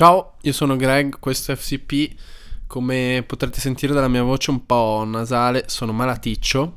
Ciao, 0.00 0.36
io 0.40 0.52
sono 0.54 0.76
Greg, 0.76 1.18
questo 1.18 1.52
è 1.52 1.56
FCP. 1.56 2.14
Come 2.66 3.22
potrete 3.26 3.60
sentire 3.60 3.92
dalla 3.92 4.08
mia 4.08 4.22
voce 4.22 4.50
un 4.50 4.64
po' 4.64 5.04
nasale, 5.06 5.64
sono 5.66 5.92
malaticcio. 5.92 6.76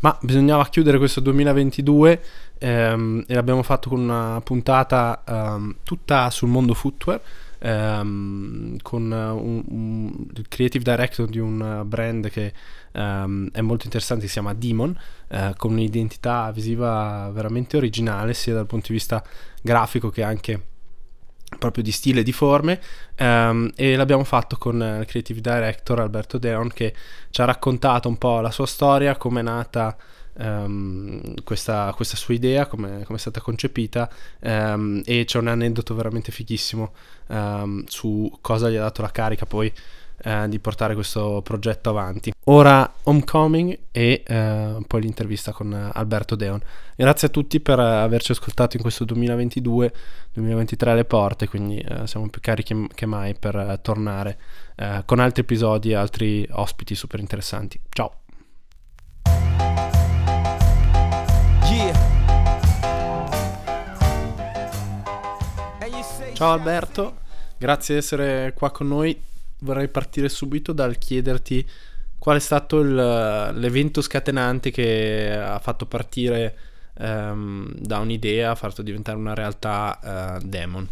Ma 0.00 0.18
bisognava 0.20 0.66
chiudere 0.66 0.98
questo 0.98 1.20
2022 1.20 2.22
ehm, 2.58 3.24
e 3.28 3.34
l'abbiamo 3.34 3.62
fatto 3.62 3.88
con 3.88 4.00
una 4.00 4.40
puntata 4.42 5.22
ehm, 5.24 5.76
tutta 5.84 6.28
sul 6.30 6.48
mondo 6.48 6.74
footwear. 6.74 7.20
ehm, 7.60 8.78
con 8.82 9.02
un, 9.12 9.62
un- 9.68 10.26
il 10.34 10.48
creative 10.48 10.82
director 10.82 11.28
di 11.28 11.38
un 11.38 11.84
brand 11.86 12.28
che 12.30 12.52
ehm, 12.90 13.50
è 13.52 13.60
molto 13.60 13.84
interessante, 13.84 14.26
si 14.26 14.32
chiama 14.32 14.54
Demon, 14.54 14.98
eh, 15.28 15.54
con 15.56 15.70
un'identità 15.70 16.50
visiva 16.50 17.30
veramente 17.32 17.76
originale, 17.76 18.34
sia 18.34 18.54
dal 18.54 18.66
punto 18.66 18.88
di 18.88 18.94
vista 18.94 19.22
grafico 19.62 20.10
che 20.10 20.24
anche 20.24 20.69
proprio 21.58 21.82
di 21.82 21.92
stile 21.92 22.20
e 22.20 22.22
di 22.22 22.32
forme 22.32 22.80
ehm, 23.16 23.72
e 23.74 23.96
l'abbiamo 23.96 24.24
fatto 24.24 24.56
con 24.56 24.82
eh, 24.82 25.00
il 25.00 25.06
creative 25.06 25.40
director 25.40 26.00
Alberto 26.00 26.38
Deon 26.38 26.68
che 26.68 26.94
ci 27.30 27.40
ha 27.40 27.44
raccontato 27.44 28.08
un 28.08 28.18
po' 28.18 28.40
la 28.40 28.50
sua 28.50 28.66
storia, 28.66 29.16
come 29.16 29.40
è 29.40 29.42
nata 29.42 29.96
ehm, 30.38 31.42
questa, 31.44 31.92
questa 31.94 32.16
sua 32.16 32.34
idea, 32.34 32.66
come 32.66 33.04
è 33.06 33.18
stata 33.18 33.40
concepita 33.40 34.08
ehm, 34.40 35.02
e 35.04 35.24
c'è 35.24 35.38
un 35.38 35.48
aneddoto 35.48 35.94
veramente 35.94 36.32
fighissimo 36.32 36.92
su 37.86 38.38
cosa 38.40 38.68
gli 38.68 38.74
ha 38.74 38.80
dato 38.80 39.02
la 39.02 39.12
carica. 39.12 39.46
Poi 39.46 39.72
eh, 40.22 40.48
di 40.48 40.58
portare 40.58 40.94
questo 40.94 41.40
progetto 41.42 41.90
avanti. 41.90 42.32
Ora 42.44 42.90
Homecoming 43.04 43.78
e 43.90 44.22
eh, 44.26 44.76
poi 44.86 45.00
l'intervista 45.00 45.52
con 45.52 45.90
Alberto 45.92 46.34
Deon. 46.34 46.60
Grazie 46.96 47.28
a 47.28 47.30
tutti 47.30 47.60
per 47.60 47.78
eh, 47.78 47.82
averci 47.82 48.32
ascoltato 48.32 48.76
in 48.76 48.82
questo 48.82 49.04
2022-2023 49.04 50.88
alle 50.88 51.04
porte, 51.04 51.48
quindi 51.48 51.78
eh, 51.78 52.06
siamo 52.06 52.28
più 52.28 52.40
carichi 52.40 52.88
che 52.94 53.06
mai 53.06 53.34
per 53.34 53.56
eh, 53.56 53.78
tornare 53.80 54.38
eh, 54.76 55.02
con 55.04 55.18
altri 55.18 55.42
episodi 55.42 55.90
e 55.90 55.94
altri 55.94 56.46
ospiti 56.50 56.94
super 56.94 57.20
interessanti. 57.20 57.80
Ciao! 57.88 58.14
Ciao 66.40 66.52
Alberto, 66.52 67.18
grazie 67.58 67.94
di 67.94 68.00
essere 68.00 68.54
qua 68.54 68.70
con 68.70 68.88
noi. 68.88 69.29
Vorrei 69.60 69.88
partire 69.88 70.28
subito 70.28 70.72
dal 70.72 70.98
chiederti 70.98 71.66
qual 72.18 72.36
è 72.36 72.40
stato 72.40 72.80
il- 72.80 72.94
l'evento 72.94 74.02
scatenante 74.02 74.70
che 74.70 75.32
ha 75.32 75.58
fatto 75.58 75.86
partire 75.86 76.58
ehm, 76.94 77.72
da 77.78 77.98
un'idea, 77.98 78.50
ha 78.50 78.54
fatto 78.54 78.82
diventare 78.82 79.16
una 79.18 79.34
realtà 79.34 80.36
eh, 80.38 80.44
Demon. 80.44 80.88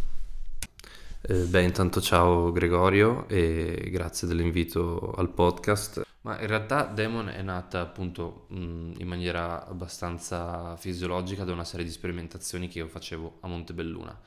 Eh, 1.21 1.45
beh, 1.45 1.63
intanto 1.63 1.99
ciao 2.01 2.51
Gregorio 2.51 3.27
e 3.27 3.89
grazie 3.91 4.27
dell'invito 4.27 5.11
al 5.17 5.29
podcast. 5.33 6.01
Ma 6.21 6.39
in 6.41 6.47
realtà 6.47 6.83
Demon 6.85 7.29
è 7.29 7.41
nata 7.41 7.81
appunto 7.81 8.45
mh, 8.49 8.93
in 8.97 9.07
maniera 9.07 9.65
abbastanza 9.67 10.75
fisiologica 10.77 11.43
da 11.45 11.53
una 11.53 11.63
serie 11.63 11.85
di 11.85 11.91
sperimentazioni 11.91 12.67
che 12.67 12.79
io 12.79 12.87
facevo 12.87 13.37
a 13.41 13.47
Montebelluna. 13.47 14.17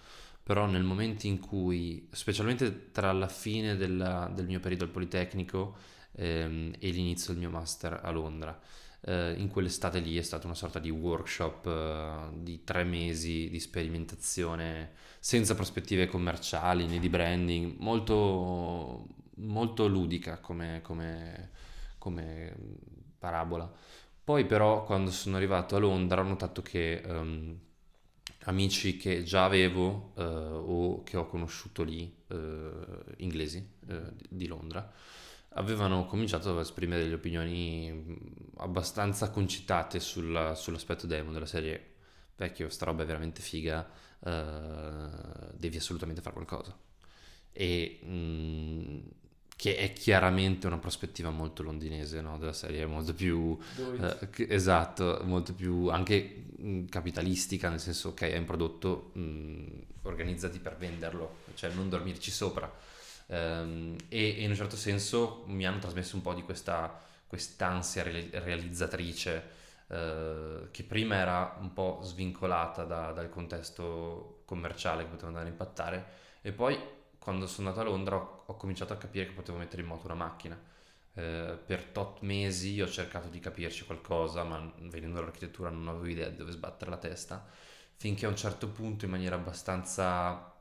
Però 0.53 0.67
nel 0.67 0.83
momento 0.83 1.27
in 1.27 1.39
cui, 1.41 2.07
specialmente 2.13 2.91
tra 2.93 3.11
la 3.13 3.27
fine 3.29 3.75
della- 3.75 4.31
del 4.35 4.45
mio 4.45 4.61
periodo 4.61 4.85
al 4.85 4.91
Politecnico 4.91 5.77
ehm, 6.15 6.75
e 6.79 6.91
l'inizio 6.91 7.33
del 7.33 7.41
mio 7.41 7.49
master 7.51 8.01
a 8.03 8.11
Londra, 8.11 8.61
eh, 9.01 9.33
in 9.39 9.49
quell'estate 9.49 9.99
lì 10.01 10.19
è 10.19 10.23
stata 10.23 10.45
una 10.47 10.55
sorta 10.55 10.79
di 10.79 10.91
workshop 10.91 11.67
eh, 11.67 12.43
di 12.43 12.65
tre 12.65 12.85
mesi 12.85 13.49
di 13.49 13.59
sperimentazione 13.61 14.91
senza 15.21 15.55
prospettive 15.55 16.07
commerciali 16.07 16.87
né 16.87 16.99
di 16.99 17.09
branding, 17.09 17.77
molto, 17.79 19.07
molto 19.37 19.87
ludica 19.87 20.39
come, 20.39 20.81
come- 20.83 21.51
come 21.97 22.55
parabola. 23.19 23.71
Poi 24.23 24.45
però 24.45 24.85
quando 24.85 25.11
sono 25.11 25.37
arrivato 25.37 25.77
a 25.77 25.79
Londra 25.79 26.21
ho 26.21 26.25
notato 26.25 26.61
che 26.63 27.01
ehm, 27.01 27.59
amici 28.45 28.97
che 28.97 29.23
già 29.23 29.45
avevo 29.45 30.13
eh, 30.17 30.23
o 30.25 31.03
che 31.03 31.17
ho 31.17 31.27
conosciuto 31.27 31.83
lì, 31.83 32.13
eh, 32.29 32.71
inglesi 33.19 33.65
eh, 33.89 34.01
di 34.29 34.47
Londra, 34.47 34.91
avevano 35.55 36.07
cominciato 36.07 36.51
ad 36.51 36.59
esprimere 36.59 37.03
delle 37.03 37.15
opinioni 37.15 37.91
mh, 37.93 38.53
abbastanza 38.59 39.31
concitate 39.31 40.01
sulla- 40.01 40.55
sull'aspetto 40.55 41.07
demo 41.07 41.33
della 41.33 41.47
serie 41.47 41.91
vecchio, 42.37 42.69
sta 42.71 42.87
roba 42.87 43.03
è 43.03 43.07
veramente 43.07 43.41
figa, 43.43 43.89
eh, 44.25 45.09
devi 45.57 45.77
assolutamente 45.77 46.21
fare 46.23 46.35
qualcosa. 46.35 46.77
E 47.53 48.01
mh, 48.03 48.99
che 49.63 49.77
è 49.77 49.93
chiaramente 49.93 50.67
una 50.67 50.79
prospettiva 50.79 51.31
molto 51.31 51.63
londinese, 51.63 52.21
no, 52.21 52.37
della 52.37 52.53
serie, 52.53 52.85
molto 52.85 53.15
più 53.15 53.57
eh, 54.01 54.29
esatto, 54.49 55.21
molto 55.23 55.55
più 55.55 55.87
anche 55.87 56.47
mh, 56.57 56.87
capitalistica, 56.87 57.69
nel 57.69 57.79
senso 57.79 58.09
ok, 58.09 58.23
hai 58.23 58.39
un 58.39 58.45
prodotto, 58.45 59.13
mh, 59.15 59.67
organizzati 60.03 60.59
per 60.59 60.77
venderlo, 60.77 61.37
cioè 61.55 61.73
non 61.75 61.89
dormirci 61.89 62.33
sopra. 62.33 62.69
Ehm, 63.29 63.95
e, 64.09 64.37
e 64.39 64.43
in 64.43 64.51
un 64.51 64.57
certo 64.57 64.75
senso 64.75 65.45
mi 65.47 65.65
hanno 65.65 65.79
trasmesso 65.79 66.17
un 66.17 66.23
po' 66.23 66.35
di 66.35 66.43
questa 66.43 67.01
quest'ansia 67.29 68.03
reali- 68.03 68.31
realizzatrice 68.33 69.43
eh, 69.87 70.69
che 70.73 70.83
prima 70.83 71.15
era 71.15 71.57
un 71.61 71.73
po' 71.73 72.01
svincolata 72.03 72.83
da- 72.83 73.13
dal 73.13 73.29
contesto 73.31 74.43
commerciale 74.45 75.05
che 75.05 75.11
poteva 75.11 75.29
andare 75.29 75.47
a 75.47 75.51
impattare 75.51 76.07
e 76.43 76.51
poi 76.51 76.77
quando 77.23 77.47
sono 77.47 77.69
andato 77.69 77.87
a 77.87 77.91
Londra 77.91 78.17
ho, 78.17 78.43
ho 78.47 78.57
cominciato 78.57 78.93
a 78.93 78.97
capire 78.97 79.27
che 79.27 79.33
potevo 79.33 79.59
mettere 79.59 79.83
in 79.83 79.89
moto 79.89 80.07
una 80.07 80.15
macchina. 80.15 80.59
Eh, 81.15 81.59
per 81.65 81.85
tot 81.85 82.21
mesi 82.23 82.81
ho 82.81 82.89
cercato 82.89 83.29
di 83.29 83.39
capirci 83.39 83.85
qualcosa, 83.85 84.43
ma 84.45 84.73
venendo 84.81 85.17
dall'architettura 85.17 85.71
non 85.71 85.87
avevo 85.89 86.07
idea 86.07 86.29
di 86.29 86.37
dove 86.37 86.51
sbattere 86.51 86.91
la 86.91 86.97
testa, 86.97 87.47
finché 87.97 88.27
a 88.27 88.29
un 88.29 88.37
certo 88.37 88.69
punto 88.69 89.05
in 89.05 89.11
maniera 89.13 89.37
abbastanza, 89.37 90.53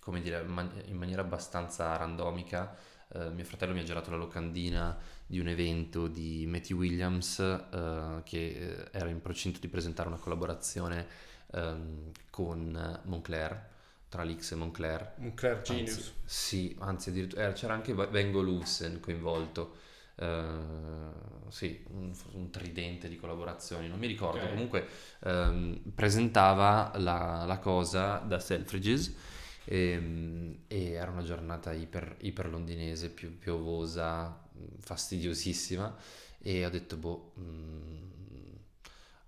come 0.00 0.20
dire, 0.20 0.44
in 0.86 0.96
maniera 0.96 1.22
abbastanza 1.22 1.96
randomica, 1.96 2.76
eh, 3.14 3.30
mio 3.30 3.44
fratello 3.44 3.72
mi 3.72 3.80
ha 3.80 3.84
girato 3.84 4.10
la 4.10 4.16
locandina 4.16 4.96
di 5.26 5.38
un 5.40 5.48
evento 5.48 6.06
di 6.06 6.46
Matthew 6.46 6.78
Williams 6.78 7.38
eh, 7.40 8.20
che 8.24 8.38
eh, 8.38 8.88
era 8.92 9.08
in 9.08 9.20
procinto 9.20 9.58
di 9.58 9.68
presentare 9.68 10.08
una 10.08 10.18
collaborazione 10.18 11.06
ehm, 11.52 12.10
con 12.30 13.00
Moncler, 13.04 13.70
tra 14.12 14.24
l'X 14.24 14.50
e 14.50 14.54
Moncler. 14.56 15.14
Claire 15.34 15.62
Anzi, 15.66 16.12
sì, 16.22 16.76
anzi 16.80 17.08
addirittura 17.08 17.48
eh, 17.48 17.52
c'era 17.54 17.72
anche 17.72 17.94
Vengo 17.94 18.42
Lucen 18.42 19.00
coinvolto. 19.00 19.76
Eh, 20.16 20.50
sì, 21.48 21.82
un, 21.92 22.12
un 22.32 22.50
tridente 22.50 23.08
di 23.08 23.16
collaborazioni, 23.16 23.88
non 23.88 23.98
mi 23.98 24.06
ricordo. 24.06 24.42
Ok. 24.42 24.50
Comunque 24.50 24.86
ehm, 25.20 25.80
presentava 25.94 26.92
la, 26.96 27.44
la 27.46 27.58
cosa 27.58 28.18
da 28.18 28.38
Selfridges 28.38 29.14
e, 29.64 30.58
e 30.66 30.90
era 30.90 31.10
una 31.10 31.22
giornata 31.22 31.72
iper, 31.72 32.16
iper 32.20 32.50
londinese, 32.50 33.08
più 33.08 33.38
piovosa, 33.38 34.38
fastidiosissima 34.78 35.96
e 36.38 36.66
ho 36.66 36.68
detto, 36.68 36.98
boh, 36.98 37.32
mm, 37.40 37.96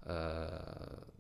eh, 0.09 1.13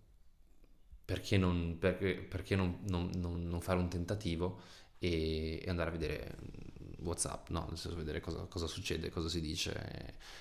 perché 1.04 1.37
non, 1.37 1.76
perché- 1.78 2.15
perché 2.16 2.56
non- 2.56 2.78
non- 2.88 3.10
non- 3.15 3.60
fare 3.60 3.78
un 3.78 3.88
tentativo 3.88 4.60
e, 4.98 5.60
e 5.65 5.69
andare 5.70 5.91
a 5.91 5.92
vedere 5.92 6.37
WhatsApp, 7.00 7.48
no? 7.50 7.66
Nel 7.69 7.76
senso 7.78 7.97
vedere 7.97 8.20
cosa, 8.20 8.41
cosa 8.48 8.66
succede, 8.66 9.10
cosa 9.10 9.28
si 9.28 9.41
dice. 9.41 9.72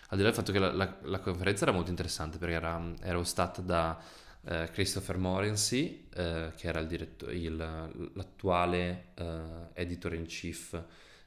Al 0.09 0.17
di 0.17 0.23
là 0.23 0.29
del 0.29 0.33
fatto 0.33 0.51
che 0.51 0.59
la, 0.59 0.71
la- 0.71 0.97
la 1.03 1.19
conferenza 1.19 1.63
era 1.63 1.73
molto 1.73 1.89
interessante 1.89 2.37
perché 2.37 2.55
era, 2.55 2.93
era 3.01 3.17
hostata 3.19 3.61
da 3.61 4.01
eh, 4.45 4.69
Christopher 4.71 5.17
Morency, 5.17 6.07
eh, 6.13 6.51
che 6.55 6.67
era 6.67 6.79
il 6.79 6.87
diretto- 6.87 7.29
il- 7.29 7.55
l'attuale 8.13 9.07
eh, 9.15 9.41
editor 9.73 10.13
in 10.15 10.25
chief 10.25 10.81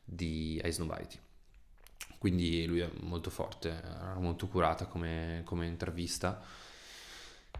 di 0.04 0.60
Ice 0.64 0.78
Nobody. 0.80 1.18
Quindi 2.18 2.64
lui 2.66 2.80
è 2.80 2.90
molto 3.00 3.30
forte, 3.30 3.68
era 3.70 4.14
molto 4.18 4.48
curata 4.48 4.86
come, 4.86 5.42
come 5.44 5.66
intervista 5.66 6.42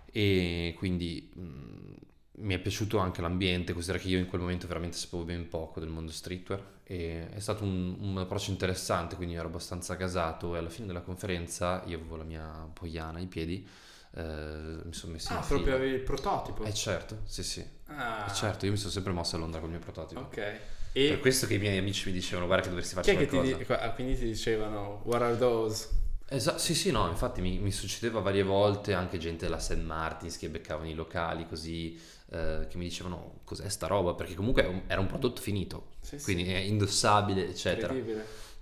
e 0.07 0.75
quindi 0.77 1.31
mh, 1.35 1.95
mi 2.39 2.55
è 2.55 2.59
piaciuto 2.59 2.99
anche 2.99 3.21
l'ambiente, 3.23 3.73
considera 3.73 3.99
che 4.03 4.09
io 4.09 4.19
in 4.19 4.27
quel 4.27 4.41
momento 4.43 4.67
veramente 4.67 4.97
sapevo 4.97 5.25
ben 5.25 5.49
poco 5.49 5.81
del 5.81 5.89
mondo 5.89 6.13
streetwear 6.13 6.75
e 6.85 7.29
è 7.31 7.41
stato 7.41 7.65
un, 7.65 7.97
un 7.99 8.19
approccio 8.19 8.51
interessante, 8.51 9.17
quindi 9.17 9.35
ero 9.35 9.49
abbastanza 9.49 9.95
gasato 9.95 10.55
e 10.55 10.59
alla 10.59 10.69
fine 10.69 10.87
della 10.87 11.01
conferenza 11.01 11.83
io 11.87 11.97
avevo 11.99 12.17
la 12.17 12.25
mia 12.25 12.69
poiana 12.73 13.19
ai 13.19 13.27
piedi, 13.27 13.67
eh, 14.15 14.81
mi 14.85 14.93
sono 14.93 15.13
messo 15.13 15.33
in 15.33 15.39
Ah, 15.39 15.43
fila. 15.43 15.49
proprio 15.49 15.75
avevi 15.75 15.95
il 15.95 16.01
prototipo. 16.01 16.65
Eh 16.65 16.75
certo, 16.75 17.21
sì 17.25 17.43
sì, 17.43 17.65
Ah, 17.89 18.27
Eh, 18.29 18.33
certo, 18.33 18.65
io 18.67 18.73
mi 18.73 18.77
sono 18.79 18.91
sempre 18.91 19.13
mosso 19.13 19.37
a 19.37 19.39
Londra 19.39 19.61
col 19.61 19.71
mio 19.71 19.79
prototipo. 19.79 20.21
ok. 20.21 20.61
Per 21.05 21.19
E 21.19 21.21
questo 21.21 21.47
che 21.47 21.55
i 21.55 21.59
miei 21.59 21.79
amici 21.79 22.09
mi 22.09 22.15
dicevano 22.15 22.47
guarda 22.47 22.65
che 22.65 22.71
dovresti 22.71 22.95
chi 23.01 23.11
farci 23.11 23.13
è 23.13 23.17
che 23.17 23.27
ti, 23.27 23.39
qualcosa. 23.39 23.41
di- 23.41 23.65
ah, 23.69 23.93
quindi 23.93 24.17
ti 24.17 24.25
dicevano 24.27 25.01
what 25.05 25.23
are 25.23 25.37
those? 25.39 25.89
Esatto, 26.29 26.59
sì, 26.59 26.75
sì, 26.75 26.91
no, 26.91 27.07
infatti 27.09 27.41
mi, 27.41 27.59
mi 27.59 27.71
succedeva 27.71 28.19
varie 28.21 28.43
volte 28.43 28.95
anche 28.95 29.17
gente 29.17 29.45
della 29.45 29.61
St. 29.61 29.85
Martins 29.85 30.37
che 30.39 30.49
beccavano 30.49 30.89
i 30.89 30.95
locali 30.95 31.47
così, 31.47 31.97
eh, 32.31 32.67
che 32.69 32.77
mi 32.79 32.85
dicevano 32.85 33.41
cos'è 33.45 33.69
sta 33.69 33.87
roba, 33.87 34.15
perché 34.15 34.35
comunque 34.35 34.83
era 34.89 35.01
un 35.01 35.07
prodotto 35.07 35.41
finito, 35.41 35.91
Sì, 36.01 36.19
quindi 36.21 36.45
sì. 36.45 36.53
è 36.53 36.57
indossabile, 36.57 37.49
eccetera. 37.49 37.95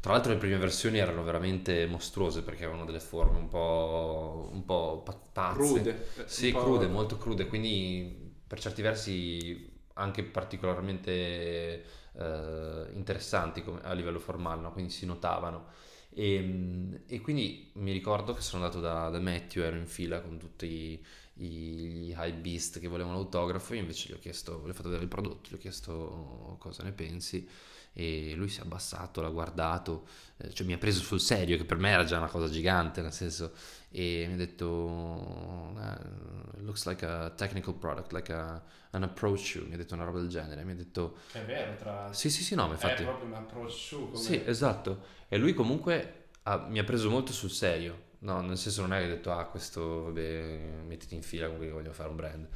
Tra 0.01 0.13
l'altro 0.13 0.33
le 0.33 0.39
prime 0.39 0.59
versioni 0.59 0.99
erano 0.99 1.23
veramente 1.25 1.87
mostruose 1.87 2.43
perché 2.43 2.65
avevano 2.65 2.85
delle 2.85 3.01
forme 3.01 3.39
un 3.39 3.49
po', 3.49 4.51
un 4.53 4.65
po' 4.67 5.01
pa- 5.03 5.19
pazze. 5.33 5.57
Crude. 5.57 6.07
Sì, 6.27 6.49
Un 6.49 6.53
po'- 6.53 6.61
crude, 6.61 6.87
molto 6.89 7.17
crude, 7.17 7.47
quindi 7.47 8.33
per 8.47 8.61
certi 8.61 8.83
versi 8.83 9.73
anche 9.95 10.23
particolarmente 10.25 11.83
eh, 12.17 12.87
interessanti 12.93 13.63
come- 13.63 13.81
a 13.83 13.93
livello 13.95 14.19
formale, 14.19 14.61
no? 14.61 14.73
quindi 14.73 14.93
si 14.93 15.07
notavano. 15.07 15.67
E, 16.15 17.03
e 17.07 17.21
quindi 17.21 17.71
mi 17.75 17.93
ricordo 17.93 18.35
che 18.35 18.41
sono 18.41 18.63
andato 18.65 18.81
da, 18.81 19.09
da 19.09 19.19
Matthew, 19.21 19.63
ero 19.65 19.77
in 19.77 19.87
fila 19.87 20.21
con 20.21 20.39
tutti 20.39 20.67
i, 20.67 21.01
i 21.45 22.15
high 22.17 22.35
beast 22.35 22.79
che 22.79 22.87
volevano 22.89 23.17
l'autografo, 23.17 23.75
io 23.75 23.81
invece 23.81 24.11
gli 24.11 24.13
ho 24.13 24.19
chiesto, 24.21 24.63
gli 24.65 24.71
ho 24.71 24.73
fatto 24.73 24.85
vedere 24.89 25.03
il 25.03 25.09
prodotto, 25.09 25.51
gli 25.51 25.55
ho 25.55 25.59
chiesto 25.59 26.57
cosa 26.61 26.85
ne 26.85 26.93
pensi 26.93 27.47
e 27.95 28.35
lui 28.35 28.49
si 28.49 28.61
è 28.61 28.63
abbassato, 28.63 29.21
l'ha 29.23 29.31
guardato, 29.31 30.07
eh, 30.39 30.53
cioè 30.53 30.67
mi 30.67 30.73
ha 30.75 30.79
preso 30.79 31.01
sul 31.01 31.21
serio, 31.21 31.57
che 31.57 31.65
per 31.65 31.79
me 31.79 31.91
era 31.91 32.05
già 32.05 32.19
una 32.19 32.29
cosa 32.29 32.49
gigante, 32.51 33.01
nel 33.03 33.13
senso, 33.13 33.53
e 33.91 34.25
mi 34.27 34.35
ha 34.35 34.37
detto, 34.37 35.73
"Eh, 35.79 36.61
looks 36.63 36.87
like 36.87 37.07
a 37.07 37.31
technical 37.31 37.75
product, 37.75 38.13
like 38.13 38.33
a, 38.33 38.61
an 38.91 39.03
approach 39.05 39.39
shoe, 39.41 39.65
mi 39.67 39.75
ha 39.75 39.77
detto 39.77 39.95
una 39.95 40.05
roba 40.05 40.19
del 40.19 40.29
genere, 40.29 40.65
mi 40.65 40.73
ha 40.73 40.75
detto, 40.77 41.19
È 41.33 41.41
vero, 41.45 41.75
tra 41.77 42.13
sì 42.13 42.31
sì 42.31 42.43
sì 42.43 42.55
no, 42.55 42.67
ma 42.67 42.73
infatti... 42.75 43.03
È 43.03 43.07
proprio 43.07 43.27
un 43.29 43.35
approach 43.35 43.73
su 43.73 44.11
come... 44.11 44.23
Sì, 44.23 44.43
esatto. 44.45 45.05
E 45.29 45.37
lui 45.39 45.55
comunque 45.55 46.27
ha- 46.45 46.67
mi 46.69 46.79
ha 46.79 46.85
preso 46.85 47.11
molto 47.11 47.33
sul 47.33 47.51
serio. 47.51 48.03
No, 48.25 48.41
nel 48.41 48.57
senso 48.57 48.81
non 48.81 48.95
è 48.95 48.99
che 49.01 49.05
ha 49.05 49.09
detto, 49.09 49.33
ah, 49.33 49.45
questo, 49.45 50.05
vabbè, 50.05 50.83
mettiti 50.87 51.15
in 51.15 51.23
fila 51.23 51.47
con 51.47 51.57
quelli 51.57 51.71
che 51.71 51.77
voglio 51.77 51.93
fare 51.93 52.09
un 52.09 52.17
brand. 52.17 52.49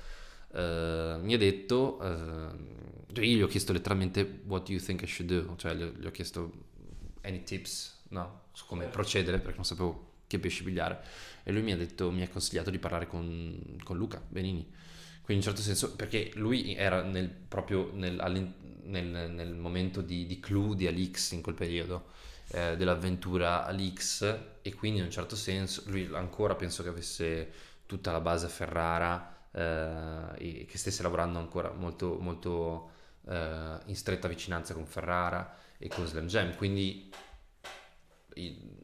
Eh, 0.53 1.19
mi 1.21 1.35
ha 1.35 1.39
detto, 1.39 2.01
eh, 2.01 3.25
io 3.25 3.37
gli 3.37 3.43
ho 3.43 3.47
chiesto 3.47 3.73
letteralmente, 3.73 4.41
what 4.47 4.67
do 4.67 4.73
you 4.73 4.81
think 4.81 5.03
I 5.03 5.07
should 5.07 5.31
do? 5.31 5.57
Cioè, 5.57 5.75
gli 5.75 6.07
ho, 6.07 6.11
chiesto, 6.11 6.53
any 7.23 7.43
tips, 7.43 8.05
no, 8.09 8.43
su 8.53 8.67
come 8.67 8.87
procedere, 8.87 9.39
perché 9.39 9.57
non 9.57 9.65
sapevo 9.65 10.07
che 10.27 10.39
pesci 10.39 10.63
pigliare. 10.63 11.03
E 11.43 11.53
lui 11.53 11.63
mi 11.63 11.73
ha 11.73 11.77
detto, 11.77 12.11
mi 12.11 12.23
ha 12.23 12.29
consigliato 12.29 12.71
di 12.71 12.79
parlare 12.79 13.07
con, 13.07 13.77
con 13.83 13.97
Luca 13.97 14.23
Benini. 14.27 14.67
Quindi 15.23 15.45
in 15.45 15.49
un 15.49 15.57
certo 15.57 15.61
senso, 15.61 15.95
perché 15.95 16.31
lui 16.35 16.75
era 16.75 17.03
nel, 17.03 17.29
proprio 17.29 17.91
nel, 17.93 18.15
nel- 18.85 19.31
nel 19.31 19.55
momento 19.55 20.01
di, 20.01 20.27
di 20.27 20.41
clou 20.41 20.75
di 20.75 20.87
Alix 20.87 21.33
in 21.33 21.43
quel 21.43 21.55
periodo, 21.55 22.07
eh, 22.51 22.77
dell'avventura 22.77 23.67
Alix, 23.67 24.39
e 24.63 24.75
quindi 24.75 25.01
in 25.01 25.05
un 25.05 25.11
certo 25.11 25.37
senso 25.37 25.83
lui 25.87 26.09
ancora 26.13 26.55
penso 26.55 26.83
che 26.83 26.89
avesse 26.89 27.53
tutta 27.85 28.11
la 28.11 28.21
base 28.21 28.49
Ferrara 28.49 29.38
eh, 29.59 30.67
che 30.67 30.79
stesse 30.79 31.03
lavorando 31.03 31.39
ancora 31.39 31.73
molto, 31.73 32.19
molto 32.21 32.91
eh, 33.29 33.79
in 33.87 33.97
stretta 33.97 34.29
vicinanza 34.29 34.75
con 34.75 34.87
Ferrara 34.87 35.57
e 35.79 35.89
con 35.89 36.07
Slam 36.07 36.27
Jam, 36.27 36.55
quindi 36.57 37.11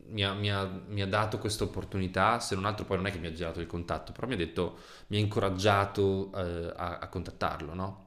mi 0.07 0.25
ha, 0.25 0.33
mi 0.35 0.51
ha- 0.51 0.65
mi 0.87 1.01
ha 1.03 1.07
dato 1.07 1.39
questa 1.39 1.65
opportunità, 1.65 2.41
se 2.41 2.55
non 2.55 2.65
altro 2.65 2.85
poi 2.85 2.97
non 2.97 3.07
è 3.07 3.13
che 3.13 3.19
mi 3.19 3.27
ha 3.27 3.33
girato 3.33 3.61
il 3.61 3.67
contatto, 3.67 4.13
però 4.13 4.27
mi 4.27 4.35
ha 4.35 4.37
detto, 4.37 4.79
mi 5.09 5.17
ha 5.17 5.21
incoraggiato 5.21 6.33
eh, 6.35 6.73
a, 6.77 6.99
a 6.99 7.09
contattarlo, 7.09 7.75
no? 7.75 8.07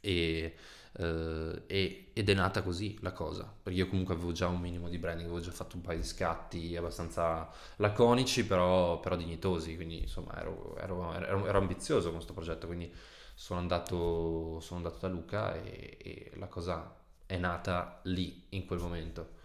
E, 0.00 0.54
eh, 0.92 1.62
e- 1.66 2.10
ed 2.12 2.28
è 2.28 2.34
nata 2.34 2.62
così 2.62 2.96
la 3.00 3.12
cosa, 3.12 3.50
perché 3.62 3.78
io 3.78 3.88
comunque 3.88 4.14
avevo 4.14 4.32
già 4.32 4.48
un 4.48 4.60
minimo 4.60 4.88
di 4.88 4.98
branding, 4.98 5.28
avevo 5.28 5.42
già 5.42 5.50
fatto 5.52 5.76
un 5.76 5.82
paio 5.82 5.98
di 5.98 6.04
scatti 6.04 6.76
abbastanza 6.76 7.48
laconici, 7.76 8.44
però, 8.46 9.00
però 9.00 9.16
dignitosi, 9.16 9.76
quindi 9.76 10.00
insomma 10.02 10.38
ero, 10.38 10.76
ero- 10.78 11.12
ero- 11.14 11.46
ero 11.46 11.58
ambizioso 11.58 12.06
con 12.06 12.14
questo 12.16 12.32
progetto, 12.34 12.66
quindi 12.66 12.92
sono 13.34 13.60
andato, 13.60 14.60
sono 14.60 14.78
andato 14.78 14.98
da 15.00 15.08
Luca 15.08 15.54
e, 15.62 15.96
e 16.02 16.30
la 16.36 16.46
cosa 16.46 16.94
è 17.26 17.36
nata 17.38 18.00
lì, 18.04 18.44
in 18.50 18.66
quel 18.66 18.80
momento. 18.80 19.38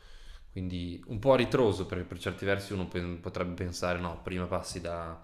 Quindi 0.51 1.03
un 1.07 1.19
po' 1.19 1.33
a 1.33 1.35
ritroso, 1.35 1.85
perché 1.85 2.05
per 2.05 2.17
certi 2.19 2.45
versi 2.45 2.73
uno 2.73 2.87
pe- 2.87 3.01
potrebbe 3.21 3.53
pensare, 3.53 3.99
no, 3.99 4.21
prima 4.23 4.45
passi 4.45 4.79
da, 4.81 5.21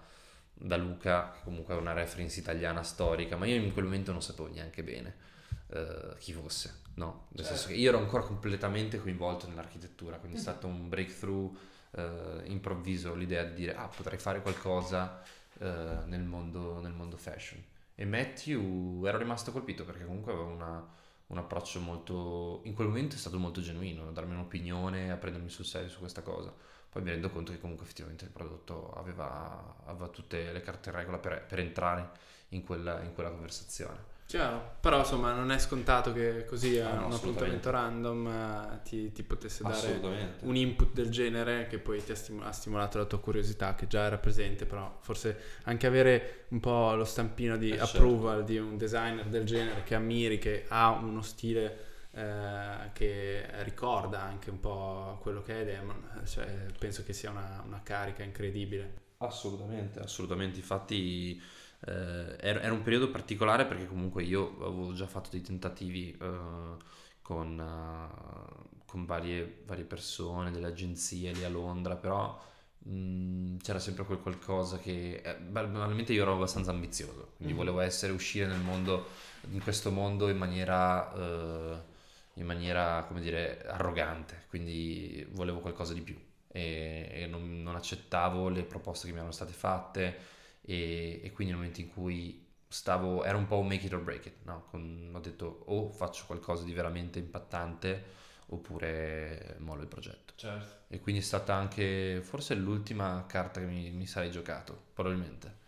da 0.52 0.76
Luca, 0.76 1.32
che 1.32 1.40
comunque 1.44 1.74
è 1.74 1.78
una 1.78 1.92
reference 1.94 2.38
italiana 2.40 2.82
storica, 2.82 3.36
ma 3.36 3.46
io 3.46 3.56
in 3.56 3.72
quel 3.72 3.86
momento 3.86 4.12
non 4.12 4.22
sapevo 4.22 4.48
neanche 4.48 4.82
bene 4.82 5.30
eh, 5.72 6.16
chi 6.18 6.32
fosse, 6.32 6.82
no? 6.94 7.26
Nel 7.30 7.44
senso 7.44 7.68
che 7.68 7.74
io 7.74 7.88
ero 7.88 7.98
ancora 7.98 8.22
completamente 8.22 8.98
coinvolto 9.00 9.48
nell'architettura, 9.48 10.18
quindi 10.18 10.36
è 10.36 10.40
stato 10.40 10.66
un 10.66 10.88
breakthrough 10.88 11.56
eh, 11.92 12.42
improvviso, 12.44 13.14
l'idea 13.14 13.44
di 13.44 13.54
dire, 13.54 13.74
ah, 13.74 13.88
potrei 13.88 14.18
fare 14.18 14.42
qualcosa 14.42 15.22
eh, 15.58 15.98
nel 16.06 16.22
mondo, 16.22 16.80
nel 16.80 16.92
mondo 16.92 17.16
fashion. 17.16 17.62
E 17.94 18.04
Matthew 18.04 19.04
ero 19.06 19.18
rimasto 19.18 19.52
colpito 19.52 19.84
perché 19.84 20.04
comunque 20.04 20.32
aveva 20.32 20.46
una- 20.48 20.86
un 21.28 21.38
approccio 21.38 21.80
molto, 21.80 22.60
in 22.64 22.74
quel 22.74 22.88
momento 22.88 23.16
è 23.16 23.18
stato 23.18 23.38
molto 23.38 23.60
genuino, 23.62 24.08
a 24.08 24.12
darmi 24.12 24.34
un'opinione, 24.34 25.10
a 25.10 25.16
prendermi 25.16 25.48
sul 25.48 25.64
serio 25.64 25.88
su 25.88 25.98
questa 25.98 26.20
cosa. 26.22 26.52
Poi 26.90 27.02
mi 27.02 27.08
rendo 27.10 27.30
conto 27.30 27.52
che 27.52 27.58
comunque 27.58 27.86
effettivamente 27.86 28.24
il 28.24 28.30
prodotto 28.30 28.92
aveva, 28.92 29.76
aveva 29.86 30.08
tutte 30.08 30.52
le 30.52 30.60
carte 30.60 30.90
in 30.90 30.96
regola 30.96 31.18
per, 31.18 31.46
per 31.46 31.58
entrare 31.58 32.10
in 32.50 32.62
quella, 32.64 33.00
in 33.00 33.14
quella 33.14 33.30
conversazione. 33.30 34.10
Chiaro, 34.26 34.76
però 34.80 35.00
insomma 35.00 35.34
non 35.34 35.50
è 35.50 35.58
scontato 35.58 36.12
che 36.14 36.46
così 36.46 36.78
a 36.78 36.88
Ah, 36.92 36.94
no, 36.94 37.06
un 37.08 37.12
appuntamento 37.12 37.70
random 37.70 38.26
eh, 38.26 38.80
ti, 38.82 39.12
ti 39.12 39.22
potesse 39.24 39.62
dare 39.62 40.00
un 40.40 40.56
input 40.56 40.92
del 40.94 41.10
genere 41.10 41.66
che 41.66 41.78
poi 41.78 42.02
ti 42.02 42.12
ha, 42.12 42.14
stimo- 42.14 42.42
ha 42.42 42.50
stimolato 42.52 42.96
la 42.96 43.04
tua 43.04 43.20
curiosità 43.20 43.74
che 43.74 43.86
già 43.86 44.04
era 44.04 44.16
presente, 44.16 44.64
però 44.64 44.96
forse 45.02 45.36
anche 45.64 45.86
avere 45.86 46.46
un 46.48 46.60
po' 46.60 46.94
lo 46.94 47.04
stampino 47.04 47.58
di 47.58 47.72
Eh, 47.72 47.76
certo. 47.76 47.98
approval 47.98 48.44
di 48.44 48.56
un 48.56 48.78
designer 48.78 49.26
del 49.26 49.44
genere 49.44 49.82
che 49.82 49.94
ammiri, 49.94 50.38
che 50.38 50.64
ha 50.68 50.90
uno 50.92 51.20
stile 51.20 51.90
eh, 52.12 52.90
che 52.94 53.44
ricorda 53.64 54.22
anche 54.22 54.48
un 54.48 54.60
po' 54.60 55.18
quello 55.20 55.42
che 55.42 55.60
è 55.60 55.64
Demon, 55.66 56.22
cioè, 56.24 56.46
penso 56.78 57.02
che 57.04 57.12
sia 57.12 57.30
una, 57.30 57.62
una 57.66 57.80
carica 57.82 58.22
incredibile. 58.22 59.00
Assolutamente, 59.18 60.00
assolutamente. 60.00 60.58
Infatti 60.58 61.40
eh, 61.86 62.36
era, 62.40 62.72
un 62.72 62.82
periodo 62.82 63.10
particolare 63.10 63.66
perché 63.66 63.86
comunque 63.86 64.22
io 64.24 64.56
avevo 64.64 64.92
già 64.94 65.06
fatto 65.06 65.30
dei 65.30 65.42
tentativi 65.42 66.16
eh, 66.20 66.76
con, 67.22 67.58
eh, 67.60 68.80
con 68.86 69.04
varie, 69.06 69.62
varie 69.66 69.84
persone, 69.84 70.50
delle 70.50 70.68
agenzie 70.68 71.32
lì 71.32 71.44
a 71.44 71.48
Londra, 71.48 71.96
però 71.96 72.38
mh, 72.78 73.56
c'era 73.58 73.78
sempre 73.78 74.04
quel 74.04 74.20
qualcosa 74.20 74.78
che... 74.78 75.20
eh, 75.24 75.36
banalmente 75.36 76.12
io 76.12 76.22
ero 76.22 76.34
abbastanza 76.34 76.70
ambizioso, 76.70 77.32
quindi 77.36 77.54
Mhm. 77.54 77.58
volevo 77.58 77.80
essere, 77.80 78.12
uscire 78.12 78.46
nel 78.46 78.60
mondo, 78.60 79.06
in 79.50 79.60
questo 79.60 79.90
mondo 79.90 80.28
in 80.28 80.36
maniera... 80.38 81.12
eh, 81.14 81.90
in 82.36 82.46
maniera, 82.46 83.04
come 83.06 83.20
dire, 83.20 83.62
arrogante, 83.66 84.44
quindi 84.48 85.26
volevo 85.32 85.58
qualcosa 85.60 85.92
di 85.92 86.00
più 86.00 86.18
e, 86.48 87.08
e 87.12 87.26
non, 87.26 87.62
non 87.62 87.74
accettavo 87.76 88.48
le 88.48 88.62
proposte 88.64 89.04
che 89.06 89.12
mi 89.12 89.18
erano 89.18 89.32
state 89.34 89.52
fatte 89.52 90.16
e, 90.62 91.20
e 91.22 91.32
quindi 91.32 91.52
nel 91.52 91.60
momento 91.62 91.80
in 91.80 91.88
cui 91.88 92.46
stavo, 92.68 93.24
era 93.24 93.36
un 93.36 93.46
po' 93.46 93.58
un 93.58 93.66
make 93.66 93.86
it 93.86 93.92
or 93.92 94.02
break 94.02 94.26
it, 94.26 94.34
no? 94.44 94.64
Con- 94.70 95.10
ho 95.14 95.20
detto 95.20 95.64
o 95.66 95.90
faccio 95.90 96.24
qualcosa 96.26 96.64
di 96.64 96.72
veramente 96.72 97.18
impattante 97.18 98.20
oppure 98.46 99.56
mollo 99.60 99.82
il 99.82 99.88
progetto. 99.88 100.34
Certo. 100.36 100.84
E 100.88 101.00
quindi 101.00 101.20
è 101.20 101.24
stata 101.24 101.54
anche 101.54 102.20
forse 102.22 102.54
l'ultima 102.54 103.24
carta 103.26 103.60
che 103.60 103.66
mi, 103.66 103.90
mi 103.90 104.06
sarei 104.06 104.30
giocato, 104.30 104.88
probabilmente. 104.94 105.60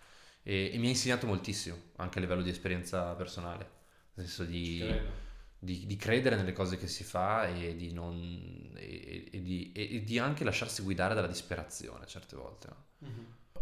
E, 0.42 0.70
e 0.72 0.78
mi 0.78 0.86
ha 0.86 0.90
insegnato 0.90 1.26
moltissimo, 1.26 1.76
anche 1.96 2.18
a 2.18 2.20
livello 2.20 2.42
di 2.42 2.50
esperienza 2.50 3.14
personale, 3.14 3.70
nel 4.14 4.26
senso 4.26 4.44
di 4.44 4.82
di, 5.64 5.86
di 5.86 5.96
credere 5.96 6.36
nelle 6.36 6.52
cose 6.52 6.76
che 6.76 6.86
si 6.86 7.04
fa 7.04 7.48
e 7.48 7.74
di, 7.74 7.92
non, 7.92 8.72
e, 8.76 9.30
e 9.32 9.42
di, 9.42 10.04
di 10.04 10.18
anche 10.18 10.44
lasciarsi 10.44 10.82
guidare 10.82 11.14
dalla 11.14 11.26
disperazione 11.26 12.06
certe 12.06 12.36
volte. 12.36 12.68
no? 12.68 12.84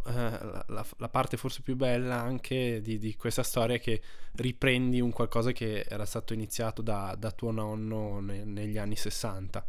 Eh, 0.04 0.12
la, 0.12 0.84
la- 0.98 1.08
parte 1.08 1.36
forse 1.36 1.62
più 1.62 1.76
bella 1.76 2.20
anche 2.20 2.80
di, 2.82 2.98
di 2.98 3.14
questa 3.16 3.42
storia 3.44 3.76
è 3.76 3.80
che 3.80 4.02
riprendi 4.34 5.00
un 5.00 5.12
qualcosa 5.12 5.52
che 5.52 5.84
era 5.88 6.04
stato 6.04 6.32
iniziato 6.34 6.82
da, 6.82 7.14
da 7.18 7.30
tuo 7.30 7.50
nonno 7.52 8.18
ne- 8.20 8.44
negli 8.44 8.78
anni 8.78 8.96
60. 8.96 9.64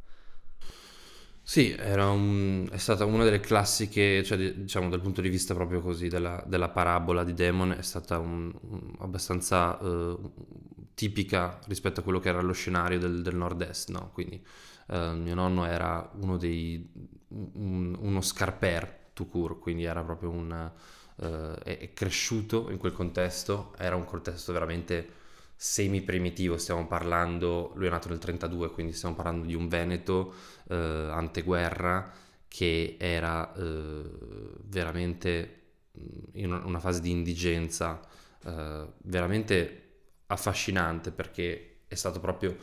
Sì, 1.45 1.71
era 1.77 2.09
un- 2.09 2.67
è 2.71 2.77
stata 2.77 3.03
una 3.05 3.25
delle 3.25 3.41
classiche, 3.41 4.23
cioè 4.23 4.37
di- 4.37 4.61
diciamo 4.61 4.87
dal 4.89 5.01
punto 5.01 5.19
di 5.21 5.27
vista 5.29 5.53
proprio 5.53 5.81
così 5.81 6.07
della, 6.07 6.41
della 6.47 6.69
parabola 6.69 7.23
di 7.25 7.33
Demon, 7.33 7.71
è 7.73 7.81
stata 7.81 8.17
un- 8.17 8.51
un- 8.61 8.95
abbastanza 8.99 9.77
eh, 9.79 10.17
tipica 10.93 11.59
rispetto 11.67 11.99
a 11.99 12.03
quello 12.03 12.19
che 12.19 12.29
era 12.29 12.41
lo 12.41 12.53
scenario 12.53 12.97
del, 12.99 13.21
del 13.21 13.35
nord-est, 13.35 13.89
no? 13.89 14.09
Quindi 14.13 14.41
eh, 14.87 15.11
mio 15.13 15.35
nonno 15.35 15.65
era 15.65 16.09
uno 16.15 16.37
dei, 16.37 16.89
un- 17.29 17.95
uno 17.99 18.21
scarper 18.21 19.01
tout 19.13 19.29
court, 19.29 19.59
quindi 19.59 19.83
era 19.83 20.03
proprio 20.03 20.29
un... 20.29 20.71
eh, 21.17 21.53
è, 21.63 21.93
cresciuto 21.93 22.69
in 22.71 22.77
quel 22.77 22.91
contesto, 22.93 23.73
era 23.77 23.95
un 23.95 24.05
contesto 24.05 24.51
veramente 24.53 25.21
semi 25.55 26.01
primitivo, 26.01 26.57
stiamo 26.57 26.87
parlando, 26.87 27.71
lui 27.75 27.87
è 27.87 27.89
nato 27.89 28.09
nel 28.09 28.17
32, 28.19 28.71
quindi 28.71 28.93
stiamo 28.93 29.15
parlando 29.15 29.45
di 29.45 29.53
un 29.55 29.67
Veneto 29.67 30.33
eh, 30.69 30.75
anteguerra 30.75 32.11
che 32.47 32.97
era 32.99 33.53
eh, 33.55 34.01
veramente 34.65 35.59
in 36.33 36.51
una 36.51 36.79
fase 36.79 37.01
di 37.01 37.11
indigenza 37.11 38.01
veramente 39.03 39.83
affascinante 40.27 41.11
perché 41.11 41.83
è 41.87 41.95
stato 41.95 42.19
proprio 42.19 42.55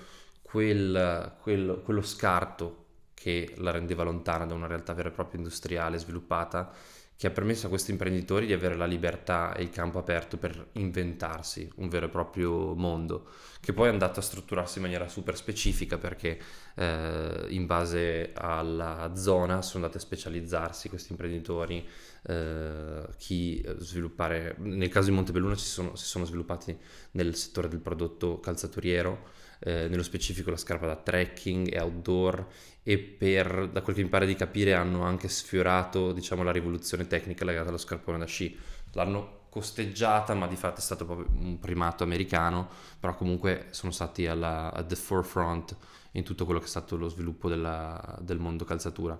quel, 0.42 1.36
quel, 1.40 1.80
quello 1.84 2.02
scarto 2.02 2.79
che 3.20 3.52
la 3.58 3.70
rendeva 3.70 4.02
lontana 4.02 4.46
da 4.46 4.54
una 4.54 4.66
realtà 4.66 4.94
vera 4.94 5.10
e 5.10 5.12
propria 5.12 5.36
industriale 5.36 5.98
sviluppata 5.98 6.72
che 7.20 7.26
ha 7.26 7.30
permesso 7.30 7.66
a 7.66 7.68
questi 7.68 7.90
imprenditori 7.90 8.46
di 8.46 8.54
avere 8.54 8.76
la 8.76 8.86
libertà 8.86 9.54
e 9.54 9.62
il 9.62 9.68
campo 9.68 9.98
aperto 9.98 10.38
per 10.38 10.68
inventarsi 10.72 11.70
un 11.76 11.90
vero 11.90 12.06
e 12.06 12.08
proprio 12.08 12.74
mondo, 12.74 13.26
che 13.60 13.74
poi 13.74 13.88
è 13.88 13.90
andato 13.90 14.20
a 14.20 14.22
strutturarsi 14.22 14.78
in 14.78 14.84
maniera 14.84 15.06
super 15.06 15.36
specifica 15.36 15.98
perché 15.98 16.40
eh, 16.76 17.44
in 17.50 17.66
base 17.66 18.32
alla 18.32 19.12
zona 19.16 19.60
sono 19.60 19.84
andati 19.84 20.02
a 20.02 20.06
specializzarsi 20.06 20.88
questi 20.88 21.12
imprenditori, 21.12 21.86
eh, 22.22 23.06
chi 23.18 23.62
sviluppare, 23.76 24.54
nel 24.56 24.88
caso 24.88 25.10
di 25.10 25.14
Montebelluna 25.16 25.56
sono, 25.56 25.96
si 25.96 26.06
sono 26.06 26.24
sviluppati 26.24 26.74
nel 27.10 27.34
settore 27.34 27.68
del 27.68 27.80
prodotto 27.80 28.40
calzaturiero, 28.40 29.39
eh, 29.60 29.88
nello 29.88 30.02
specifico 30.02 30.50
la 30.50 30.56
scarpa 30.56 30.86
da 30.86 30.96
trekking 30.96 31.72
e 31.72 31.80
outdoor 31.80 32.46
e 32.82 32.98
per, 32.98 33.68
da 33.68 33.82
quel 33.82 33.94
che 33.94 34.02
mi 34.02 34.08
pare 34.08 34.26
di 34.26 34.34
capire, 34.34 34.74
hanno 34.74 35.02
anche 35.02 35.28
sfiorato 35.28 36.12
diciamo, 36.12 36.42
la 36.42 36.50
rivoluzione 36.50 37.06
tecnica 37.06 37.44
legata 37.44 37.68
allo 37.68 37.78
scarpone 37.78 38.18
da 38.18 38.24
sci. 38.24 38.58
L'hanno 38.92 39.38
costeggiata, 39.50 40.34
ma 40.34 40.46
di 40.46 40.56
fatto 40.56 40.78
è 40.78 40.82
stato 40.82 41.04
proprio 41.04 41.26
un 41.38 41.58
primato 41.58 42.04
americano, 42.04 42.68
però 42.98 43.14
comunque 43.14 43.66
sono 43.70 43.92
stati 43.92 44.26
alla, 44.26 44.72
at 44.72 44.86
the 44.86 44.96
forefront 44.96 45.76
in 46.12 46.24
tutto 46.24 46.44
quello 46.44 46.60
che 46.60 46.66
è 46.66 46.68
stato 46.68 46.96
lo 46.96 47.08
sviluppo 47.08 47.48
della, 47.48 48.16
del 48.20 48.38
mondo 48.38 48.64
calzatura. 48.64 49.18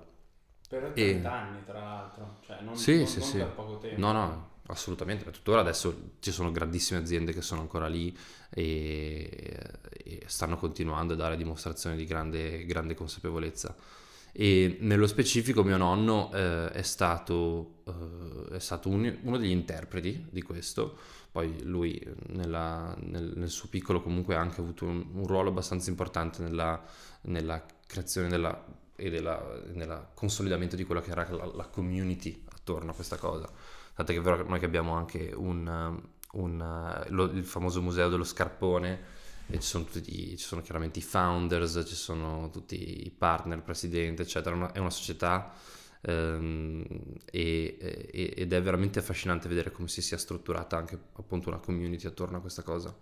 Per 0.69 0.93
30 0.95 0.97
e... 0.97 1.33
anni, 1.33 1.65
tra 1.65 1.81
l'altro, 1.81 2.39
cioè 2.47 2.61
non, 2.63 2.77
sì, 2.77 2.99
non, 2.99 3.07
sì, 3.07 3.19
non 3.19 3.29
sì. 3.29 3.45
poco 3.55 3.79
tempo. 3.79 4.01
No, 4.01 4.13
no, 4.13 4.50
assolutamente, 4.71 5.25
per 5.25 5.35
tuttora 5.35 5.61
adesso 5.61 6.13
ci 6.21 6.31
sono 6.31 6.51
grandissime 6.51 7.01
aziende 7.01 7.33
che 7.33 7.43
sono 7.43 7.61
ancora 7.61 7.87
lì 7.89 8.17
e, 8.51 9.61
e 9.89 10.23
stanno 10.27 10.57
continuando 10.57 11.15
a 11.15 11.17
dare 11.17 11.37
dimostrazioni 11.37 11.97
di 11.97 12.05
grande, 12.05 12.65
grande 12.67 12.95
consapevolezza. 12.95 13.75
E 14.33 14.77
nello 14.81 15.07
specifico 15.07 15.65
mio 15.65 15.77
nonno 15.77 16.31
eh, 16.33 16.71
è 16.71 16.83
stato, 16.83 17.83
eh, 17.85 18.57
è 18.57 18.59
stato 18.61 18.89
un, 18.89 19.19
uno 19.23 19.39
degli 19.39 19.51
interpreti 19.51 20.27
di 20.31 20.43
questo, 20.43 20.97
poi 21.33 21.63
lui 21.65 22.01
nella, 22.29 22.97
nel, 23.01 23.33
nel, 23.37 23.51
suo 23.51 23.69
piccolo 23.69 24.01
comunque 24.01 24.37
ha 24.37 24.41
anche 24.41 24.61
avuto 24.61 24.85
un, 24.85 25.05
un 25.15 25.27
ruolo 25.27 25.51
abbastanza 25.51 25.91
importante 25.91 26.43
nella, 26.43 26.81
nella 27.23 27.65
creazione 27.87 28.29
della, 28.29 28.65
e 28.95 29.11
nel 29.11 30.09
consolidamento 30.15 30.77
di 30.77 30.85
quella 30.85 31.03
che 31.03 31.11
era 31.11 31.29
la, 31.31 31.47
la 31.47 31.67
community 31.67 32.45
attorno 32.53 32.93
a 32.93 32.95
questa 32.95 33.17
cosa 33.17 33.51
Tanto 34.01 34.15
che 34.15 34.19
è 34.19 34.23
vero 34.23 34.43
che 34.43 34.49
noi 34.49 34.65
abbiamo 34.65 34.95
anche 34.95 35.31
un, 35.37 36.01
un, 36.33 37.05
lo, 37.09 37.25
il 37.25 37.45
famoso 37.45 37.83
museo 37.83 38.09
dello 38.09 38.25
scarpone 38.25 39.19
e 39.47 39.61
ci 39.61 39.67
sono, 39.67 39.85
tutti, 39.85 40.39
ci 40.39 40.39
sono 40.39 40.63
chiaramente 40.63 41.01
i 41.01 41.03
founders, 41.03 41.85
ci 41.87 41.95
sono 41.95 42.49
tutti 42.49 43.05
i 43.05 43.11
partner, 43.11 43.59
il 43.59 43.63
presidente, 43.63 44.23
eccetera. 44.23 44.73
È 44.73 44.79
una 44.79 44.89
società 44.89 45.53
ehm, 46.01 46.83
e, 47.31 47.77
e, 47.79 48.33
ed 48.39 48.53
è 48.55 48.63
veramente 48.63 49.01
affascinante 49.01 49.49
vedere 49.49 49.71
come 49.71 49.89
si 49.89 50.01
sia 50.01 50.17
strutturata 50.17 50.79
anche 50.79 50.99
appunto 51.17 51.51
una 51.51 51.59
community 51.59 52.07
attorno 52.07 52.39
a 52.39 52.41
questa 52.41 52.63
cosa. 52.63 52.97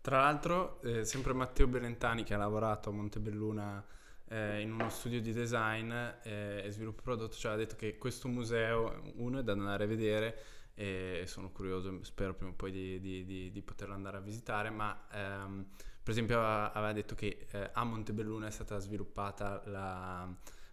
Tra 0.00 0.22
l'altro, 0.22 0.82
eh, 0.82 1.04
sempre 1.04 1.34
Matteo 1.34 1.68
Belentani 1.68 2.24
che 2.24 2.34
ha 2.34 2.38
lavorato 2.38 2.90
a 2.90 2.92
Montebelluna 2.92 3.84
eh, 4.28 4.60
in 4.60 4.72
uno 4.72 4.88
studio 4.88 5.20
di 5.20 5.32
design 5.32 5.90
eh, 5.90 6.62
e 6.64 6.70
sviluppo 6.70 7.02
prodotto 7.02 7.34
ci 7.34 7.46
ha 7.46 7.54
detto 7.56 7.76
che 7.76 7.98
questo 7.98 8.28
museo, 8.28 9.12
uno, 9.16 9.40
è 9.40 9.42
da 9.42 9.52
andare 9.52 9.84
a 9.84 9.86
vedere 9.86 10.38
e 10.74 11.22
sono 11.26 11.50
curioso, 11.50 12.02
spero 12.02 12.34
prima 12.34 12.50
o 12.50 12.54
poi 12.54 12.72
di, 12.72 13.00
di, 13.00 13.24
di, 13.24 13.50
di 13.52 13.62
poterlo 13.62 13.94
andare 13.94 14.16
a 14.16 14.20
visitare, 14.20 14.70
ma 14.70 15.06
ehm, 15.12 15.66
per 16.02 16.12
esempio 16.12 16.42
aveva 16.42 16.92
detto 16.92 17.14
che 17.14 17.46
eh, 17.50 17.70
a 17.72 17.84
Montebelluna 17.84 18.48
è 18.48 18.50
stata 18.50 18.78
sviluppata 18.78 19.62
la, 19.66 20.28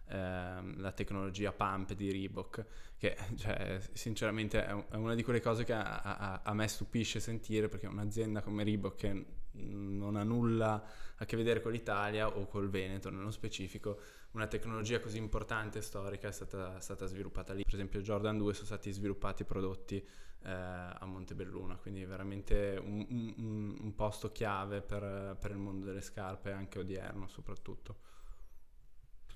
ehm, 0.08 0.80
la 0.80 0.92
tecnologia 0.92 1.52
pump 1.52 1.92
di 1.92 2.10
Reebok, 2.10 2.66
che 2.96 3.16
cioè, 3.38 3.80
sinceramente 3.92 4.66
è, 4.66 4.72
una 4.96 5.14
di 5.14 5.22
quelle 5.22 5.40
cose 5.40 5.64
che 5.64 5.72
a, 5.72 6.00
a, 6.00 6.40
a 6.42 6.54
me 6.54 6.66
stupisce 6.66 7.20
sentire 7.20 7.68
perché 7.68 7.86
un'azienda 7.86 8.42
come 8.42 8.64
Reebok 8.64 8.94
che 8.96 9.24
non 9.52 10.16
ha 10.16 10.22
nulla 10.22 10.82
a 11.16 11.24
che 11.24 11.36
vedere 11.36 11.60
con 11.60 11.72
l'Italia 11.72 12.28
o 12.28 12.46
col 12.46 12.68
Veneto 12.68 13.10
nello 13.10 13.30
specifico, 13.30 14.00
una 14.32 14.46
tecnologia 14.46 15.00
così 15.00 15.18
importante 15.18 15.78
e 15.78 15.82
storica 15.82 16.28
è 16.28 16.32
stata, 16.32 16.80
stata 16.80 17.06
sviluppata 17.06 17.52
lì. 17.52 17.62
Per 17.64 17.74
esempio 17.74 18.00
Jordan 18.00 18.38
2 18.38 18.54
sono 18.54 18.66
stati 18.66 18.90
sviluppati 18.90 19.44
prodotti 19.44 19.96
eh, 19.96 20.50
a 20.50 21.04
Montebelluna, 21.04 21.76
quindi 21.76 22.04
veramente 22.04 22.80
un, 22.82 23.06
un, 23.08 23.76
un 23.80 23.94
posto 23.94 24.32
chiave 24.32 24.80
per, 24.80 25.36
per, 25.38 25.50
il 25.50 25.58
mondo 25.58 25.84
delle 25.84 26.00
scarpe, 26.00 26.50
anche 26.50 26.78
odierno 26.78 27.28
soprattutto. 27.28 28.10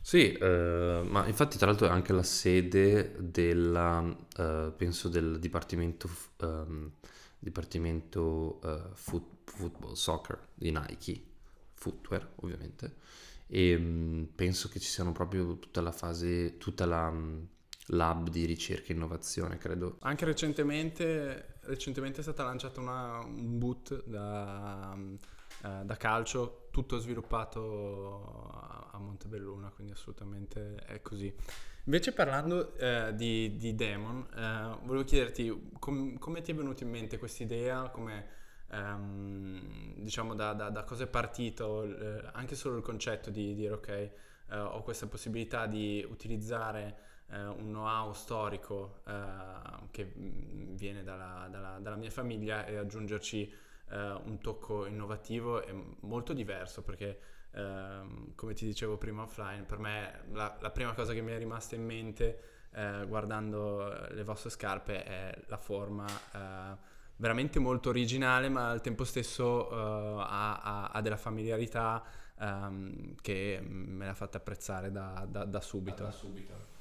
Sì, 0.01 0.33
eh, 0.33 1.03
ma 1.05 1.27
infatti 1.27 1.59
tra 1.59 1.67
l'altro 1.67 1.89
è 1.89 1.91
anche 1.91 2.13
la 2.13 2.23
sede 2.23 3.15
della, 3.19 4.17
eh, 4.37 4.73
penso 4.77 5.09
del 5.09 5.39
dipartimento... 5.39 6.09
Um, 6.41 6.93
dipartimento 7.39 8.59
uh, 8.63 8.95
foot, 8.95 9.36
football, 9.47 9.95
soccer 9.95 10.39
di 10.55 10.71
Nike, 10.71 11.23
footwear 11.75 12.29
ovviamente, 12.37 12.97
e 13.47 13.75
um, 13.75 14.29
penso 14.35 14.69
che 14.69 14.81
ci 14.81 14.89
siano 14.89 15.13
proprio 15.13 15.59
tutta 15.59 15.81
la 15.81 15.93
fase, 15.93 16.59
tutta 16.59 16.85
la 16.85 17.09
um, 17.09 17.47
lab 17.91 18.29
di 18.29 18.45
ricerca 18.45 18.93
e 18.93 18.95
innovazione, 18.95 19.57
credo. 19.57 19.97
Anche 20.01 20.25
recentemente, 20.25 21.59
recentemente 21.63 22.21
è 22.21 22.23
stata 22.23 22.45
lanciata 22.45 22.81
una, 22.81 23.19
un 23.21 23.59
boot 23.59 24.05
da, 24.05 24.93
um, 24.95 25.17
uh, 25.63 25.85
da 25.85 25.97
calcio, 25.97 26.69
tutto 26.71 26.99
sviluppato 26.99 28.51
a 28.91 28.99
Montebelluna, 28.99 29.71
quindi 29.71 29.93
assolutamente 29.93 30.75
è 30.75 31.01
così. 31.01 31.33
Invece 31.85 32.13
parlando 32.13 32.75
eh, 32.75 33.15
di, 33.15 33.57
di, 33.57 33.77
Demon, 33.77 34.27
eh, 34.35 34.77
volevo 34.85 35.05
chiederti 35.05 35.71
com- 35.79 36.19
come 36.19 36.41
ti 36.41 36.51
è 36.51 36.55
venuta 36.55 36.83
in 36.83 36.91
mente 36.91 37.17
questa 37.17 37.45
idea, 37.45 37.91
come, 37.91 38.27
ehm, 38.71 39.95
diciamo 39.97 40.35
da, 40.35 40.53
da, 40.53 40.71
da, 40.71 40.85
cosa 40.85 41.05
è 41.05 41.07
partito, 41.07 41.85
eh, 41.85 42.29
anche 42.33 42.55
solo 42.55 42.77
il 42.77 42.83
concetto 42.83 43.31
di 43.31 43.55
dire 43.55 43.75
ok, 43.75 43.89
eh, 43.89 44.13
ho 44.59 44.83
questa 44.83 45.07
possibilità 45.07 45.67
di 45.67 46.07
utilizzare 46.09 46.97
eh, 47.31 47.43
un 47.45 47.69
know-how 47.69 48.13
storico 48.13 49.01
eh, 49.07 49.13
che 49.91 50.13
mm, 50.17 50.75
viene 50.75 51.03
dalla, 51.03 51.49
dalla, 51.51 51.79
dalla, 51.81 51.97
mia 51.97 52.11
famiglia 52.11 52.65
e 52.67 52.77
aggiungerci 52.77 53.65
un 53.89 54.41
tocco 54.41 54.85
innovativo 54.85 55.63
e 55.63 55.73
molto 56.01 56.33
diverso 56.33 56.83
perché 56.83 57.21
Ehm, 57.57 58.35
come 58.35 58.53
ti 58.53 58.67
dicevo 58.67 58.99
prima 58.99 59.23
offline, 59.23 59.63
per 59.63 59.79
me 59.79 60.25
la, 60.33 60.55
la, 60.61 60.71
prima 60.71 60.93
cosa 60.93 61.15
che 61.15 61.23
mi 61.23 61.33
è 61.33 61.39
rimasta 61.39 61.75
in 61.75 61.85
mente 61.85 62.41
eh, 62.73 63.07
guardando 63.07 64.09
le 64.11 64.25
vostre 64.25 64.51
scarpe 64.51 65.03
è 65.03 65.35
la 65.47 65.57
forma 65.57 66.07
eh, 66.07 66.77
veramente 67.17 67.59
molto 67.59 67.89
originale, 67.89 68.49
ma 68.49 68.71
al 68.71 68.81
tempo 68.81 69.05
stesso 69.05 69.69
uh, 69.71 70.19
ha, 70.19 70.61
ha, 70.61 70.85
ha, 70.93 71.01
della 71.01 71.17
familiarità 71.17 72.03
um, 72.39 73.15
che 73.21 73.61
me 73.63 74.07
l'ha 74.07 74.15
fatta 74.15 74.39
apprezzare 74.39 74.91
da, 74.91 75.27
da, 75.29 75.45
da 75.45 75.61
subito. 75.61 76.03
Da 76.03 76.11
subito. 76.11 76.75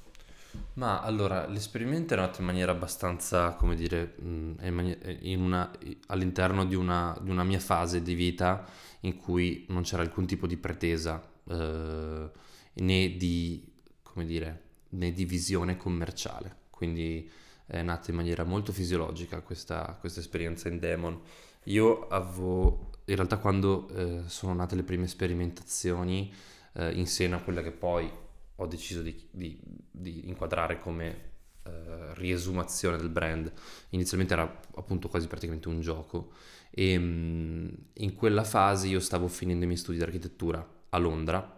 Ma 0.74 1.00
allora, 1.00 1.46
l'esperimento 1.46 2.14
è 2.14 2.16
nato 2.16 2.40
in 2.40 2.46
maniera 2.46 2.72
abbastanza, 2.72 3.52
come 3.52 3.74
dire, 3.74 4.14
una, 4.20 5.70
all'interno 6.06 6.64
di 6.64 6.74
una, 6.74 7.16
di 7.20 7.30
una, 7.30 7.44
mia 7.44 7.60
fase 7.60 8.02
di 8.02 8.14
vita 8.14 8.64
in 9.00 9.16
cui 9.16 9.66
non 9.68 9.82
c'era 9.82 10.02
alcun 10.02 10.26
tipo 10.26 10.46
di 10.46 10.56
pretesa 10.56 11.22
eh, 11.48 12.30
né, 12.72 13.16
di, 13.16 13.70
come 14.02 14.24
dire, 14.24 14.62
né 14.90 15.12
di 15.12 15.24
visione 15.24 15.76
commerciale. 15.76 16.64
Quindi 16.70 17.30
è 17.66 17.82
nata 17.82 18.10
in 18.10 18.16
maniera 18.16 18.44
molto 18.44 18.72
fisiologica 18.72 19.40
questa, 19.40 19.96
questa 20.00 20.20
esperienza 20.20 20.68
in 20.68 20.78
Demon. 20.78 21.20
Io 21.64 22.06
avevo, 22.08 22.90
in 23.06 23.16
realtà 23.16 23.38
quando 23.38 23.88
eh, 23.88 24.22
sono 24.26 24.54
nate 24.54 24.76
le 24.76 24.84
prime 24.84 25.08
sperimentazioni 25.08 26.32
eh, 26.74 26.92
in 26.92 27.06
seno 27.06 27.36
a 27.36 27.40
quella 27.40 27.62
che 27.62 27.72
poi 27.72 28.10
ho 28.56 28.66
deciso 28.66 29.02
di, 29.02 29.28
di, 29.30 29.60
di 29.90 30.28
inquadrare 30.28 30.78
come 30.78 31.32
uh, 31.64 32.14
riesumazione 32.14 32.96
del 32.96 33.10
brand. 33.10 33.52
Inizialmente 33.90 34.32
era 34.32 34.60
appunto 34.76 35.08
quasi 35.08 35.26
praticamente 35.26 35.68
un 35.68 35.80
gioco 35.80 36.32
e 36.70 36.96
um, 36.96 37.70
in 37.94 38.14
quella 38.14 38.44
fase 38.44 38.88
io 38.88 39.00
stavo 39.00 39.28
finendo 39.28 39.64
i 39.64 39.66
miei 39.66 39.78
studi 39.78 39.98
di 39.98 40.04
architettura 40.04 40.66
a 40.88 40.98
Londra, 40.98 41.55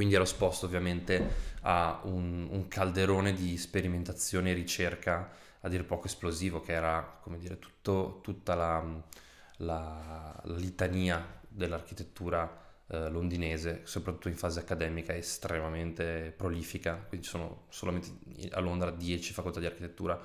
quindi 0.00 0.16
ero 0.16 0.24
esposto 0.24 0.64
ovviamente 0.64 1.58
a 1.60 2.00
un, 2.04 2.48
un 2.50 2.68
calderone 2.68 3.34
di 3.34 3.58
sperimentazione 3.58 4.50
e 4.50 4.54
ricerca 4.54 5.30
a 5.60 5.68
dir 5.68 5.84
poco 5.84 6.06
esplosivo 6.06 6.62
che 6.62 6.72
era 6.72 7.18
come 7.20 7.36
dire 7.36 7.58
tutto, 7.58 8.20
tutta 8.22 8.54
la, 8.54 8.82
la, 9.58 10.40
la 10.42 10.56
litania 10.56 11.22
dell'architettura 11.46 12.50
eh, 12.86 13.10
londinese, 13.10 13.82
soprattutto 13.84 14.28
in 14.28 14.36
fase 14.36 14.60
accademica, 14.60 15.14
estremamente 15.14 16.32
prolifica, 16.34 16.94
quindi 17.06 17.26
ci 17.26 17.32
sono 17.32 17.66
solamente 17.68 18.08
a 18.52 18.60
Londra 18.60 18.90
10 18.90 19.34
facoltà 19.34 19.60
di 19.60 19.66
architettura, 19.66 20.18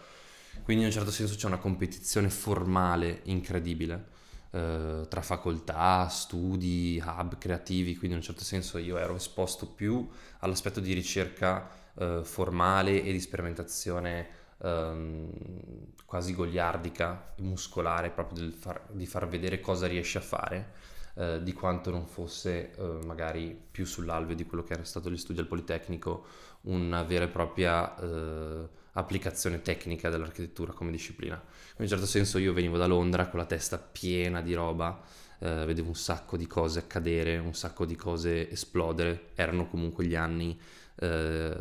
quindi 0.63 0.84
in 0.84 0.89
un 0.89 0.96
certo 0.96 1.12
senso 1.12 1.36
c'è 1.36 1.48
una 1.48 1.58
competizione 1.58 2.29
formale 2.29 3.20
incredibile 3.24 4.14
eh, 4.55 5.05
tra 5.09 5.21
facoltà, 5.21 6.07
studi, 6.07 7.03
hub 7.05 7.38
creativi, 7.38 7.97
quindi 7.97 8.15
in 8.15 8.21
un 8.21 8.25
certo 8.25 8.45
senso 8.45 8.77
io 8.77 8.97
ero 8.97 9.15
esposto 9.15 9.67
più 9.67 10.07
all'aspetto 10.39 10.79
di 10.79 10.93
ricerca 10.93 11.69
eh, 11.95 12.21
formale 12.24 13.03
e 13.03 13.12
di 13.12 13.19
sperimentazione 13.19 14.27
ehm, 14.62 15.29
quasi 16.05 16.33
goliardica, 16.33 17.33
muscolare, 17.39 18.12
proprio 18.12 18.50
far, 18.51 18.88
di 18.91 19.05
far 19.05 19.27
vedere 19.27 19.59
cosa 19.59 19.88
riesce 19.88 20.19
a 20.19 20.21
fare 20.21 20.71
eh, 21.15 21.43
di 21.43 21.51
quanto 21.51 21.91
non 21.91 22.05
fosse 22.05 22.74
eh, 22.75 23.00
magari 23.05 23.59
più 23.71 23.85
sull'alveo 23.85 24.35
di 24.35 24.45
quello 24.45 24.63
che 24.63 24.74
era 24.74 24.85
stato 24.85 25.12
gli 25.12 25.17
studi 25.17 25.39
al 25.39 25.47
Politecnico, 25.47 26.25
una 26.62 27.03
vera 27.03 27.25
e 27.25 27.29
propria 27.29 27.93
eh, 27.97 28.69
applicazione 28.98 29.62
tecnica 29.62 30.10
dell'architettura 30.10 30.74
come 30.74 30.92
disciplina. 30.92 31.36
In 31.36 31.84
un 31.84 31.88
certo 31.88 32.06
senso 32.06 32.38
io 32.38 32.54
venivo 32.54 32.78
da 32.78 32.86
Londra 32.86 33.28
con 33.28 33.40
la 33.40 33.46
testa 33.46 33.78
piena 33.78 34.42
di 34.42 34.54
roba, 34.54 35.02
eh, 35.40 35.66
vedevo 35.66 35.90
un 35.90 35.96
sacco 35.96 36.38
di 36.38 36.48
cose 36.48 36.80
accadere, 36.80 37.38
un 37.38 37.54
sacco 37.54 37.86
di 37.86 37.96
cose 37.96 38.50
esplodere, 38.50 39.32
erano 39.36 39.68
comunque 39.68 40.06
gli 40.06 40.16
anni 40.16 40.60
eh, 40.96 41.56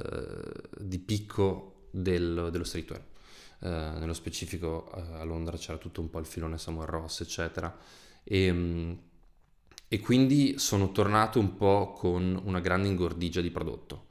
di 0.79 0.99
picco 0.99 1.89
del, 1.91 2.49
dello 2.51 2.65
streetwear. 2.65 3.13
Uh, 3.65 3.99
nello 3.99 4.13
specifico 4.13 4.91
uh, 4.93 5.15
a 5.15 5.25
Londra 5.25 5.57
c'era 5.57 5.79
tutto 5.79 6.03
un 6.03 6.11
po' 6.11 6.19
il 6.19 6.27
filone 6.27 6.59
Samuel 6.59 6.87
Ross, 6.87 7.23
eccetera. 7.23 7.75
E, 8.23 8.51
um, 8.51 8.99
e 9.89 10.01
quindi 10.01 10.59
sono 10.59 10.93
tornato 10.93 11.39
un 11.39 11.57
po' 11.57 11.93
con 11.93 12.39
una 12.45 12.61
grande 12.61 12.89
ingordigia 12.89 13.41
di 13.41 13.51
prodotto, 13.51 14.04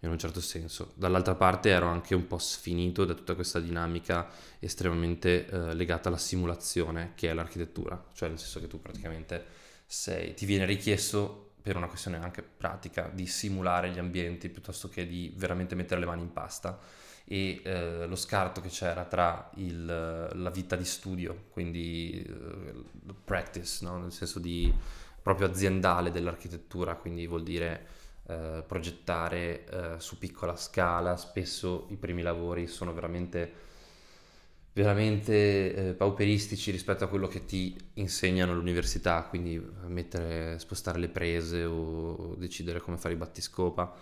in 0.00 0.10
un 0.10 0.18
certo 0.18 0.40
senso. 0.40 0.92
Dall'altra 0.94 1.34
parte 1.34 1.70
ero 1.70 1.86
anche 1.86 2.14
un 2.14 2.26
po' 2.26 2.38
sfinito 2.38 3.04
da 3.04 3.14
tutta 3.14 3.34
questa 3.34 3.60
dinamica 3.60 4.28
estremamente 4.58 5.46
eh, 5.46 5.74
legata 5.74 6.08
alla 6.08 6.18
simulazione 6.18 7.12
che 7.14 7.30
è 7.30 7.32
l'architettura, 7.32 8.02
cioè 8.14 8.28
nel 8.28 8.38
senso 8.38 8.60
che 8.60 8.66
tu 8.66 8.80
praticamente 8.80 9.44
sei, 9.86 10.34
ti 10.34 10.46
viene 10.46 10.64
richiesto 10.64 11.52
per 11.60 11.76
una 11.76 11.88
questione 11.88 12.16
anche 12.16 12.42
pratica 12.42 13.10
di 13.12 13.26
simulare 13.26 13.90
gli 13.90 13.98
ambienti 13.98 14.48
piuttosto 14.48 14.88
che 14.88 15.06
di 15.06 15.32
veramente 15.36 15.74
mettere 15.74 16.00
le 16.00 16.06
mani 16.06 16.22
in 16.22 16.32
pasta 16.32 16.78
e 17.24 17.60
eh, 17.62 18.06
lo 18.06 18.16
scarto 18.16 18.60
che 18.60 18.68
c'era 18.68 19.04
tra 19.04 19.50
il, 19.56 19.84
la 19.84 20.50
vita 20.50 20.74
di 20.74 20.84
studio, 20.84 21.44
quindi 21.50 22.24
eh, 22.26 22.84
practice, 23.24 23.84
no? 23.84 23.98
nel 23.98 24.12
senso 24.12 24.38
di 24.38 24.72
proprio 25.22 25.48
aziendale 25.48 26.10
dell'architettura, 26.10 26.96
quindi 26.96 27.26
vuol 27.26 27.42
dire 27.42 27.86
eh, 28.30 28.62
progettare 28.66 29.64
eh, 29.64 29.94
su 29.98 30.18
piccola 30.18 30.56
scala, 30.56 31.16
spesso 31.16 31.86
i 31.90 31.96
primi 31.96 32.22
lavori 32.22 32.66
sono 32.66 32.92
veramente 32.92 33.68
veramente 34.72 35.74
eh, 35.74 35.92
pauperistici 35.94 36.70
rispetto 36.70 37.04
a 37.04 37.08
quello 37.08 37.26
che 37.26 37.44
ti 37.44 37.76
insegnano 37.94 38.52
all'università, 38.52 39.24
quindi 39.24 39.60
mettere, 39.86 40.58
spostare 40.58 40.98
le 40.98 41.08
prese 41.08 41.64
o, 41.64 42.34
decidere 42.36 42.80
come 42.80 42.96
fare 42.96 43.14
i 43.14 43.16
battiscopa. 43.16 43.92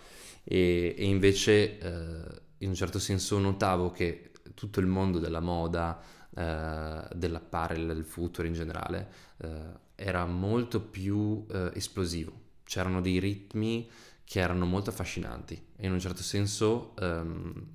E, 0.43 0.95
e 0.97 1.05
invece 1.05 1.79
eh, 1.79 2.41
in 2.59 2.69
un 2.69 2.75
certo 2.75 2.99
senso 2.99 3.39
notavo 3.39 3.91
che 3.91 4.31
tutto 4.53 4.79
il 4.79 4.85
mondo 4.85 5.19
della 5.19 5.39
moda, 5.39 5.99
eh, 6.35 7.07
dell'apparel, 7.13 7.87
del 7.87 8.05
footwear 8.05 8.47
in 8.47 8.53
generale, 8.53 9.11
eh, 9.37 9.87
era 9.95 10.25
molto 10.25 10.81
più 10.81 11.45
eh, 11.51 11.71
esplosivo, 11.73 12.31
c'erano 12.63 13.01
dei 13.01 13.19
ritmi 13.19 13.89
che 14.29 14.39
erano 14.39 14.67
molto 14.67 14.91
affascinanti 14.91 15.59
e 15.75 15.87
in 15.87 15.91
un 15.91 15.99
certo 15.99 16.21
senso 16.21 16.93
ehm, 16.99 17.67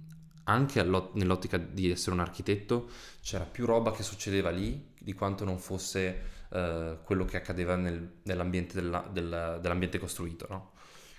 anche 0.44 0.80
nell'ottica 0.84 1.56
di 1.56 1.90
essere 1.90 2.12
un 2.12 2.20
architetto 2.20 2.88
c'era 3.20 3.42
più 3.42 3.66
roba 3.66 3.90
che 3.90 4.04
succedeva 4.04 4.50
lì 4.50 4.92
di 4.96 5.14
quanto 5.14 5.44
non 5.44 5.58
fosse 5.58 6.22
eh, 6.50 6.98
quello 7.02 7.24
che 7.24 7.38
accadeva 7.38 7.74
nel, 7.74 8.20
nell'ambiente, 8.22 8.80
della, 8.80 9.04
della, 9.12 9.58
dell'ambiente 9.58 9.98
costruito. 9.98 10.46
No? 10.48 10.70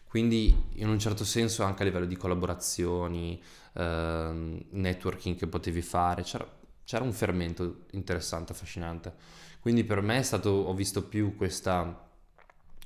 Quindi 0.08 0.56
in 0.76 0.88
un 0.88 1.00
certo 1.00 1.26
senso 1.26 1.64
anche 1.64 1.82
a 1.82 1.86
livello 1.86 2.06
di 2.06 2.16
collaborazioni, 2.16 3.44
eh, 3.74 4.66
networking 4.70 5.36
che 5.36 5.48
potevi 5.48 5.82
fare, 5.82 6.24
c'era, 6.24 6.50
c'era 6.86 7.04
un 7.04 7.12
fermento 7.12 7.88
interessante, 7.92 8.54
affascinante. 8.54 9.14
Quindi 9.60 9.84
per 9.84 10.00
me 10.00 10.20
è 10.20 10.24
stato, 10.24 10.50
ho 10.50 10.74
visto 10.74 11.04
più 11.04 11.36
questa, 11.36 12.05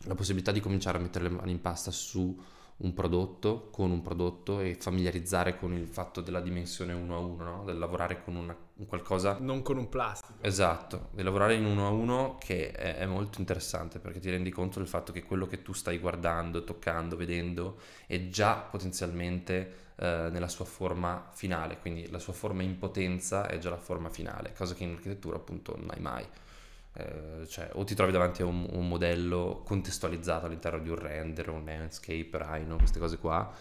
la 0.05 0.15
possibilità 0.15 0.51
di 0.51 0.59
cominciare 0.59 0.97
a 0.97 1.01
mettere 1.01 1.25
le 1.25 1.35
mani 1.35 1.51
in 1.51 1.61
pasta 1.61 1.91
su 1.91 2.37
un 2.79 2.93
prodotto, 2.93 3.69
con 3.71 3.91
un 3.91 4.01
prodotto 4.01 4.61
e 4.61 4.75
familiarizzare 4.79 5.57
con 5.57 5.73
il 5.73 5.87
fatto 5.87 6.21
della 6.21 6.39
dimensione 6.39 6.93
uno 6.93 7.15
a 7.15 7.19
uno, 7.19 7.43
no? 7.43 7.63
del 7.65 7.77
lavorare 7.77 8.23
con 8.23 8.35
una, 8.35 8.55
un 8.75 8.85
qualcosa... 8.85 9.37
Non 9.39 9.61
con 9.61 9.77
un 9.77 9.89
plastico. 9.89 10.39
Esatto, 10.41 11.09
di 11.11 11.23
lavorare 11.23 11.55
in 11.55 11.65
uno 11.65 11.87
a 11.87 11.89
uno 11.89 12.37
che 12.39 12.71
è, 12.71 12.97
è, 12.97 13.05
molto 13.05 13.39
interessante 13.39 13.99
perché 13.99 14.19
ti 14.19 14.29
rendi 14.29 14.49
conto 14.49 14.79
del 14.79 14.87
fatto 14.87 15.11
che 15.11 15.23
quello 15.23 15.45
che 15.45 15.61
tu 15.61 15.73
stai 15.73 15.97
guardando, 15.97 16.63
toccando, 16.63 17.17
vedendo 17.17 17.79
è 18.07 18.29
già 18.29 18.55
potenzialmente 18.55 19.87
eh, 19.95 20.29
nella 20.31 20.47
sua 20.47 20.65
forma 20.65 21.29
finale, 21.33 21.79
quindi 21.79 22.09
la 22.09 22.19
sua 22.19 22.31
forma 22.31 22.63
in 22.63 22.77
potenza 22.77 23.47
è 23.47 23.57
già 23.57 23.69
la 23.69 23.77
forma 23.77 24.09
finale, 24.09 24.53
cosa 24.55 24.73
che 24.73 24.85
in 24.85 24.93
architettura 24.93 25.35
appunto 25.35 25.75
non 25.77 25.89
hai 25.89 25.99
mai. 25.99 26.25
Eh, 26.99 27.47
cioè, 27.47 27.69
o 27.73 27.83
ti 27.83 27.95
trovi 27.95 28.11
davanti 28.11 28.41
a 28.41 28.45
un, 28.45 28.67
un, 28.71 28.87
modello 28.87 29.61
contestualizzato 29.65 30.45
all'interno 30.45 30.79
di 30.79 30.89
un 30.89 30.95
render, 30.95 31.49
un 31.49 31.63
landscape, 31.63 32.29
Rhino, 32.33 32.75
queste 32.77 32.99
cose 32.99 33.17
qua, 33.17 33.51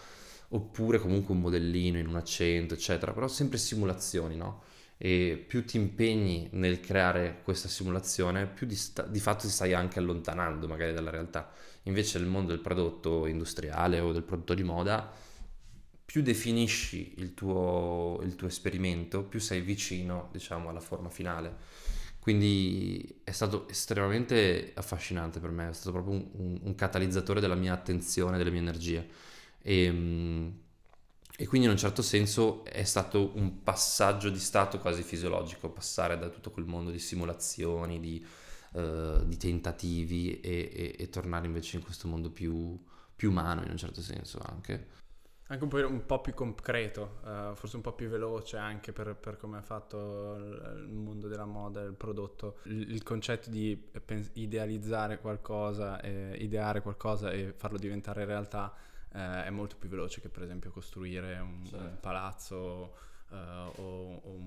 oppure 0.49 0.99
comunque 0.99 1.33
un 1.33 1.41
modellino 1.41 1.97
in 1.97 2.07
un 2.07 2.15
accento, 2.15 2.73
eccetera, 2.73 3.13
però 3.13 3.27
sempre 3.27 3.57
simulazioni, 3.57 4.35
no? 4.35 4.63
E 4.97 5.43
più 5.47 5.63
ti 5.63 5.77
impegni 5.77 6.49
nel 6.53 6.81
creare 6.81 7.39
questa 7.43 7.69
simulazione, 7.69 8.45
più 8.45 8.67
di, 8.67 8.75
sta- 8.75 9.03
di 9.03 9.19
fatto 9.19 9.45
ti 9.45 9.51
stai 9.51 9.73
anche 9.73 9.99
allontanando 9.99 10.67
magari 10.67 10.93
dalla 10.93 11.09
realtà. 11.09 11.49
Invece 11.83 12.19
nel 12.19 12.27
mondo 12.27 12.51
del 12.51 12.59
prodotto 12.59 13.25
industriale 13.25 13.99
o 13.99 14.11
del 14.11 14.23
prodotto 14.23 14.53
di 14.53 14.63
moda, 14.63 15.09
più 16.03 16.21
definisci 16.21 17.13
il 17.17 17.33
tuo, 17.33 18.19
il 18.23 18.35
tuo 18.35 18.47
esperimento, 18.47 19.23
più 19.23 19.39
sei 19.39 19.61
vicino, 19.61 20.29
diciamo, 20.31 20.67
alla 20.69 20.79
forma 20.79 21.09
finale. 21.09 21.55
Quindi 22.19 23.21
è 23.23 23.31
stato 23.31 23.67
estremamente 23.69 24.73
affascinante 24.75 25.39
per 25.39 25.51
me, 25.51 25.69
è 25.69 25.73
stato 25.73 25.91
proprio 25.91 26.13
un, 26.13 26.59
un, 26.61 26.75
catalizzatore 26.75 27.39
della 27.39 27.55
mia 27.55 27.73
attenzione, 27.73 28.37
delle 28.37 28.51
mie 28.51 28.59
energie. 28.59 29.07
E, 29.61 29.83
ehm, 29.83 30.53
e, 31.37 31.47
quindi 31.47 31.67
in 31.67 31.73
un 31.73 31.79
certo 31.79 32.01
senso 32.01 32.65
è 32.65 32.83
stato 32.83 33.31
un 33.37 33.63
passaggio 33.63 34.29
di 34.29 34.39
stato 34.39 34.77
quasi 34.79 35.01
fisiologico, 35.03 35.69
passare 35.69 36.17
da 36.17 36.27
tutto 36.27 36.51
quel 36.51 36.65
mondo 36.65 36.91
di 36.91 36.99
simulazioni, 36.99 38.01
di, 38.01 38.25
uh, 38.73 39.25
di 39.25 39.37
tentativi 39.37 40.41
e, 40.41 40.69
e, 40.73 40.95
e, 40.99 41.09
tornare 41.09 41.45
invece 41.47 41.77
in 41.77 41.83
questo 41.83 42.09
mondo 42.09 42.29
più, 42.29 42.77
più 43.15 43.29
umano 43.29 43.63
in 43.63 43.71
un 43.71 43.77
certo 43.77 44.01
senso 44.01 44.39
anche. 44.43 44.87
Anche 45.51 45.63
un 45.63 45.69
po', 45.69 45.77
un 45.87 46.05
po 46.05 46.21
più 46.21 46.33
concreto, 46.35 47.21
uh, 47.23 47.55
forse 47.55 47.75
un 47.75 47.81
po' 47.81 47.93
più 47.93 48.07
veloce 48.07 48.57
anche 48.57 48.91
per, 48.91 49.15
per 49.15 49.37
come 49.37 49.57
è 49.57 49.61
fatto 49.61 50.35
il 50.35 50.87
mondo 50.91 51.27
della 51.27 51.45
moda, 51.45 51.81
il 51.81 51.93
prodotto. 51.93 52.57
Il, 52.63 52.91
il 52.91 53.01
concetto 53.01 53.49
di 53.49 53.75
pens- 54.05 54.29
idealizzare 54.33 55.19
qualcosa, 55.19 55.99
eh, 56.01 56.35
ideare 56.37 56.81
qualcosa 56.81 57.31
e 57.31 57.51
farlo 57.57 57.79
diventare 57.79 58.25
realtà 58.25 58.71
eh, 59.11 59.45
è 59.45 59.49
molto 59.49 59.75
più 59.79 59.89
veloce 59.89 60.21
che 60.21 60.29
per 60.29 60.43
esempio 60.43 60.69
costruire 60.69 61.39
un, 61.39 61.65
sì. 61.65 61.73
un 61.73 61.97
palazzo 61.99 63.07
uh, 63.29 63.35
o, 63.81 64.21
o, 64.23 64.39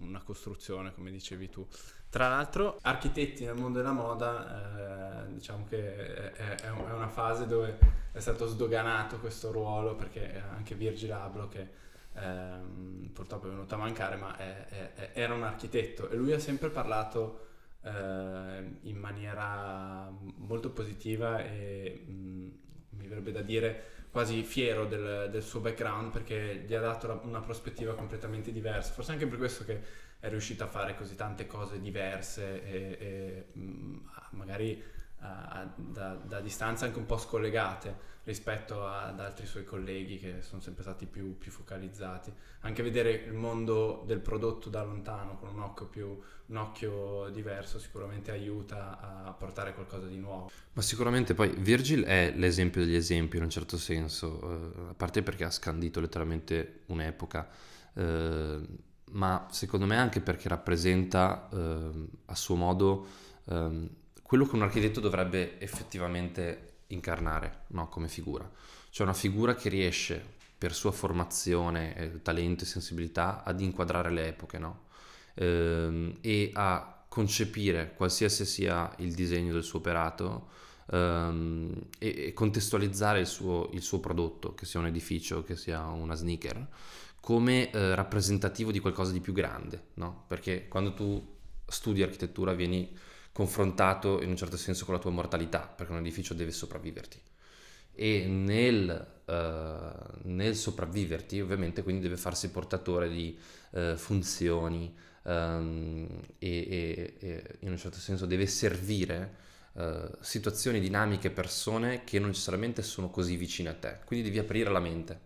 una 0.00 0.22
costruzione, 0.22 0.92
come 0.94 1.10
dicevi 1.10 1.48
tu. 1.48 1.66
Tra 2.10 2.28
l'altro, 2.28 2.78
architetti 2.82 3.44
nel 3.44 3.54
mondo 3.54 3.78
della 3.78 3.92
moda, 3.92 5.26
eh, 5.26 5.32
diciamo 5.34 5.66
che 5.68 6.32
è, 6.32 6.54
è, 6.54 6.70
una 6.70 7.08
fase 7.08 7.46
dove 7.46 7.78
è 8.12 8.18
stato 8.18 8.46
sdoganato 8.46 9.18
questo 9.18 9.52
ruolo, 9.52 9.94
perché 9.94 10.42
anche 10.54 10.74
Virgil 10.74 11.12
Abloh, 11.12 11.48
che 11.48 11.68
ehm, 12.14 13.10
purtroppo 13.12 13.46
è 13.46 13.50
venuto 13.50 13.74
a 13.74 13.78
mancare, 13.78 14.16
ma 14.16 14.36
è, 14.36 15.10
era 15.12 15.34
un 15.34 15.42
architetto 15.42 16.08
e 16.08 16.16
lui 16.16 16.32
ha 16.32 16.38
sempre 16.38 16.70
parlato 16.70 17.46
eh, 17.82 18.78
in 18.82 18.96
maniera 18.96 20.10
molto 20.36 20.70
positiva 20.70 21.44
e 21.44 22.04
mh, 22.06 22.12
mm, 22.12 22.48
mi 22.90 23.06
verrebbe 23.06 23.32
da 23.32 23.42
dire 23.42 23.84
quasi 24.10 24.42
fiero 24.42 24.86
del, 24.86 25.28
del, 25.30 25.42
suo 25.42 25.60
background 25.60 26.10
perché 26.10 26.64
gli 26.66 26.74
ha 26.74 26.80
dato 26.80 27.20
una 27.24 27.40
prospettiva 27.40 27.94
completamente 27.94 28.52
diversa. 28.52 28.92
Forse 28.92 29.12
anche 29.12 29.26
per 29.26 29.38
questo 29.38 29.64
che 29.64 30.06
è 30.20 30.28
riuscito 30.28 30.64
a 30.64 30.66
fare 30.66 30.96
così 30.96 31.14
tante 31.14 31.46
cose 31.46 31.80
diverse 31.80 32.64
e, 32.64 32.96
e 32.98 33.44
mm, 33.56 33.96
magari 34.30 34.82
uh, 35.20 35.70
da, 35.76 36.14
da, 36.14 36.40
distanze 36.40 36.86
anche 36.86 36.98
un 36.98 37.06
po' 37.06 37.18
scollegate 37.18 38.16
rispetto 38.24 38.86
ad 38.86 39.20
altri 39.20 39.46
suoi 39.46 39.64
colleghi 39.64 40.18
che 40.18 40.42
sono 40.42 40.60
sempre 40.60 40.82
stati 40.82 41.06
più, 41.06 41.38
più, 41.38 41.50
focalizzati. 41.50 42.32
Anche 42.60 42.82
vedere 42.82 43.10
il 43.12 43.32
mondo 43.32 44.02
del 44.06 44.20
prodotto 44.20 44.68
da 44.68 44.82
lontano 44.82 45.36
con 45.38 45.48
un 45.48 45.60
occhio, 45.60 45.86
più, 45.86 46.20
un 46.48 46.56
occhio 46.56 47.28
diverso 47.30 47.78
sicuramente 47.78 48.30
aiuta 48.30 49.26
a 49.26 49.32
portare 49.32 49.74
qualcosa 49.74 50.06
di 50.06 50.16
nuovo. 50.16 50.50
Ma 50.72 50.82
sicuramente 50.82 51.34
poi 51.34 51.50
Virgil 51.50 52.04
è 52.04 52.32
l'esempio 52.34 52.84
degli 52.84 52.94
esempi 52.94 53.36
in 53.36 53.42
un 53.42 53.50
certo 53.50 53.76
senso, 53.76 54.40
eh, 54.40 54.90
a 54.90 54.94
parte 54.94 55.22
perché 55.22 55.44
ha 55.44 55.50
scandito 55.50 56.00
letteralmente 56.00 56.80
un'epoca. 56.86 57.48
Eh, 57.94 58.60
ma 59.10 59.46
secondo 59.50 59.86
me 59.86 59.96
anche 59.96 60.20
perché 60.20 60.48
rappresenta 60.48 61.48
eh, 61.52 61.90
a 62.26 62.34
suo 62.34 62.56
modo 62.56 63.06
eh, 63.46 63.90
quello 64.22 64.46
che 64.46 64.54
un 64.54 64.62
architetto 64.62 65.00
dovrebbe 65.00 65.58
effettivamente 65.60 66.80
incarnare 66.88 67.64
no? 67.68 67.88
come 67.88 68.08
figura. 68.08 68.50
Cioè 68.90 69.06
una 69.06 69.16
figura 69.16 69.54
che 69.54 69.68
riesce 69.68 70.36
per 70.56 70.74
sua 70.74 70.92
formazione, 70.92 72.20
talento 72.22 72.64
e 72.64 72.66
sensibilità 72.66 73.44
ad 73.44 73.60
inquadrare 73.60 74.10
le 74.10 74.28
epoche 74.28 74.58
no? 74.58 74.86
Eh, 75.38 76.16
e 76.20 76.50
a 76.52 77.04
concepire 77.08 77.94
qualsiasi 77.96 78.44
sia 78.44 78.92
il 78.98 79.14
disegno 79.14 79.52
del 79.52 79.62
suo 79.62 79.78
operato 79.78 80.48
ehm, 80.90 81.72
e, 81.98 82.26
e, 82.26 82.32
contestualizzare 82.32 83.20
il 83.20 83.26
suo, 83.26 83.70
il 83.72 83.82
suo 83.82 84.00
prodotto, 84.00 84.54
che 84.54 84.66
sia 84.66 84.80
un 84.80 84.86
edificio, 84.86 85.42
che 85.42 85.56
sia 85.56 85.86
una 85.86 86.14
sneaker, 86.14 86.66
come 87.20 87.70
eh, 87.70 87.94
rappresentativo 87.94 88.70
di 88.70 88.80
qualcosa 88.80 89.12
di 89.12 89.20
più 89.20 89.32
grande, 89.32 89.88
no? 89.94 90.24
Perché 90.26 90.68
quando 90.68 90.94
tu 90.94 91.36
studi 91.66 92.02
architettura 92.02 92.52
vieni 92.54 92.96
confrontato 93.32 94.20
in 94.22 94.30
un 94.30 94.36
certo 94.36 94.56
senso 94.56 94.84
con 94.84 94.94
la 94.94 95.00
tua 95.00 95.10
mortalità, 95.10 95.60
perché 95.60 95.92
un 95.92 95.98
edificio 95.98 96.34
deve 96.34 96.50
sopravviverti. 96.50 97.20
E 97.94 98.26
nel, 98.26 99.06
uh, 99.24 100.28
nel 100.28 100.54
sopravviverti, 100.56 101.40
ovviamente, 101.40 101.82
quindi 101.82 102.02
deve 102.02 102.16
farsi 102.16 102.50
portatore 102.50 103.08
di 103.08 103.36
uh, 103.70 103.96
funzioni 103.96 104.94
um, 105.28 106.06
e, 106.38 106.48
e, 106.48 107.16
e, 107.18 107.56
in 107.60 107.70
un 107.70 107.76
certo 107.76 107.98
senso 107.98 108.26
deve 108.26 108.46
servire 108.46 109.34
uh, 109.72 110.16
situazioni 110.20 110.80
dinamiche, 110.80 111.30
persone 111.30 112.04
che 112.04 112.18
non 112.18 112.28
necessariamente 112.28 112.82
sono 112.82 113.10
così 113.10 113.36
vicine 113.36 113.68
a 113.68 113.74
te. 113.74 114.00
Quindi 114.04 114.26
devi 114.26 114.38
aprire 114.38 114.70
la 114.70 114.80
mente, 114.80 115.20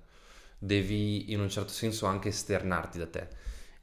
devi 0.58 1.32
in 1.32 1.40
un 1.40 1.48
certo 1.48 1.72
senso 1.72 2.06
anche 2.06 2.28
esternarti 2.28 2.98
da 2.98 3.06
te. 3.06 3.28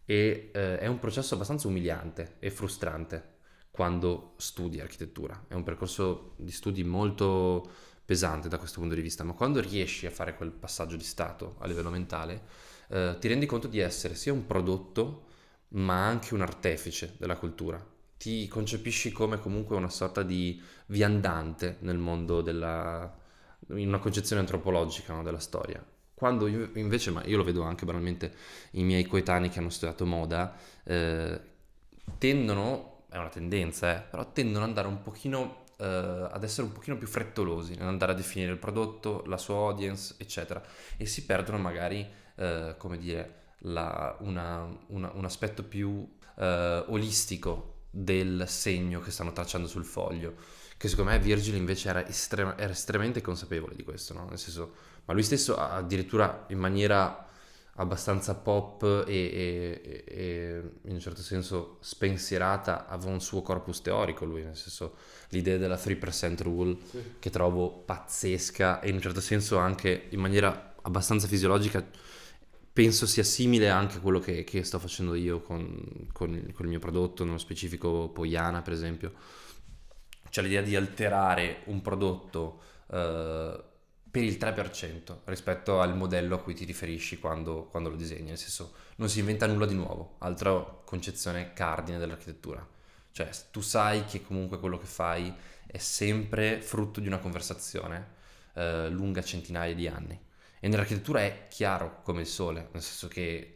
E 0.06 0.50
è 0.52 0.88
un 0.88 0.98
processo 0.98 1.36
abbastanza 1.36 1.68
umiliante 1.68 2.38
e 2.40 2.50
frustrante 2.50 3.38
quando 3.70 4.34
studi 4.38 4.80
architettura. 4.80 5.46
È 5.48 5.54
un 5.54 5.62
percorso 5.62 6.34
di 6.38 6.52
studi 6.52 6.84
molto 6.84 7.70
pesante 8.04 8.50
da 8.50 8.58
questo 8.58 8.80
punto 8.80 8.96
di 8.96 9.02
vista, 9.02 9.24
ma 9.24 9.34
quando 9.34 9.62
riesci 9.62 10.08
a 10.08 10.10
fare 10.10 10.36
quel 10.36 10.50
passaggio 10.50 10.96
di 10.96 11.04
stato 11.04 11.58
a 11.60 11.68
livello 11.68 11.92
mentale, 11.92 12.42
eh, 12.90 13.16
ti 13.20 13.28
rendi 13.28 13.46
conto 13.46 13.68
di 13.68 13.78
essere 13.78 14.16
sia 14.16 14.34
un 14.34 14.48
prodotto, 14.48 15.28
ma 15.70 16.06
anche 16.06 16.34
un 16.34 16.42
artefice 16.42 17.16
della 17.18 17.38
cultura. 17.38 17.84
Ti 18.18 18.48
concepisci 18.48 19.12
come 19.12 19.40
comunque 19.40 19.76
una 19.76 19.90
sorta 19.90 20.24
di 20.24 20.62
viandante 20.88 21.78
nel 21.82 21.98
mondo 21.98 22.42
della... 22.42 23.18
in 23.70 23.88
una 23.88 24.00
concezione 24.00 24.42
antropologica 24.42 25.14
no, 25.14 25.24
della 25.24 25.40
storia. 25.40 25.84
Quando 26.14 26.48
invece, 26.48 27.12
ma 27.12 27.24
io 27.24 27.38
lo 27.38 27.46
vedo 27.46 27.64
anche 27.64 27.86
banalmente 27.86 28.34
i 28.72 28.84
miei 28.84 29.06
coetanei 29.06 29.50
che 29.50 29.60
hanno 29.60 29.70
studiato 29.70 30.06
moda, 30.06 30.54
eh, 30.84 31.40
tendono 32.18 33.00
è 33.10 33.18
una 33.18 33.30
tendenza, 33.30 33.96
eh, 33.96 34.02
però 34.02 34.32
tendono 34.32 34.64
ad 34.64 34.70
andare 34.70 34.88
un 34.88 35.02
pochino, 35.02 35.66
eh, 35.78 35.86
ad 35.86 36.44
essere 36.44 36.68
un 36.68 36.74
pochino 36.74 36.98
più 36.98 37.08
frettolosi, 37.08 37.76
nell'andare 37.76 38.12
a 38.12 38.16
definire 38.16 38.52
il 38.52 38.58
prodotto, 38.60 39.24
la 39.26 39.38
sua 39.38 39.56
audience, 39.56 40.16
eccetera, 40.18 40.62
e 40.96 41.06
si 41.06 41.26
perdono 41.26 41.58
magari, 41.58 42.08
eh, 42.36 42.76
come 42.78 42.98
dire, 42.98 43.38
la, 43.60 44.16
una, 44.22 44.68
una, 44.88 45.12
un 45.14 45.26
aspetto 45.26 45.64
più 45.64 46.08
eh, 46.38 46.84
olistico 46.88 47.76
del 47.90 48.46
segno 48.48 49.00
che 49.00 49.12
stanno 49.12 49.32
tracciando 49.32 49.68
sul 49.68 49.86
foglio 49.86 50.58
che 50.80 50.88
secondo 50.88 51.12
me 51.12 51.20
Virgil 51.20 51.56
invece 51.56 51.90
era, 51.90 52.08
estrema, 52.08 52.58
era 52.58 52.72
estremamente 52.72 53.20
consapevole 53.20 53.76
di 53.76 53.84
questo, 53.84 54.14
no? 54.14 54.28
nel 54.30 54.40
senso, 54.40 54.76
ma 55.04 55.14
lui 55.14 55.24
stesso 55.24 55.58
addirittura 55.58 56.46
in 56.48 56.58
maniera 56.58 57.28
abbastanza 57.74 58.34
pop 58.36 59.04
e, 59.06 59.14
e, 59.14 60.04
e, 60.08 60.62
in 60.84 60.94
un 60.94 61.00
certo 61.02 61.22
senso 61.22 61.80
spensierata 61.82 62.88
aveva 62.88 63.12
un 63.12 63.20
suo 63.20 63.42
corpus 63.42 63.82
teorico 63.82 64.24
lui, 64.24 64.42
nel 64.42 64.56
senso 64.56 64.96
l'idea 65.30 65.58
della 65.58 65.76
3% 65.76 66.42
rule 66.44 66.78
sì. 66.90 67.16
che 67.20 67.30
trovo 67.30 67.70
pazzesca 67.70 68.80
e 68.80 68.88
in 68.88 68.96
un 68.96 69.02
certo 69.02 69.20
senso 69.20 69.58
anche 69.58 70.08
in 70.12 70.20
maniera 70.22 70.76
abbastanza 70.82 71.28
fisiologica 71.28 71.86
penso 72.72 73.06
sia 73.06 73.24
simile 73.24 73.70
anche 73.70 73.98
a 73.98 74.00
quello 74.00 74.20
che, 74.20 74.44
che 74.44 74.64
sto 74.64 74.80
facendo 74.80 75.16
io 75.16 75.42
con, 75.42 76.08
con, 76.12 76.52
con, 76.54 76.66
il 76.66 76.70
mio 76.70 76.80
prodotto, 76.80 77.24
nello 77.24 77.38
specifico 77.38 78.10
Poiana 78.10 78.62
per 78.62 78.74
esempio. 78.74 79.14
Cioè 80.30 80.44
l'idea 80.44 80.62
di 80.62 80.76
alterare 80.76 81.62
un 81.66 81.82
prodotto 81.82 82.62
uh, 82.88 83.64
per 84.12 84.24
il 84.24 84.38
3% 84.40 85.18
rispetto 85.26 85.82
al 85.82 85.96
modello 85.96 86.36
a 86.36 86.40
cui 86.40 86.54
ti 86.54 86.66
riferisci 86.66 87.20
quando, 87.20 87.66
quando, 87.66 87.90
lo 87.90 87.96
disegni, 87.96 88.30
nel 88.30 88.38
senso 88.38 88.74
non 88.98 89.10
si 89.10 89.20
inventa 89.20 89.48
nulla 89.48 89.66
di 89.66 89.76
nuovo, 89.76 90.16
altra 90.20 90.54
concezione 90.84 91.54
cardine 91.54 91.98
dell'architettura. 91.98 92.66
Cioè 93.12 93.30
tu 93.52 93.62
sai 93.62 94.06
che 94.06 94.24
comunque 94.24 94.60
quello 94.60 94.78
che 94.78 94.86
fai 94.86 95.34
è 95.66 95.78
sempre 95.78 96.62
frutto 96.62 97.00
di 97.00 97.08
una 97.08 97.20
conversazione 97.20 98.18
eh, 98.54 98.90
lunga 98.90 99.24
centinaia 99.24 99.76
di 99.76 99.88
anni. 99.88 100.20
E 100.60 100.68
nell'architettura 100.68 101.22
è 101.22 101.48
chiaro 101.50 102.02
come 102.04 102.22
il 102.22 102.28
sole, 102.28 102.70
nel 102.72 102.82
senso 102.82 103.08
che 103.08 103.56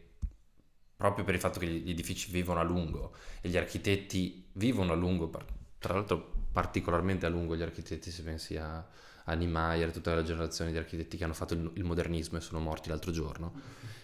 proprio 0.96 1.24
per 1.24 1.34
il 1.34 1.40
fatto 1.40 1.58
che 1.58 1.66
gli 1.66 1.90
edifici 1.90 2.30
vivono 2.30 2.60
a 2.60 2.62
lungo 2.62 3.14
e 3.40 3.48
gli 3.48 3.56
architetti 3.56 4.48
vivono 4.52 4.92
a 4.92 4.96
lungo, 4.96 5.30
tra 5.78 5.94
l'altro 5.94 6.32
particolarmente 6.52 7.26
a 7.26 7.28
lungo 7.28 7.56
gli 7.56 7.62
architetti 7.62 8.10
se 8.10 8.22
pensi 8.22 8.56
a 8.56 8.86
a 9.24 9.34
Niemeyer, 9.34 9.90
tutta 9.90 10.14
la 10.14 10.22
generazione 10.22 10.70
di 10.70 10.78
architetti 10.78 11.16
che 11.16 11.24
hanno 11.24 11.34
fatto 11.34 11.54
il, 11.54 11.70
il 11.74 11.84
modernismo 11.84 12.38
e 12.38 12.40
sono 12.40 12.60
morti 12.60 12.88
l'altro 12.88 13.10
giorno. 13.10 13.52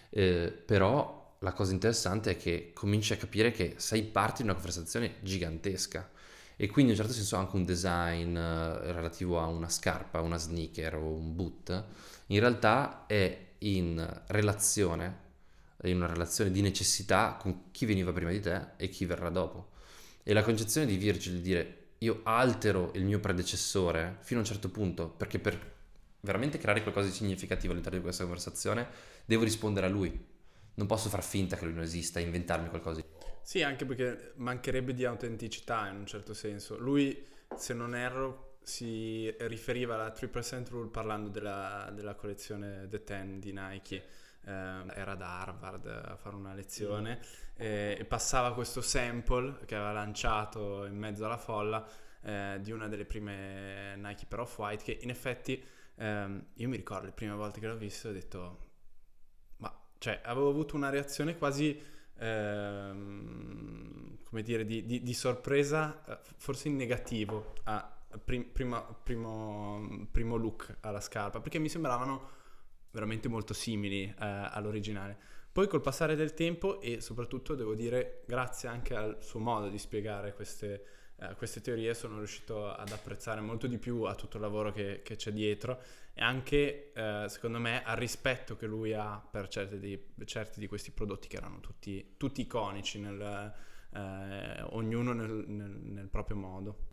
Eh, 0.09 0.51
però 0.65 1.35
la 1.39 1.53
cosa 1.53 1.73
interessante 1.73 2.31
è 2.31 2.37
che 2.37 2.71
cominci 2.73 3.13
a 3.13 3.17
capire 3.17 3.51
che 3.51 3.75
sei 3.77 4.03
parte 4.03 4.37
di 4.37 4.43
una 4.43 4.53
conversazione 4.53 5.15
gigantesca 5.21 6.09
e 6.55 6.67
quindi 6.67 6.91
in 6.91 6.97
un 6.97 7.03
certo 7.03 7.17
senso 7.17 7.35
anche 7.37 7.55
un 7.55 7.65
design 7.65 8.35
eh, 8.35 8.91
relativo 8.91 9.39
a 9.39 9.45
una 9.45 9.69
scarpa, 9.69 10.21
una 10.21 10.37
sneaker 10.37 10.95
o 10.95 11.11
un 11.13 11.35
boot, 11.35 11.85
in 12.31 12.39
realtà 12.39 13.05
è 13.07 13.49
in 13.59 14.23
relazione, 14.27 15.19
in 15.83 15.97
una 15.97 16.07
relazione 16.07 16.49
di 16.49 16.61
necessità 16.61 17.37
con 17.39 17.71
chi 17.71 17.85
veniva 17.85 18.13
prima 18.13 18.31
di 18.31 18.39
te 18.39 18.69
e 18.77 18.89
chi 18.89 19.05
verrà 19.05 19.29
dopo. 19.29 19.71
E 20.23 20.33
la 20.33 20.43
concezione 20.43 20.87
di 20.87 20.97
Virgil 20.97 21.33
di 21.33 21.41
dire 21.41 21.77
io 21.99 22.21
altero 22.23 22.91
il 22.95 23.03
mio 23.03 23.19
predecessore 23.19 24.17
fino 24.21 24.39
a 24.39 24.43
un 24.43 24.47
certo 24.47 24.69
punto, 24.69 25.09
perché 25.09 25.39
per 25.39 25.73
veramente 26.21 26.57
creare 26.57 26.83
qualcosa 26.83 27.07
di 27.07 27.13
significativo 27.13 27.71
all'interno 27.73 27.97
di 27.97 28.03
questa 28.03 28.23
conversazione 28.23 28.87
devo 29.25 29.43
rispondere 29.43 29.87
a 29.87 29.89
lui. 29.89 30.29
Non 30.75 30.87
posso 30.87 31.09
far 31.09 31.23
finta 31.23 31.57
che 31.57 31.65
lui 31.65 31.73
non 31.73 31.83
esista 31.83 32.19
inventarmi 32.19 32.69
qualcosa. 32.69 33.03
Sì, 33.43 33.61
anche 33.61 33.85
perché 33.85 34.33
mancherebbe 34.37 34.93
di 34.93 35.03
autenticità 35.03 35.87
in 35.89 35.97
un 35.97 36.05
certo 36.05 36.33
senso. 36.33 36.79
Lui, 36.79 37.25
se 37.57 37.73
non 37.73 37.93
erro, 37.93 38.50
si 38.63 39.33
riferiva 39.39 39.95
alla 39.95 40.13
3% 40.13 40.69
rule 40.69 40.89
parlando 40.89 41.29
della, 41.29 41.91
della 41.93 42.15
collezione 42.15 42.87
The 42.87 43.03
Ten 43.03 43.39
di 43.39 43.51
Nike 43.51 44.03
eh, 44.43 44.51
era 44.51 45.15
da 45.15 45.39
Harvard 45.39 45.85
a 45.85 46.15
fare 46.15 46.35
una 46.35 46.53
lezione 46.53 47.19
mm. 47.19 47.55
eh, 47.55 47.97
e 47.99 48.05
passava 48.05 48.53
questo 48.53 48.81
sample 48.81 49.59
che 49.65 49.75
aveva 49.75 49.91
lanciato 49.91 50.85
in 50.85 50.97
mezzo 50.97 51.25
alla 51.25 51.37
folla 51.37 51.85
eh, 52.21 52.59
di 52.61 52.71
una 52.71 52.87
delle 52.87 53.05
prime 53.05 53.95
Nike 53.97 54.25
per 54.27 54.39
Off-White 54.39 54.83
che 54.83 54.99
in 55.01 55.09
effetti 55.09 55.61
ehm, 55.95 56.45
io 56.55 56.67
mi 56.67 56.75
ricordo 56.75 57.05
le 57.05 57.11
prime 57.11 57.33
volte 57.33 57.59
che 57.59 57.67
l'ho 57.67 57.77
visto 57.77 58.09
ho 58.09 58.11
detto 58.11 58.69
ma 59.57 59.73
cioè 59.97 60.21
avevo 60.23 60.49
avuto 60.49 60.75
una 60.75 60.89
reazione 60.89 61.37
quasi 61.37 61.79
ehm, 62.17 64.17
come 64.23 64.41
dire 64.43 64.65
di, 64.65 64.85
di, 64.85 65.01
di, 65.01 65.13
sorpresa 65.13 66.03
eh, 66.05 66.19
forse 66.37 66.67
in 66.67 66.75
negativo 66.75 67.53
a 67.63 67.95
prim, 68.23 68.45
prima, 68.45 68.81
primo, 68.81 70.07
primo 70.11 70.35
look 70.35 70.77
alla 70.81 70.99
scarpa 70.99 71.39
perché 71.39 71.59
mi 71.59 71.69
sembravano 71.69 72.39
veramente 72.91 73.27
molto 73.27 73.53
simili 73.53 74.03
eh, 74.03 74.13
all'originale. 74.17 75.17
Poi 75.51 75.67
col 75.67 75.81
passare 75.81 76.15
del 76.15 76.33
tempo 76.33 76.79
e 76.79 77.01
soprattutto 77.01 77.55
devo 77.55 77.73
dire 77.73 78.23
grazie 78.25 78.69
anche 78.69 78.95
al 78.95 79.17
suo 79.21 79.39
modo 79.39 79.67
di 79.67 79.77
spiegare 79.77 80.33
queste, 80.33 80.85
eh, 81.17 81.35
queste 81.35 81.59
teorie 81.59 81.93
sono 81.93 82.17
riuscito 82.17 82.69
ad 82.69 82.89
apprezzare 82.89 83.41
molto 83.41 83.67
di 83.67 83.77
più 83.77 84.03
a 84.03 84.15
tutto 84.15 84.37
il 84.37 84.43
lavoro 84.43 84.71
che, 84.71 85.01
che 85.03 85.17
c'è 85.17 85.31
dietro 85.31 85.81
e 86.13 86.21
anche 86.21 86.91
eh, 86.93 87.25
secondo 87.27 87.59
me 87.59 87.83
al 87.83 87.97
rispetto 87.97 88.55
che 88.55 88.65
lui 88.65 88.93
ha 88.93 89.19
per 89.19 89.47
certi 89.47 89.79
di, 89.79 90.13
certi 90.25 90.59
di 90.59 90.67
questi 90.67 90.91
prodotti 90.91 91.27
che 91.27 91.37
erano 91.37 91.59
tutti, 91.59 92.15
tutti 92.17 92.41
iconici, 92.41 92.99
nel, 92.99 93.53
eh, 93.93 94.61
ognuno 94.69 95.13
nel, 95.13 95.45
nel, 95.47 95.69
nel 95.69 96.07
proprio 96.07 96.37
modo. 96.37 96.89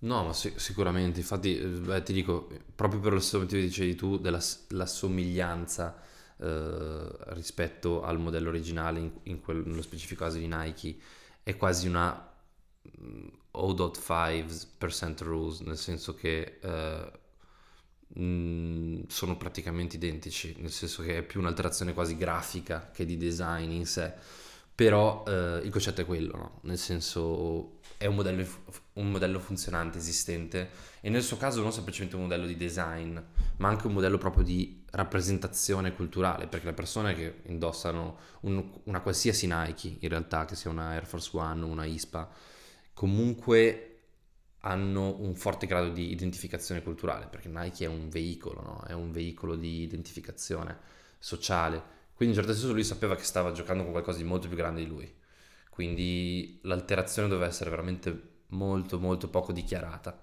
No, 0.00 0.22
ma 0.24 0.32
sic- 0.32 0.60
sicuramente, 0.60 1.18
infatti, 1.20 1.58
eh, 1.58 1.66
beh, 1.66 2.02
ti 2.04 2.12
dico, 2.12 2.48
proprio 2.74 3.00
per 3.00 3.12
lo 3.12 3.18
stesso 3.20 3.40
motivo 3.40 3.60
che 3.60 3.66
dicevi 3.66 3.94
tu, 3.96 4.16
della 4.18 4.40
la 4.68 4.86
somiglianza 4.86 6.00
eh, 6.38 7.08
rispetto 7.34 8.02
al 8.02 8.18
modello 8.20 8.48
originale, 8.48 9.00
in, 9.00 9.10
in 9.24 9.40
quel- 9.40 9.64
nello 9.66 9.82
specifico 9.82 10.22
caso 10.24 10.38
di 10.38 10.46
Nike, 10.46 10.96
è 11.42 11.56
quasi 11.56 11.88
una 11.88 12.30
mm, 13.00 13.26
0.5% 13.50 15.24
rules, 15.24 15.60
nel 15.60 15.76
senso 15.76 16.14
che 16.14 16.58
eh, 16.62 17.10
mm, 18.18 19.02
sono 19.08 19.36
praticamente 19.36 19.96
identici, 19.96 20.54
nel 20.58 20.70
senso 20.70 21.02
che 21.02 21.18
è 21.18 21.22
più 21.22 21.40
un'alterazione 21.40 21.92
quasi 21.94 22.16
grafica 22.16 22.90
che 22.92 23.04
di 23.04 23.16
design 23.16 23.70
in 23.72 23.86
sé, 23.86 24.12
però 24.74 25.24
eh, 25.26 25.60
il 25.64 25.70
concetto 25.70 26.00
è 26.02 26.04
quello, 26.06 26.36
no? 26.36 26.58
Nel 26.62 26.78
senso 26.78 27.80
è 27.96 28.06
un 28.06 28.14
modello, 28.14 28.46
un 28.98 29.10
modello 29.10 29.38
funzionante, 29.40 29.98
esistente, 29.98 30.70
e 31.00 31.08
nel 31.10 31.22
suo 31.22 31.36
caso 31.36 31.62
non 31.62 31.72
semplicemente 31.72 32.16
un 32.16 32.22
modello 32.22 32.46
di 32.46 32.56
design, 32.56 33.18
ma 33.56 33.68
anche 33.68 33.86
un 33.86 33.92
modello 33.94 34.18
proprio 34.18 34.44
di 34.44 34.84
rappresentazione 34.90 35.94
culturale, 35.94 36.46
perché 36.46 36.66
le 36.66 36.72
persone 36.72 37.14
che 37.14 37.40
indossano 37.46 38.18
un- 38.42 38.80
una 38.84 39.00
qualsiasi 39.00 39.46
Nike, 39.46 39.96
in 40.00 40.08
realtà, 40.08 40.44
che 40.44 40.56
sia 40.56 40.70
una 40.70 40.90
Air 40.90 41.06
Force 41.06 41.30
One 41.36 41.62
o 41.64 41.66
una 41.66 41.84
ISPA, 41.84 42.28
comunque 42.94 43.84
hanno 44.62 45.16
un 45.20 45.34
forte 45.36 45.66
grado 45.66 45.90
di 45.90 46.10
identificazione 46.10 46.82
culturale, 46.82 47.26
perché 47.26 47.48
Nike 47.48 47.84
è 47.84 47.88
un 47.88 48.08
veicolo, 48.08 48.60
no? 48.62 48.82
È 48.86 48.92
un 48.92 49.12
veicolo 49.12 49.54
di 49.56 49.82
identificazione 49.82 50.76
sociale. 51.18 51.96
Quindi 52.14 52.34
in 52.34 52.40
un 52.40 52.46
certo 52.46 52.52
senso 52.52 52.72
lui 52.72 52.84
sapeva 52.84 53.14
che 53.14 53.22
stava 53.22 53.52
giocando 53.52 53.84
con 53.84 53.92
qualcosa 53.92 54.18
di 54.18 54.24
molto 54.24 54.48
più 54.48 54.56
grande 54.56 54.82
di 54.82 54.88
lui. 54.88 55.14
Quindi 55.70 56.58
l'alterazione 56.62 57.28
doveva 57.28 57.46
essere 57.46 57.70
veramente 57.70 58.37
molto 58.48 58.98
molto 58.98 59.28
poco 59.28 59.52
dichiarata. 59.52 60.22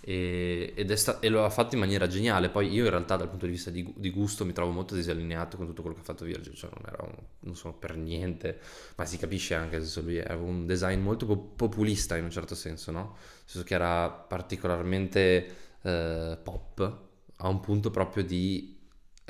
E, 0.00 0.86
sta- 0.96 1.18
e 1.20 1.28
lo 1.28 1.44
ha 1.44 1.50
fatto 1.50 1.74
in 1.74 1.80
maniera 1.80 2.06
geniale. 2.06 2.48
Poi 2.48 2.70
io 2.72 2.84
in 2.84 2.90
realtà 2.90 3.16
dal 3.16 3.28
punto 3.28 3.44
di 3.46 3.52
vista 3.52 3.70
di, 3.70 3.92
di 3.96 4.10
gusto 4.10 4.44
mi 4.44 4.52
trovo 4.52 4.70
molto 4.70 4.94
disallineato 4.94 5.56
con 5.56 5.66
tutto 5.66 5.82
quello 5.82 5.96
che 5.96 6.02
ha 6.02 6.04
fatto 6.06 6.24
Virgil, 6.24 6.54
cioè 6.54 6.70
non, 6.72 6.84
era 6.86 7.02
un- 7.04 7.22
non 7.40 7.56
sono 7.56 7.74
per 7.74 7.96
niente, 7.96 8.58
ma 8.96 9.04
si 9.04 9.18
capisce 9.18 9.54
anche 9.54 9.78
senso 9.78 10.00
lui 10.02 10.16
è 10.16 10.32
un 10.32 10.66
design 10.66 11.00
molto 11.00 11.26
po- 11.26 11.36
populista 11.56 12.16
in 12.16 12.24
un 12.24 12.30
certo 12.30 12.54
senso, 12.54 12.90
no? 12.90 13.00
Nel 13.16 13.42
senso 13.44 13.66
che 13.66 13.74
era 13.74 14.08
particolarmente 14.10 15.56
eh, 15.82 16.38
pop, 16.42 16.98
a 17.36 17.48
un 17.48 17.60
punto 17.60 17.90
proprio 17.90 18.24
di 18.24 18.76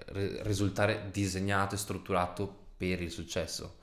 re- 0.06 0.42
risultare 0.44 1.08
disegnato 1.12 1.74
e 1.74 1.78
strutturato 1.78 2.66
per 2.76 3.02
il 3.02 3.10
successo. 3.10 3.76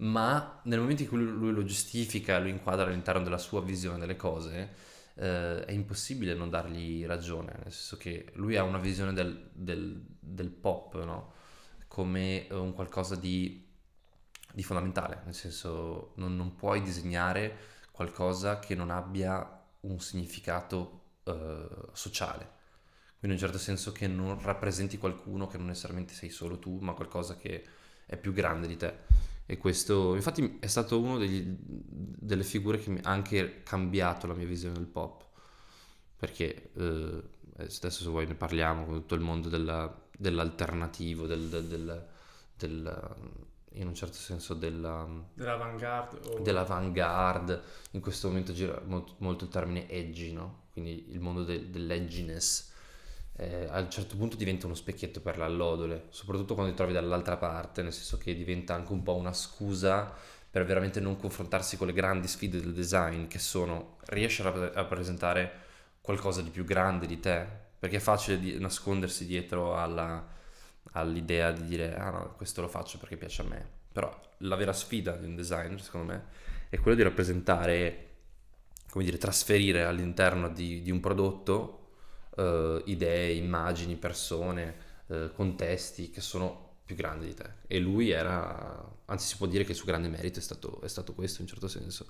Ma 0.00 0.60
nel 0.64 0.78
momento 0.78 1.02
in 1.02 1.08
cui 1.08 1.18
lui 1.18 1.52
lo 1.52 1.64
giustifica, 1.64 2.38
lo 2.38 2.46
inquadra 2.48 2.86
all'interno 2.86 3.22
della 3.22 3.38
sua 3.38 3.60
visione 3.62 3.98
delle 3.98 4.16
cose, 4.16 4.74
eh, 5.14 5.64
è 5.64 5.72
impossibile 5.72 6.34
non 6.34 6.50
dargli 6.50 7.04
ragione, 7.04 7.52
nel 7.64 7.72
senso 7.72 7.96
che 7.96 8.30
lui 8.34 8.56
ha 8.56 8.62
una 8.62 8.78
visione 8.78 9.12
del, 9.12 9.50
del- 9.52 10.00
del 10.20 10.50
pop, 10.50 11.02
no? 11.04 11.32
Come 11.88 12.46
eh, 12.46 12.54
un 12.54 12.72
qualcosa 12.74 13.16
di, 13.16 13.66
di 14.52 14.62
fondamentale, 14.62 15.22
nel 15.24 15.34
senso 15.34 16.12
non, 16.16 16.36
non 16.36 16.54
puoi 16.54 16.80
disegnare 16.82 17.56
qualcosa 17.90 18.58
che 18.60 18.74
non 18.76 18.90
abbia 18.90 19.64
un 19.80 19.98
significato 20.00 21.16
eh, 21.24 21.66
sociale. 21.92 22.56
Quindi 23.18 23.36
in 23.36 23.42
un 23.42 23.48
certo 23.50 23.58
senso 23.58 23.90
che 23.92 24.06
non 24.06 24.40
rappresenti 24.40 24.96
qualcuno 24.98 25.48
che 25.48 25.56
non 25.56 25.66
necessariamente 25.66 26.14
sei 26.14 26.30
solo 26.30 26.58
tu, 26.60 26.78
ma 26.78 26.92
qualcosa 26.92 27.36
che 27.36 27.64
è 28.06 28.16
più 28.16 28.32
grande 28.32 28.68
di 28.68 28.76
te. 28.76 28.96
E 29.50 29.56
questo, 29.56 30.14
infatti, 30.14 30.58
è 30.60 30.66
stato 30.66 31.00
una 31.00 31.16
delle 31.18 32.44
figure 32.44 32.78
che 32.78 32.90
mi 32.90 33.00
ha 33.02 33.08
anche 33.10 33.62
cambiato 33.62 34.26
la 34.26 34.34
mia 34.34 34.46
visione 34.46 34.74
del 34.74 34.84
pop. 34.86 35.24
Perché 36.18 36.70
eh, 36.74 37.22
adesso, 37.56 38.02
se 38.02 38.08
vuoi, 38.10 38.26
ne 38.26 38.34
parliamo 38.34 38.84
con 38.84 38.94
tutto 38.96 39.14
il 39.14 39.22
mondo 39.22 39.48
della- 39.48 40.06
dell'alternativo, 40.18 41.26
del, 41.26 41.48
del- 41.48 41.66
del- 41.66 42.06
del, 42.58 43.14
in 43.72 43.86
un 43.86 43.94
certo 43.94 44.16
senso 44.16 44.52
della, 44.52 45.08
Dell'avant-garde 45.32 46.18
o... 46.28 46.40
dell'avant-garde. 46.40 47.62
In 47.92 48.00
questo 48.00 48.28
momento 48.28 48.52
gira 48.52 48.82
molto, 48.84 49.14
molto 49.18 49.44
il 49.44 49.50
termine 49.50 49.88
edgy, 49.88 50.32
no? 50.32 50.64
Quindi 50.72 51.06
il 51.10 51.20
mondo 51.20 51.44
del- 51.44 51.68
dell'edginess. 51.70 52.72
Eh, 53.40 53.68
a 53.70 53.78
un 53.78 53.88
certo 53.88 54.16
punto 54.16 54.34
diventa 54.36 54.66
uno 54.66 54.74
specchietto 54.74 55.20
per 55.20 55.38
l'allodole, 55.38 56.06
soprattutto 56.10 56.54
quando 56.54 56.72
ti 56.72 56.76
trovi 56.76 56.92
dall'altra 56.92 57.36
parte, 57.36 57.82
nel 57.82 57.92
senso 57.92 58.18
che 58.18 58.34
diventa 58.34 58.74
anche 58.74 58.92
un 58.92 59.02
po' 59.04 59.14
una 59.14 59.32
scusa 59.32 60.12
per 60.50 60.64
veramente 60.64 60.98
non 60.98 61.16
confrontarsi 61.16 61.76
con 61.76 61.86
le 61.86 61.92
grandi 61.92 62.26
sfide 62.26 62.60
del 62.60 62.72
design, 62.72 63.26
che 63.28 63.38
sono 63.38 63.98
riesci 64.06 64.40
a 64.40 64.44
rapp- 64.50 64.76
a 64.76 64.80
rappresentare 64.80 65.52
qualcosa 66.00 66.42
di 66.42 66.50
più 66.50 66.64
grande 66.64 67.06
di 67.06 67.20
te, 67.20 67.46
perché 67.78 67.96
è 67.96 68.00
facile 68.00 68.40
di 68.40 68.58
nascondersi 68.58 69.24
dietro 69.24 69.76
alla- 69.76 70.26
all'idea 70.92 71.52
di 71.52 71.64
dire 71.64 71.94
ah 71.96 72.10
no, 72.10 72.34
questo 72.36 72.60
lo 72.62 72.68
faccio 72.68 72.98
perché 72.98 73.16
piace 73.16 73.42
a 73.42 73.44
me, 73.44 73.64
però 73.92 74.10
la 74.38 74.56
vera 74.56 74.72
sfida 74.72 75.12
di 75.16 75.26
un 75.26 75.36
designer, 75.36 75.80
secondo 75.80 76.12
me, 76.12 76.24
è 76.70 76.78
quello 76.78 76.96
di 76.96 77.02
rappresentare, 77.04 78.06
come 78.90 79.04
dire, 79.04 79.16
trasferire 79.18 79.84
all'interno 79.84 80.48
di, 80.48 80.82
di 80.82 80.90
un 80.90 80.98
prodotto 81.00 81.87
eh, 82.38 82.82
idee, 82.86 83.32
immagini, 83.32 83.96
persone, 83.96 84.74
eh, 85.08 85.30
contesti 85.34 86.10
che 86.10 86.20
sono 86.20 86.76
più 86.84 86.96
grandi 86.96 87.26
di 87.26 87.34
te. 87.34 87.50
E 87.66 87.78
lui 87.78 88.10
era, 88.10 88.82
anzi 89.06 89.26
si 89.26 89.36
può 89.36 89.46
dire 89.46 89.64
che 89.64 89.72
il 89.72 89.76
suo 89.76 89.86
grande 89.86 90.08
merito 90.08 90.38
è 90.38 90.42
stato, 90.42 90.80
è 90.80 90.88
stato 90.88 91.12
questo 91.12 91.42
in 91.42 91.48
un 91.48 91.52
certo 91.52 91.68
senso. 91.68 92.06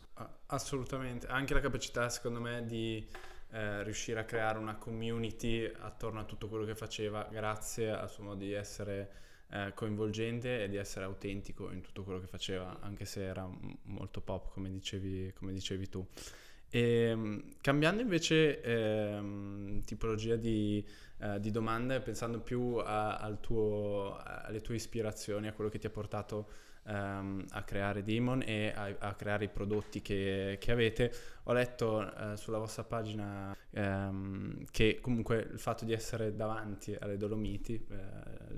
Assolutamente, 0.47 1.27
anche 1.27 1.55
la 1.55 1.61
capacità 1.61 2.09
secondo 2.09 2.41
me 2.41 2.65
di 2.65 3.05
eh, 3.51 3.83
riuscire 3.83 4.21
a 4.21 4.25
creare 4.25 4.59
una 4.59 4.77
community 4.77 5.65
attorno 5.65 6.21
a 6.21 6.25
tutto 6.25 6.49
quello 6.49 6.65
che 6.65 6.77
faceva 6.77 7.27
grazie 7.31 7.91
al 7.91 8.09
suo 8.09 8.23
modo 8.25 8.45
di 8.45 8.53
essere 8.53 9.11
eh, 9.51 9.73
coinvolgente 9.75 10.63
e 10.63 10.69
di 10.69 10.77
essere 10.77 11.07
autentico 11.07 11.71
in 11.71 11.81
tutto 11.81 12.05
quello 12.05 12.21
che 12.21 12.27
faceva, 12.27 12.79
anche 12.81 13.05
se 13.05 13.25
era 13.25 13.49
molto 13.85 14.21
pop 14.21 14.53
come 14.53 14.71
dicevi, 14.71 15.33
come 15.35 15.53
dicevi 15.53 15.89
tu. 15.89 16.07
E, 16.71 17.15
mh, 17.15 17.43
cambiando 17.61 18.03
invece 18.03 18.61
ehm, 18.61 19.83
tipologia 19.85 20.37
di, 20.37 20.85
eh, 21.21 21.41
di 21.41 21.51
domande, 21.51 22.01
pensando 22.01 22.41
più 22.41 22.77
a- 22.77 23.17
al 23.17 23.41
tuo- 23.41 24.17
alle 24.23 24.61
tue 24.61 24.75
ispirazioni, 24.77 25.49
a 25.49 25.53
quello 25.53 25.71
che 25.71 25.79
ti 25.79 25.87
ha 25.87 25.91
portato 25.91 26.49
ehm, 26.87 27.45
a 27.51 27.63
creare 27.65 28.03
Demon 28.03 28.43
e 28.47 28.73
a, 28.75 28.95
a 28.99 29.15
creare 29.15 29.45
i 29.45 29.49
prodotti 29.49 30.01
che, 30.03 30.57
che 30.61 30.73
avete. 30.73 31.13
Ho 31.45 31.53
letto 31.53 32.15
eh, 32.33 32.37
sulla 32.37 32.59
vostra 32.59 32.85
pagina 32.85 33.55
ehm, 33.71 34.65
che 34.71 34.99
comunque 35.01 35.49
il 35.53 35.59
fatto 35.59 35.85
di 35.85 35.93
essere 35.93 36.35
davanti 36.35 36.95
alle 36.99 37.17
Dolomiti, 37.19 37.75
eh, 37.91 38.57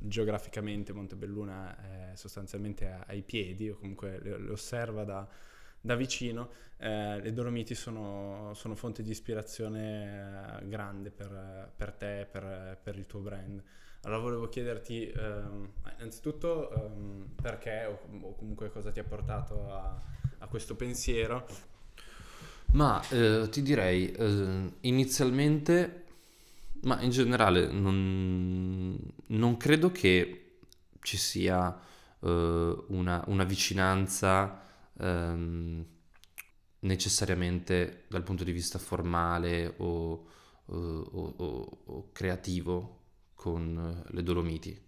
geograficamente 0.00 0.92
Montebelluna 0.92 2.10
è 2.10 2.16
sostanzialmente 2.16 2.98
ai 3.06 3.22
piedi, 3.22 3.68
o 3.70 3.76
comunque 3.76 4.18
le, 4.20 4.38
le 4.38 4.50
osserva 4.50 5.04
da, 5.04 5.28
da 5.80 5.94
vicino, 5.94 6.50
eh, 6.78 7.20
le 7.20 7.32
Dolomiti 7.32 7.74
sono, 7.74 8.52
sono 8.54 8.74
fonte 8.74 9.02
di 9.02 9.10
ispirazione 9.10 10.58
eh, 10.60 10.68
grande 10.68 11.10
per, 11.10 11.72
per 11.74 11.92
te, 11.92 12.26
per, 12.30 12.78
per 12.82 12.96
il 12.96 13.06
tuo 13.06 13.20
brand. 13.20 13.62
Allora 14.02 14.20
volevo 14.20 14.48
chiederti 14.48 15.10
ehm, 15.10 15.68
innanzitutto 15.98 16.70
ehm, 16.70 17.34
perché 17.40 17.84
o, 17.84 17.98
o 18.20 18.34
comunque 18.34 18.70
cosa 18.70 18.90
ti 18.90 18.98
ha 18.98 19.04
portato 19.04 19.70
a, 19.70 20.02
a 20.38 20.46
questo 20.46 20.74
pensiero. 20.74 21.46
Ma 22.72 23.02
eh, 23.10 23.48
ti 23.50 23.62
direi, 23.62 24.10
eh, 24.12 24.72
inizialmente, 24.80 26.04
ma 26.82 27.00
in 27.02 27.10
generale 27.10 27.70
non, 27.70 28.96
non 29.26 29.56
credo 29.56 29.90
che 29.90 30.58
ci 31.00 31.16
sia 31.16 31.78
eh, 32.20 32.84
una, 32.88 33.22
una 33.26 33.44
vicinanza 33.44 34.62
ehm, 35.00 35.84
necessariamente 36.80 38.04
dal 38.08 38.22
punto 38.22 38.44
di 38.44 38.52
vista 38.52 38.78
formale 38.78 39.74
o, 39.78 40.26
o- 40.66 40.76
o- 41.12 41.82
o- 41.84 42.08
creativo 42.12 42.98
con 43.34 44.04
eh, 44.08 44.12
le 44.14 44.22
Dolomiti. 44.22 44.78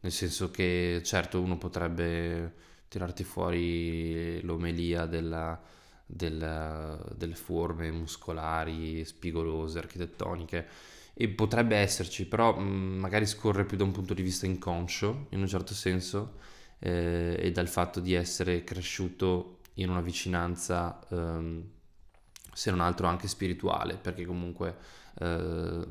Nel 0.00 0.12
senso 0.12 0.50
che 0.50 1.02
certo 1.04 1.40
uno 1.40 1.58
potrebbe 1.58 2.54
tirarti 2.88 3.24
fuori 3.24 4.40
l'omelia 4.42 5.06
della 5.06 5.60
del- 6.12 7.14
delle 7.16 7.34
forme 7.36 7.88
muscolari, 7.92 9.04
spigolose, 9.04 9.78
architettoniche 9.78 10.66
e 11.14 11.28
potrebbe 11.28 11.76
esserci, 11.76 12.26
però 12.26 12.56
mh, 12.58 12.98
magari 12.98 13.26
scorre 13.26 13.64
più 13.64 13.76
da 13.76 13.84
un 13.84 13.92
punto 13.92 14.12
di 14.14 14.22
vista 14.22 14.46
inconscio, 14.46 15.26
in 15.30 15.40
un 15.40 15.46
certo 15.46 15.74
senso, 15.74 16.38
eh, 16.80 17.36
e 17.38 17.52
dal 17.52 17.68
fatto 17.68 18.00
di 18.00 18.14
essere 18.14 18.64
cresciuto 18.64 19.59
in 19.82 19.90
una 19.90 20.00
vicinanza, 20.00 21.00
ehm, 21.08 21.64
se 22.52 22.70
non 22.70 22.80
altro 22.80 23.06
anche 23.06 23.28
spirituale, 23.28 23.96
perché 23.96 24.24
comunque 24.24 24.76
eh, 25.18 25.86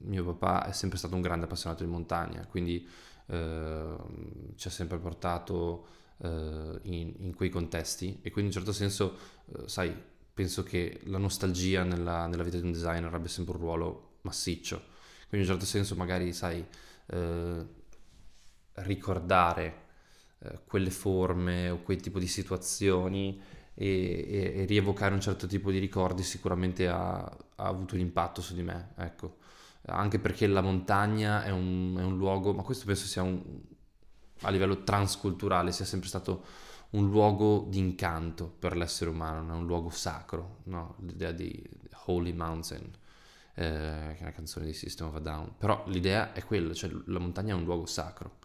mio 0.00 0.24
papà 0.24 0.66
è 0.66 0.72
sempre 0.72 0.98
stato 0.98 1.14
un 1.14 1.20
grande 1.20 1.46
appassionato 1.46 1.84
di 1.84 1.90
montagna, 1.90 2.46
quindi 2.46 2.86
ehm, 3.26 4.54
ci 4.56 4.68
ha 4.68 4.70
sempre 4.70 4.98
portato 4.98 5.86
eh, 6.18 6.78
in, 6.82 7.14
in 7.18 7.34
quei 7.34 7.50
contesti 7.50 8.18
e 8.22 8.30
quindi 8.30 8.52
in 8.52 8.56
un 8.56 8.64
certo 8.64 8.72
senso, 8.72 9.16
eh, 9.56 9.68
sai, 9.68 9.94
penso 10.32 10.62
che 10.62 11.00
la 11.04 11.18
nostalgia 11.18 11.82
nella, 11.82 12.26
nella, 12.26 12.42
vita 12.42 12.58
di 12.58 12.64
un 12.64 12.72
designer 12.72 13.12
abbia 13.12 13.28
sempre 13.28 13.54
un 13.54 13.60
ruolo 13.60 14.18
massiccio. 14.22 14.94
Quindi 15.28 15.46
in 15.46 15.52
un 15.52 15.58
certo 15.58 15.64
senso 15.64 15.96
magari, 15.96 16.32
sai, 16.32 16.64
eh, 17.06 17.66
ricordare 18.74 19.84
eh, 20.40 20.60
quelle 20.66 20.90
forme 20.90 21.70
o 21.70 21.82
quel 21.82 22.00
tipo 22.00 22.18
di 22.18 22.26
situazioni 22.26 23.40
e, 23.74 23.86
e, 24.28 24.52
e, 24.62 24.64
rievocare 24.64 25.14
un 25.14 25.20
certo 25.20 25.46
tipo 25.46 25.70
di 25.70 25.78
ricordi 25.78 26.22
sicuramente 26.22 26.88
ha, 26.88 27.18
ha, 27.18 27.36
avuto 27.56 27.94
un 27.94 28.00
impatto 28.00 28.40
su 28.40 28.54
di 28.54 28.62
me, 28.62 28.92
ecco. 28.96 29.38
Anche 29.88 30.18
perché 30.18 30.46
la 30.46 30.62
montagna 30.62 31.44
è 31.44 31.50
un, 31.50 31.96
è 31.98 32.02
un 32.02 32.16
luogo, 32.16 32.52
ma 32.52 32.62
questo 32.62 32.86
penso 32.86 33.06
sia 33.06 33.22
un, 33.22 33.40
a 34.40 34.50
livello 34.50 34.82
transculturale, 34.82 35.72
sia 35.72 35.84
sempre 35.84 36.08
stato 36.08 36.44
un 36.90 37.08
luogo 37.08 37.66
di 37.68 37.78
incanto 37.78 38.46
per 38.46 38.76
l'essere 38.76 39.10
umano, 39.10 39.42
non 39.42 39.56
è 39.56 39.58
un 39.58 39.66
luogo 39.66 39.90
sacro, 39.90 40.58
no? 40.64 40.96
l'idea 41.00 41.32
di 41.32 41.62
Holy 42.06 42.32
Mountain, 42.32 42.84
eh, 43.54 44.14
che 44.14 44.18
è 44.18 44.22
una 44.22 44.32
canzone 44.32 44.66
di 44.66 44.72
System 44.72 45.08
of 45.08 45.16
a 45.16 45.20
Down, 45.20 45.54
però 45.58 45.84
l'idea 45.88 46.32
è 46.32 46.44
quella, 46.44 46.72
cioè 46.74 46.90
la 47.06 47.18
montagna 47.18 47.54
è 47.54 47.56
un 47.56 47.64
luogo 47.64 47.86
sacro, 47.86 48.38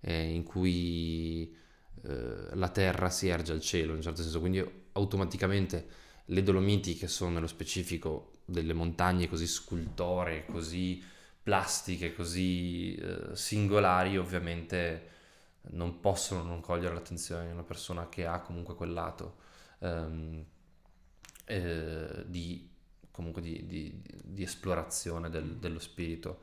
eh, 0.00 0.30
in 0.32 0.42
cui 0.44 1.54
eh, 2.02 2.54
la 2.54 2.68
terra 2.68 3.10
si 3.10 3.28
erge 3.28 3.52
al 3.52 3.60
cielo, 3.60 3.90
in 3.90 3.96
un 3.96 4.02
certo 4.02 4.22
senso, 4.22 4.40
quindi 4.40 4.64
automaticamente 4.92 5.86
le 6.26 6.42
Dolomiti, 6.42 6.94
che 6.94 7.08
sono 7.08 7.32
nello 7.32 7.46
specifico 7.46 8.32
delle 8.44 8.72
montagne 8.72 9.28
così 9.28 9.46
scultoree, 9.46 10.46
così 10.46 11.02
plastiche, 11.42 12.14
così 12.14 12.94
eh, 12.94 13.34
singolari, 13.34 14.18
ovviamente 14.18 15.16
non 15.70 16.00
possono 16.00 16.42
non 16.42 16.60
cogliere 16.60 16.94
l'attenzione 16.94 17.46
di 17.46 17.52
una 17.52 17.62
persona 17.62 18.08
che 18.08 18.26
ha 18.26 18.40
comunque 18.40 18.74
quel 18.74 18.92
lato 18.92 19.36
um, 19.78 20.44
eh, 21.44 22.24
di, 22.26 22.70
comunque 23.10 23.42
di, 23.42 23.66
di, 23.66 24.02
di 24.22 24.42
esplorazione 24.42 25.30
del, 25.30 25.56
dello 25.56 25.78
spirito. 25.78 26.42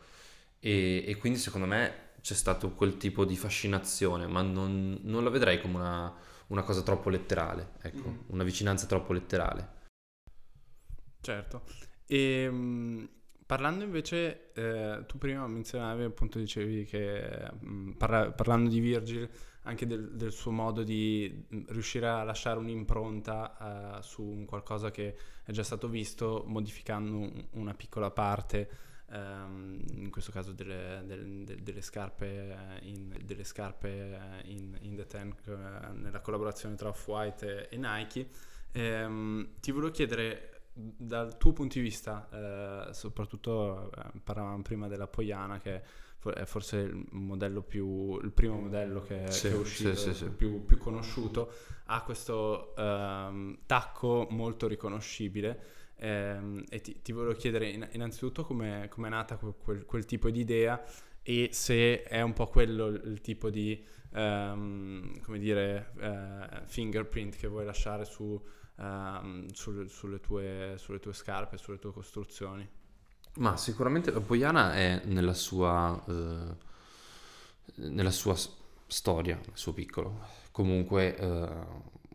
E, 0.60 1.04
e, 1.06 1.16
quindi 1.18 1.38
secondo 1.38 1.68
me 1.68 2.05
c'è 2.26 2.34
stato 2.34 2.72
quel 2.72 2.98
tipo 2.98 3.24
di 3.24 3.36
fascinazione, 3.36 4.26
ma 4.26 4.42
non, 4.42 4.98
non 5.04 5.24
la 5.24 5.30
vedrei 5.30 5.62
come 5.62 5.76
una, 5.76 6.12
una, 6.48 6.64
cosa 6.64 6.82
troppo 6.82 7.10
letterale, 7.10 7.74
ecco, 7.84 8.10
mm. 8.10 8.18
una 8.30 8.44
vicinanza 8.44 8.88
troppo 8.88 9.14
letterale. 9.14 9.74
Certo. 11.22 11.62
E, 12.08 12.18
ehm, 12.18 13.10
Parlando 13.46 13.84
invece, 13.84 14.54
eh, 14.54 15.04
tu 15.06 15.20
prima 15.20 15.46
menzionavi, 15.46 16.02
appunto 16.02 16.40
dicevi 16.40 16.84
che 16.86 17.48
mm, 17.64 17.92
parla- 17.92 18.32
parlando 18.32 18.72
di 18.72 18.80
Virgil, 18.80 19.30
anche 19.66 19.86
del, 19.86 20.16
del, 20.16 20.32
suo 20.32 20.50
modo 20.50 20.82
di 20.82 21.46
mm, 21.54 21.66
riuscire 21.68 22.08
a 22.08 22.24
lasciare 22.24 22.58
un'impronta 22.58 23.98
uh, 24.00 24.02
su 24.02 24.24
un 24.24 24.46
qualcosa 24.46 24.90
che 24.90 25.16
è 25.44 25.52
già 25.52 25.62
stato 25.62 25.88
visto, 25.88 26.44
modificando 26.48 27.18
un, 27.18 27.48
una 27.52 27.76
piccola 27.76 28.10
parte, 28.10 28.68
um, 29.12 29.80
in 29.92 30.10
questo 30.10 30.32
caso 30.32 30.52
delle, 30.52 31.04
delle, 31.06 31.44
delle 31.62 31.82
scarpe, 31.82 32.80
in, 32.82 33.16
delle 33.24 33.44
scarpe 33.44 34.42
in, 34.46 34.78
in 34.82 34.96
The 34.96 35.08
Tank, 35.08 35.42
uh, 35.46 35.98
nella 35.98 36.22
collaborazione 36.22 36.76
tra 36.76 36.90
Off-White 36.90 37.70
e, 37.70 37.76
e 37.76 37.78
Nike. 37.78 38.28
Um, 38.74 39.60
ti 39.60 39.72
volevo 39.72 39.92
chiedere 39.92 40.56
dal 40.76 41.38
tuo 41.38 41.54
punto 41.54 41.76
di 41.76 41.82
vista, 41.82 42.28
eh, 42.90 42.94
soprattutto 42.94 43.90
eh, 43.92 44.20
parlavamo 44.22 44.62
prima 44.62 44.90
della 44.90 45.08
Poiana, 45.08 45.58
che 45.58 45.82
è 46.34 46.46
forse 46.46 46.78
il 46.78 47.06
modello 47.12 47.62
più, 47.62 48.20
il 48.22 48.32
primo 48.32 48.60
modello 48.60 49.02
che, 49.02 49.32
sì, 49.32 49.50
che 49.50 49.54
è 49.54 49.58
uscito, 49.58 49.96
sì, 49.96 50.14
sì, 50.14 50.30
più, 50.30 50.66
più, 50.66 50.78
conosciuto, 50.78 51.52
ha 51.86 52.02
questo 52.02 52.76
ehm, 52.76 53.60
tacco 53.66 54.28
molto 54.32 54.68
riconoscibile. 54.68 55.84
Ehm, 55.98 56.64
e 56.70 56.82
ti, 56.82 57.02
ti, 57.02 57.12
volevo 57.12 57.34
chiedere 57.34 57.70
innanzitutto 57.70 58.44
come 58.46 58.90
è 58.90 59.10
nata 59.10 59.38
quel, 59.38 59.86
quel, 59.86 60.06
tipo 60.06 60.30
di 60.30 60.42
idea 60.42 60.84
e 61.22 61.50
se 61.54 62.04
è 62.04 62.22
un 62.22 62.34
po' 62.34 62.48
quello 62.48 62.88
il 62.88 63.22
tipo 63.22 63.50
di, 63.50 63.82
ehm, 64.14 65.22
come 65.22 65.40
dire, 65.40 65.94
eh, 66.00 66.62
fingerprint 66.66 67.38
che 67.38 67.48
vuoi 67.48 67.66
lasciare 67.66 68.04
su 68.04 68.40
um, 68.76 69.48
sul, 69.52 69.90
sulle, 69.90 70.20
tue, 70.20 70.76
sulle, 70.78 71.00
tue, 71.00 71.14
scarpe, 71.14 71.58
sulle 71.58 71.80
tue 71.80 71.92
costruzioni? 71.92 72.68
Ma 73.36 73.58
sicuramente 73.58 74.12
la 74.12 74.22
Poiana 74.22 74.74
è 74.74 75.02
nella 75.06 75.34
sua, 75.34 76.02
eh, 76.08 76.56
nella 77.76 78.12
sua 78.12 78.36
storia, 78.88 79.36
nel 79.36 79.58
suo 79.58 79.74
piccolo, 79.74 80.20
comunque 80.52 81.18
eh, 81.18 81.50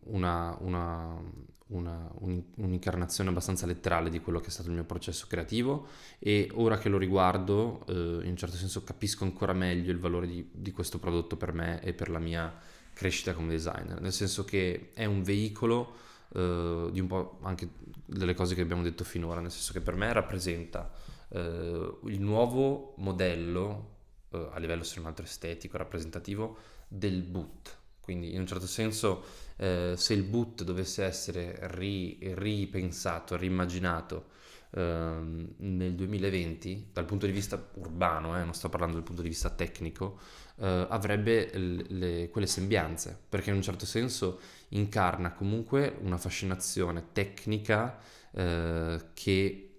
una, 0.05 0.57
una, 0.61 1.21
una, 1.71 2.11
un'incarnazione 2.19 3.31
abbastanza 3.31 3.67
letterale 3.67 4.11
di 4.11 4.21
quello 4.21 4.41
che 4.41 4.49
è 4.49 4.51
stato 4.51 4.69
il 4.69 4.75
mio 4.75 4.85
processo 4.85 5.27
creativo 5.29 5.89
e 6.19 6.51
ora 6.55 6.79
che 6.79 6.89
lo 6.89 6.99
riguardo 6.99 7.85
eh, 7.89 7.93
in 7.93 8.31
un 8.31 8.37
certo 8.37 8.57
senso 8.57 8.83
capisco 8.85 9.25
ancora 9.25 9.53
meglio 9.53 9.91
il 9.91 9.99
valore 9.99 10.27
di, 10.27 10.49
di, 10.53 10.71
questo 10.73 10.99
prodotto 10.99 11.37
per 11.37 11.53
me 11.53 11.83
e 11.83 11.93
per 11.93 12.11
la 12.11 12.19
mia 12.19 12.53
crescita 12.93 13.33
come 13.33 13.49
designer, 13.49 14.01
nel 14.01 14.13
senso 14.13 14.45
che 14.45 14.91
è 14.95 15.05
un 15.05 15.23
veicolo 15.23 15.97
uh, 16.31 16.91
di 16.91 17.01
un 17.01 17.07
po' 17.07 17.39
anche 17.43 17.69
delle 18.05 18.35
cose 18.35 18.55
che 18.55 18.61
abbiamo 18.61 18.83
detto 18.83 19.05
finora, 19.05 19.41
nel 19.41 19.51
senso 19.51 19.73
che 19.73 19.81
per 19.81 19.95
me 19.95 20.13
rappresenta 20.13 20.91
uh, 21.29 21.39
il 21.39 22.21
nuovo 22.21 22.95
modello 22.99 23.97
uh, 24.31 24.37
a 24.53 24.59
livello 24.59 24.83
se 24.83 24.99
non 24.99 25.07
altro 25.07 25.25
estetico, 25.25 25.79
rappresentativo 25.79 26.59
del 26.89 27.23
boot. 27.23 27.79
Quindi 28.11 28.35
in 28.35 28.41
un 28.41 28.47
certo 28.47 28.67
senso 28.67 29.23
se 29.61 30.15
il 30.15 30.23
boot 30.23 30.65
dovesse 30.65 31.05
essere 31.05 31.59
ri- 31.75 32.19
ripensato, 32.33 33.37
rimmaginato 33.37 34.31
ehm, 34.71 35.55
nel 35.59 35.95
2020 35.95 36.89
dal 36.93 37.05
punto 37.05 37.27
di 37.27 37.33
vista 37.33 37.63
urbano, 37.75 38.37
eh, 38.37 38.43
non 38.43 38.55
sto 38.55 38.69
parlando 38.69 38.97
dal 38.97 39.05
punto 39.05 39.23
di 39.23 39.29
vista 39.29 39.51
tecnico, 39.51 40.19
eh, 40.57 40.87
avrebbe 40.89 41.51
le, 41.57 41.85
le, 41.89 42.31
quelle 42.31 42.47
sembianze, 42.47 43.17
perché 43.29 43.51
in 43.51 43.57
un 43.57 43.63
certo 43.63 43.87
senso 43.87 44.41
incarna 44.71 45.33
comunque 45.33 45.97
una 46.01 46.19
fascinazione 46.19 47.13
tecnica 47.13 47.99
eh, 48.33 48.99
che 49.15 49.71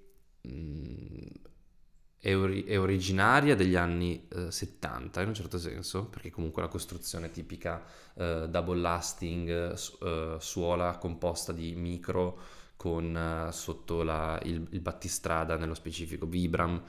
mh, 0.42 0.52
mm, 0.52 1.28
è, 2.22 2.36
ori- 2.36 2.64
è, 2.64 2.80
originaria 2.80 3.56
degli 3.56 3.76
anni 3.76 4.28
eh, 4.30 4.52
70 4.52 5.22
in 5.22 5.28
un 5.30 5.34
certo 5.34 5.58
senso, 5.58 6.06
perché 6.06 6.30
comunque 6.30 6.62
la 6.62 6.68
costruzione 6.68 7.32
tipica 7.32 7.84
eh, 8.14 8.48
double 8.48 8.80
lasting, 8.80 9.74
su- 9.74 9.98
eh, 10.02 10.38
suola 10.40 10.98
composta 10.98 11.52
di 11.52 11.74
micro 11.76 12.60
con 12.76 13.46
uh, 13.48 13.52
sotto 13.52 14.02
la, 14.02 14.40
il, 14.44 14.66
il, 14.72 14.80
battistrada 14.80 15.56
nello 15.56 15.76
specifico 15.76 16.26
Vibram 16.26 16.82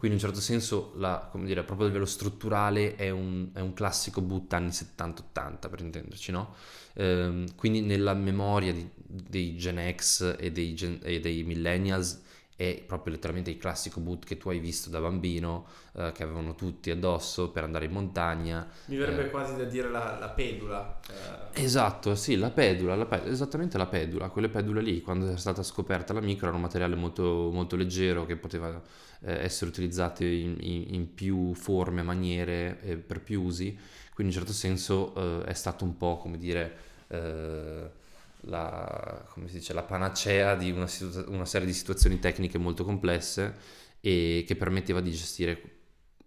quindi 0.00 0.16
in 0.16 0.24
un 0.24 0.30
certo 0.30 0.40
senso, 0.40 0.94
la, 0.96 1.28
come 1.30 1.44
dire, 1.44 1.62
proprio 1.62 1.84
a 1.84 1.88
livello 1.90 2.06
strutturale 2.06 2.96
è 2.96 3.10
un, 3.10 3.50
è 3.52 3.60
un 3.60 3.74
classico 3.74 4.22
boot 4.22 4.50
anni 4.54 4.70
70-80 4.70 5.68
per 5.68 5.80
intenderci, 5.80 6.32
no? 6.32 6.54
Ehm, 6.94 7.54
quindi 7.54 7.82
nella 7.82 8.14
memoria 8.14 8.72
di, 8.72 8.88
dei 8.96 9.58
Gen 9.58 9.94
X 9.94 10.36
e 10.38 10.50
dei, 10.52 10.74
gen, 10.74 11.00
e 11.02 11.20
dei 11.20 11.42
millennials 11.42 12.18
è 12.60 12.82
proprio 12.86 13.14
letteralmente 13.14 13.50
il 13.50 13.56
classico 13.56 14.00
boot 14.00 14.26
che 14.26 14.36
tu 14.36 14.50
hai 14.50 14.58
visto 14.58 14.90
da 14.90 15.00
bambino, 15.00 15.64
eh, 15.94 16.12
che 16.12 16.22
avevano 16.22 16.54
tutti 16.54 16.90
addosso 16.90 17.48
per 17.50 17.64
andare 17.64 17.86
in 17.86 17.92
montagna. 17.92 18.68
Mi 18.84 18.96
verrebbe 18.96 19.28
eh, 19.28 19.30
quasi 19.30 19.56
da 19.56 19.64
dire 19.64 19.88
la, 19.88 20.18
la 20.20 20.28
pedula. 20.28 21.00
Eh. 21.54 21.62
Esatto, 21.62 22.14
sì, 22.14 22.36
la 22.36 22.50
pedula, 22.50 22.96
la 22.96 23.06
pedula, 23.06 23.30
esattamente 23.32 23.78
la 23.78 23.86
pedula, 23.86 24.28
quelle 24.28 24.50
pedule 24.50 24.82
lì, 24.82 25.00
quando 25.00 25.32
è 25.32 25.38
stata 25.38 25.62
scoperta 25.62 26.12
la 26.12 26.20
micro, 26.20 26.48
era 26.48 26.56
un 26.56 26.60
materiale 26.60 26.96
molto, 26.96 27.48
molto 27.50 27.76
leggero 27.76 28.26
che 28.26 28.36
poteva 28.36 28.68
eh, 29.22 29.42
essere 29.42 29.70
utilizzato 29.70 30.22
in, 30.22 30.58
in, 30.60 30.84
in, 30.94 31.14
più 31.14 31.54
forme, 31.54 32.02
maniere, 32.02 33.02
per 33.06 33.22
più 33.22 33.40
usi, 33.40 33.74
quindi 34.12 34.34
in 34.34 34.38
un 34.38 34.44
certo 34.44 34.52
senso 34.52 35.14
eh, 35.14 35.44
è 35.46 35.54
stato 35.54 35.84
un 35.84 35.96
po' 35.96 36.18
come 36.18 36.36
dire 36.36 36.76
eh, 37.08 37.90
la, 38.42 39.26
dice, 39.34 39.72
la 39.72 39.82
panacea 39.82 40.54
di 40.54 40.70
una, 40.70 40.86
una 41.26 41.44
serie 41.44 41.66
di 41.66 41.72
situazioni 41.72 42.18
tecniche 42.18 42.58
molto 42.58 42.84
complesse 42.84 43.54
e 44.00 44.44
che 44.46 44.56
permetteva 44.56 45.00
di 45.00 45.10
gestire 45.10 45.78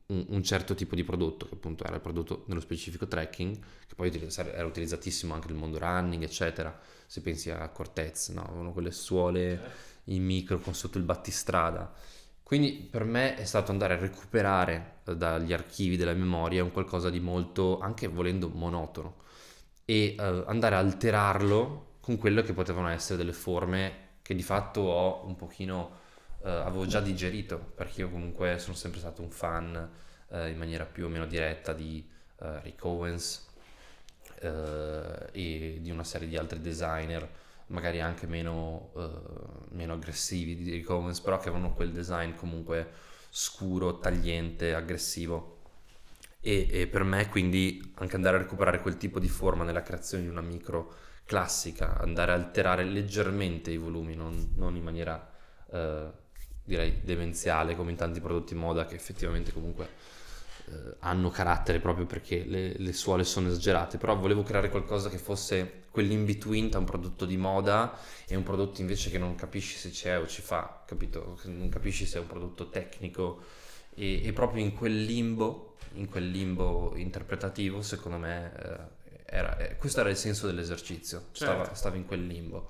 un, 0.08 0.26
un, 0.30 0.44
certo 0.44 0.76
tipo 0.76 0.96
di 0.96 1.04
prodotto, 1.04 1.48
che 1.48 1.56
appunto 1.56 1.84
era 1.84 1.96
il 1.96 2.02
prodotto 2.02 2.44
nello 2.48 2.60
specifico 2.60 3.08
tracking, 3.08 3.58
che 3.88 3.96
poi 3.96 4.12
era 4.36 4.66
utilizzatissimo 4.66 5.34
anche 5.34 5.48
nel 5.48 5.58
mondo 5.58 5.80
running, 5.80 6.22
eccetera. 6.24 6.78
Se 7.06 7.22
pensi 7.22 7.50
a 7.50 7.68
Cortez, 7.70 8.30
no? 8.30 8.44
avevano 8.44 8.74
quelle 8.74 8.92
suole 8.92 9.92
in 10.06 10.24
micro 10.24 10.60
con 10.60 10.74
sotto 10.76 10.98
il 10.98 11.04
battistrada. 11.04 11.92
Quindi 12.44 12.88
per 12.92 13.06
me 13.06 13.36
è 13.36 13.46
stato 13.46 13.72
andare 13.72 13.96
a 13.96 13.98
recuperare 13.98 15.00
dagli 15.04 15.54
archivi 15.54 15.98
della 15.98 16.14
memoria 16.14 16.64
un 16.64 16.72
qualcosa 16.72 17.10
di 17.10 17.20
molto, 17.20 17.80
anche 17.80 18.08
volendo, 18.08 18.50
monotono 18.50 19.22
e 19.86 20.16
uh, 20.18 20.44
andare 20.48 20.76
a 20.76 20.80
alterarlo 20.80 21.93
con 22.04 22.18
quelle 22.18 22.44
che 22.44 22.52
potevano 22.52 22.90
essere 22.90 23.18
delle 23.18 23.32
forme 23.32 24.12
che 24.22 24.36
di 24.36 24.44
fatto 24.44 24.82
ho 24.82 25.26
un 25.26 25.38
pochino, 25.38 26.00
uh, 26.40 26.48
avevo 26.48 26.86
già 26.86 27.00
digerito, 27.00 27.58
perché 27.58 28.02
io 28.02 28.10
comunque 28.10 28.60
sono 28.60 28.76
sempre 28.76 29.00
stato 29.00 29.22
un 29.22 29.32
fan 29.32 29.90
uh, 30.28 30.48
in 30.48 30.58
maniera 30.58 30.84
più 30.84 31.06
o 31.06 31.08
meno 31.08 31.26
diretta 31.26 31.74
di 31.74 32.10
Rick 32.64 32.84
Owens 32.84 33.48
e 34.42 35.78
di 35.80 35.90
una 35.92 36.04
serie 36.04 36.28
di 36.28 36.36
altri 36.36 36.60
designer 36.60 37.26
magari 37.68 38.02
anche 38.02 38.28
meno, 38.28 38.90
uh, 38.94 39.66
meno 39.70 39.94
aggressivi 39.94 40.56
di 40.56 40.72
Rick 40.72 40.90
Owens, 40.90 41.22
però 41.22 41.38
che 41.38 41.50
avevano 41.50 41.74
quel 41.74 41.92
design 41.92 42.36
comunque 42.36 42.90
scuro, 43.30 44.00
tagliente, 44.00 44.74
aggressivo. 44.74 45.60
E, 46.42 46.68
e, 46.70 46.88
per 46.88 47.04
me 47.04 47.30
quindi 47.30 47.94
anche 47.96 48.16
andare 48.16 48.36
a 48.36 48.40
recuperare 48.40 48.82
quel 48.82 48.98
tipo 48.98 49.18
di 49.20 49.30
forma 49.30 49.64
nella 49.64 49.82
creazione 49.82 50.24
di 50.24 50.30
una 50.30 50.42
micro 50.42 50.94
classica, 51.26 51.98
andare 52.00 52.32
a 52.32 52.36
alterare 52.36 52.84
leggermente 52.84 53.72
i 53.72 53.78
volumi, 53.78 54.16
non, 54.16 54.54
non 54.56 54.76
in 54.76 54.84
maniera 54.84 55.32
uh, 55.68 56.12
direi 56.64 57.02
demenziale 57.04 57.76
come 57.76 57.92
in 57.92 57.98
tanti 57.98 58.20
prodotti 58.20 58.56
moda 58.56 58.86
che 58.86 58.96
effettivamente 58.96 59.52
comunque 59.52 59.90
eh, 60.66 60.96
hanno 61.00 61.30
carattere 61.30 61.80
proprio 61.80 62.06
perché 62.06 62.46
le, 62.46 62.78
le, 62.78 62.94
suole 62.94 63.26
sono 63.26 63.50
esagerate, 63.50 63.98
però 63.98 64.16
volevo 64.16 64.44
creare 64.44 64.70
qualcosa 64.70 65.10
che 65.10 65.18
fosse 65.18 65.82
quell'in 65.92 66.26
between 66.26 66.70
tra 66.70 66.80
un 66.80 66.86
prodotto 66.86 67.26
di 67.26 67.36
moda 67.36 67.98
e 68.26 68.36
un 68.38 68.44
prodotto 68.44 68.80
invece 68.80 69.10
che 69.10 69.18
non 69.18 69.36
capisci 69.36 69.78
se 69.78 69.90
c'è 69.90 70.18
o 70.18 70.26
ci 70.26 70.42
fa, 70.42 70.84
capito? 70.86 71.38
Non 71.44 71.68
capisci 71.68 72.06
se 72.06 72.18
è 72.18 72.22
un 72.22 72.28
prodotto 72.28 72.70
tecnico 72.70 73.42
e, 73.94 74.26
e 74.26 74.32
proprio 74.32 74.64
in 74.64 74.74
quel 74.74 75.04
limbo, 75.04 75.76
in 75.96 76.08
quel 76.08 76.30
limbo 76.30 76.94
interpretativo, 76.96 77.82
secondo 77.82 78.18
me 78.18 78.54
eh, 78.58 79.03
era, 79.34 79.58
eh, 79.58 79.78
questo 79.78 80.02
era 80.02 80.10
il 80.10 80.16
senso 80.16 80.46
dell'esercizio, 80.46 81.30
certo. 81.32 81.54
stava, 81.64 81.74
stava 81.74 81.96
in 81.96 82.06
quel 82.06 82.26
limbo. 82.26 82.70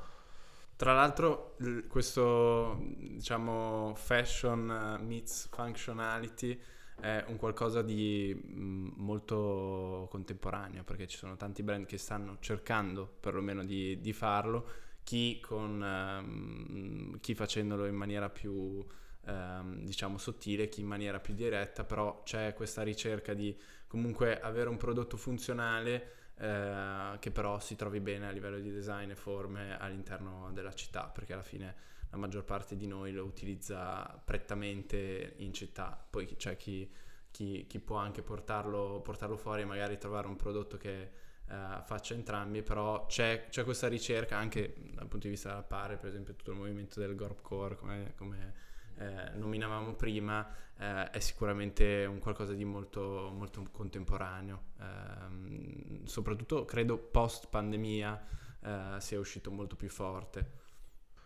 Tra 0.78 0.94
l'altro, 0.94 1.56
questo 1.88 2.80
diciamo 2.98 3.94
fashion 3.96 5.00
meets 5.02 5.50
functionality 5.52 6.60
è 7.00 7.24
un 7.28 7.36
qualcosa 7.36 7.82
di 7.82 8.34
mm, 8.34 8.92
molto 8.96 10.08
contemporaneo 10.10 10.84
perché 10.84 11.06
ci 11.08 11.18
sono 11.18 11.36
tanti 11.36 11.64
brand 11.64 11.86
che 11.86 11.98
stanno 11.98 12.38
cercando 12.40 13.12
perlomeno 13.20 13.64
di, 13.64 14.00
di 14.00 14.14
farlo, 14.14 14.66
chi, 15.04 15.40
con, 15.42 15.82
um, 15.82 17.20
chi 17.20 17.36
facendolo 17.36 17.86
in 17.86 17.96
maniera 17.96 18.30
più 18.30 18.86
um, 19.26 19.84
diciamo 19.84 20.18
sottile, 20.18 20.70
chi 20.70 20.80
in 20.82 20.88
maniera 20.88 21.20
più 21.20 21.34
diretta, 21.34 21.84
però 21.84 22.24
c'è 22.24 22.54
questa 22.54 22.84
ricerca 22.84 23.34
di 23.34 23.56
comunque 23.86 24.40
avere 24.40 24.70
un 24.70 24.78
prodotto 24.78 25.18
funzionale 25.18 26.23
eh, 26.38 27.18
che 27.20 27.32
però 27.32 27.60
si 27.60 27.76
trovi 27.76 28.00
bene 28.00 28.28
a 28.28 28.32
livello 28.32 28.60
di 28.60 28.72
design 28.72 29.12
e 29.12 29.16
forme 29.16 29.78
all'interno 29.78 30.52
della 30.54 30.74
città 30.74 31.04
perché 31.06 31.34
alla 31.34 31.44
fine 31.44 31.92
la 32.14 32.18
maggior 32.18 32.44
parte 32.44 32.76
di 32.76 32.86
noi 32.86 33.12
lo 33.12 33.24
utilizza 33.24 34.22
prettamente 34.24 35.34
in 35.38 35.52
città, 35.52 36.06
poi 36.08 36.36
c'è 36.36 36.56
chi, 36.58 36.88
chi, 37.32 37.66
chi 37.68 37.80
può 37.80 37.98
anche 37.98 38.22
portarlo, 38.22 39.02
portarlo, 39.02 39.36
fuori 39.36 39.64
e 39.64 39.66
magari 39.66 39.98
trovare 39.98 40.28
un 40.28 40.36
prodotto 40.36 40.78
che 40.78 41.10
uh, 41.48 41.82
faccia 41.84 42.14
entrambi, 42.14 42.62
però 42.62 43.08
c'è, 43.08 43.48
c'è, 43.50 43.64
questa 43.64 43.88
ricerca 43.88 44.38
anche 44.38 44.76
dal 44.92 45.08
punto 45.08 45.26
di 45.26 45.30
vista 45.30 45.50
della 45.50 45.64
pare, 45.64 45.98
per 45.98 46.10
esempio 46.10 46.36
tutto 46.36 46.52
il 46.52 46.58
movimento 46.58 47.00
del 47.00 47.16
Gorpcore 47.16 47.76
come, 47.76 48.14
come 48.16 48.54
eh, 48.98 49.32
nominavamo 49.36 49.94
prima, 49.94 50.48
eh, 50.78 51.10
è 51.10 51.20
sicuramente 51.20 52.06
un 52.06 52.20
qualcosa 52.20 52.54
di 52.54 52.66
molto, 52.66 53.32
molto 53.34 53.66
contemporaneo, 53.72 54.62
eh, 54.80 56.02
soprattutto 56.06 56.66
credo 56.66 56.98
post 56.98 57.48
pandemia 57.50 58.26
eh, 58.62 58.96
sia 59.00 59.20
uscito 59.20 59.52
molto 59.52 59.76
più 59.76 59.90
forte. 59.90 60.62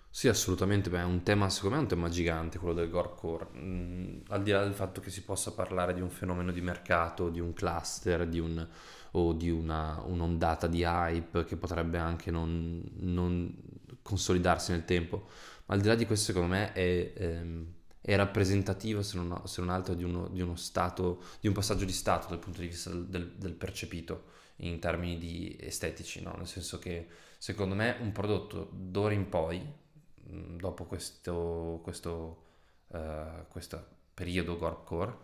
Sì, 0.09 0.28
assolutamente, 0.28 0.89
beh, 0.89 1.01
è 1.01 1.03
un 1.03 1.22
tema, 1.22 1.47
secondo 1.49 1.76
me 1.76 1.82
è 1.82 1.84
un 1.84 1.89
tema 1.89 2.09
gigante 2.09 2.57
quello 2.57 2.74
del 2.74 2.89
gorecore, 2.89 3.47
mm, 3.55 4.20
al 4.30 4.41
di 4.41 4.49
là 4.49 4.63
del 4.63 4.74
fatto 4.74 4.99
che 4.99 5.11
si 5.11 5.24
possa 5.24 5.51
parlare 5.51 5.93
di 5.93 6.01
un 6.01 6.09
fenomeno 6.09 6.51
di 6.51 6.61
mercato, 6.61 7.30
di 7.30 7.39
un 7.39 7.53
cluster, 7.53 8.26
di 8.26 8.39
un, 8.39 8.68
o 9.11 9.34
di 9.34 9.51
una, 9.51 10.01
un'ondata 10.05 10.65
di 10.65 10.82
hype 10.84 11.45
che 11.45 11.55
potrebbe 11.55 11.99
anche 11.99 12.32
non, 12.32 12.82
non, 12.95 13.53
consolidarsi 14.01 14.72
nel 14.72 14.86
tempo, 14.86 15.28
ma 15.68 15.76
al 15.76 15.82
di 15.82 15.88
là 15.88 15.95
di 15.95 16.05
questo 16.05 16.34
secondo 16.34 16.47
me 16.47 16.74
è, 16.74 17.13
ehm, 17.15 17.74
è 18.01 18.15
rappresentativo 18.15 19.01
se 19.03 19.18
non, 19.18 19.41
se 19.45 19.61
non 19.61 19.70
altro 19.70 19.93
di 19.93 20.03
uno, 20.03 20.28
di 20.28 20.41
uno, 20.41 20.55
stato, 20.55 21.22
di 21.39 21.47
un 21.47 21.53
passaggio 21.53 21.86
di 21.86 21.93
stato 21.93 22.28
dal 22.30 22.39
punto 22.39 22.59
di 22.61 22.68
vista 22.68 22.89
del, 22.89 23.34
del 23.36 23.53
percepito 23.53 24.36
in 24.57 24.80
termini 24.80 25.18
di 25.18 25.55
estetici, 25.59 26.22
no? 26.22 26.34
nel 26.36 26.47
senso 26.47 26.80
che 26.80 27.07
secondo 27.38 27.76
me 27.76 27.95
un 28.01 28.11
prodotto 28.11 28.70
d'ora 28.74 29.13
in 29.13 29.30
poi 29.30 29.86
Mm, 30.30 30.57
dopo 30.57 30.86
questo, 30.86 31.80
questo, 31.84 32.43
uh, 32.88 33.47
questo 33.49 33.95
periodo 34.13 34.57
Gorpcore 34.57 35.15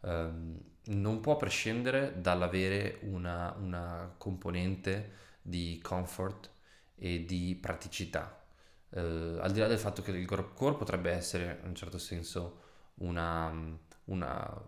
um, 0.00 0.58
non 0.84 1.20
può 1.20 1.36
prescindere 1.36 2.20
dall'avere 2.20 2.98
una, 3.02 3.54
una, 3.58 4.14
componente 4.18 5.20
di 5.42 5.80
comfort 5.82 6.50
e 6.94 7.24
di 7.24 7.58
praticità. 7.60 8.41
Uh, 8.94 9.38
al 9.40 9.50
di 9.52 9.60
là 9.60 9.66
del 9.66 9.78
fatto 9.78 10.02
che 10.02 10.10
il 10.10 10.26
Gorpcore 10.26 10.76
potrebbe 10.76 11.10
essere 11.10 11.60
in 11.62 11.68
un 11.68 11.74
certo 11.74 11.96
senso 11.96 12.60
una, 12.96 13.50
una 14.04 14.62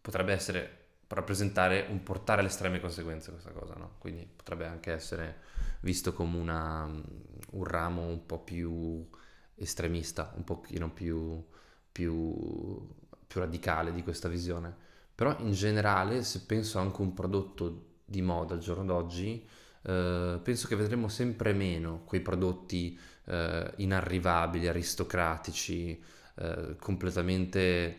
potrebbe 0.00 0.32
essere 0.32 0.82
rappresentare 1.06 1.86
un 1.88 2.02
portare 2.02 2.40
alle 2.40 2.48
estreme 2.48 2.80
conseguenze 2.80 3.30
questa 3.30 3.52
cosa, 3.52 3.74
no? 3.74 3.94
Quindi 3.98 4.26
potrebbe 4.26 4.66
anche 4.66 4.92
essere 4.92 5.36
visto 5.80 6.12
come 6.12 6.36
una, 6.36 6.84
un 6.84 7.64
ramo 7.64 8.02
un 8.02 8.26
po' 8.26 8.40
più 8.40 9.08
estremista, 9.54 10.32
un 10.36 10.44
pochino 10.44 10.90
più, 10.90 11.42
più, 11.92 12.88
più 13.26 13.40
radicale 13.40 13.92
di 13.92 14.02
questa 14.02 14.28
visione. 14.28 14.74
Però 15.14 15.36
in 15.38 15.52
generale, 15.52 16.24
se 16.24 16.40
penso 16.40 16.78
anche 16.80 16.98
a 16.98 17.04
un 17.04 17.14
prodotto 17.14 17.92
di 18.04 18.20
moda 18.20 18.54
al 18.54 18.60
giorno 18.60 18.84
d'oggi, 18.84 19.46
eh, 19.84 20.40
penso 20.42 20.66
che 20.66 20.76
vedremo 20.76 21.08
sempre 21.08 21.52
meno 21.52 22.02
quei 22.04 22.20
prodotti 22.20 22.98
eh, 23.26 23.72
inarrivabili, 23.76 24.66
aristocratici, 24.66 26.02
eh, 26.36 26.76
completamente 26.78 27.98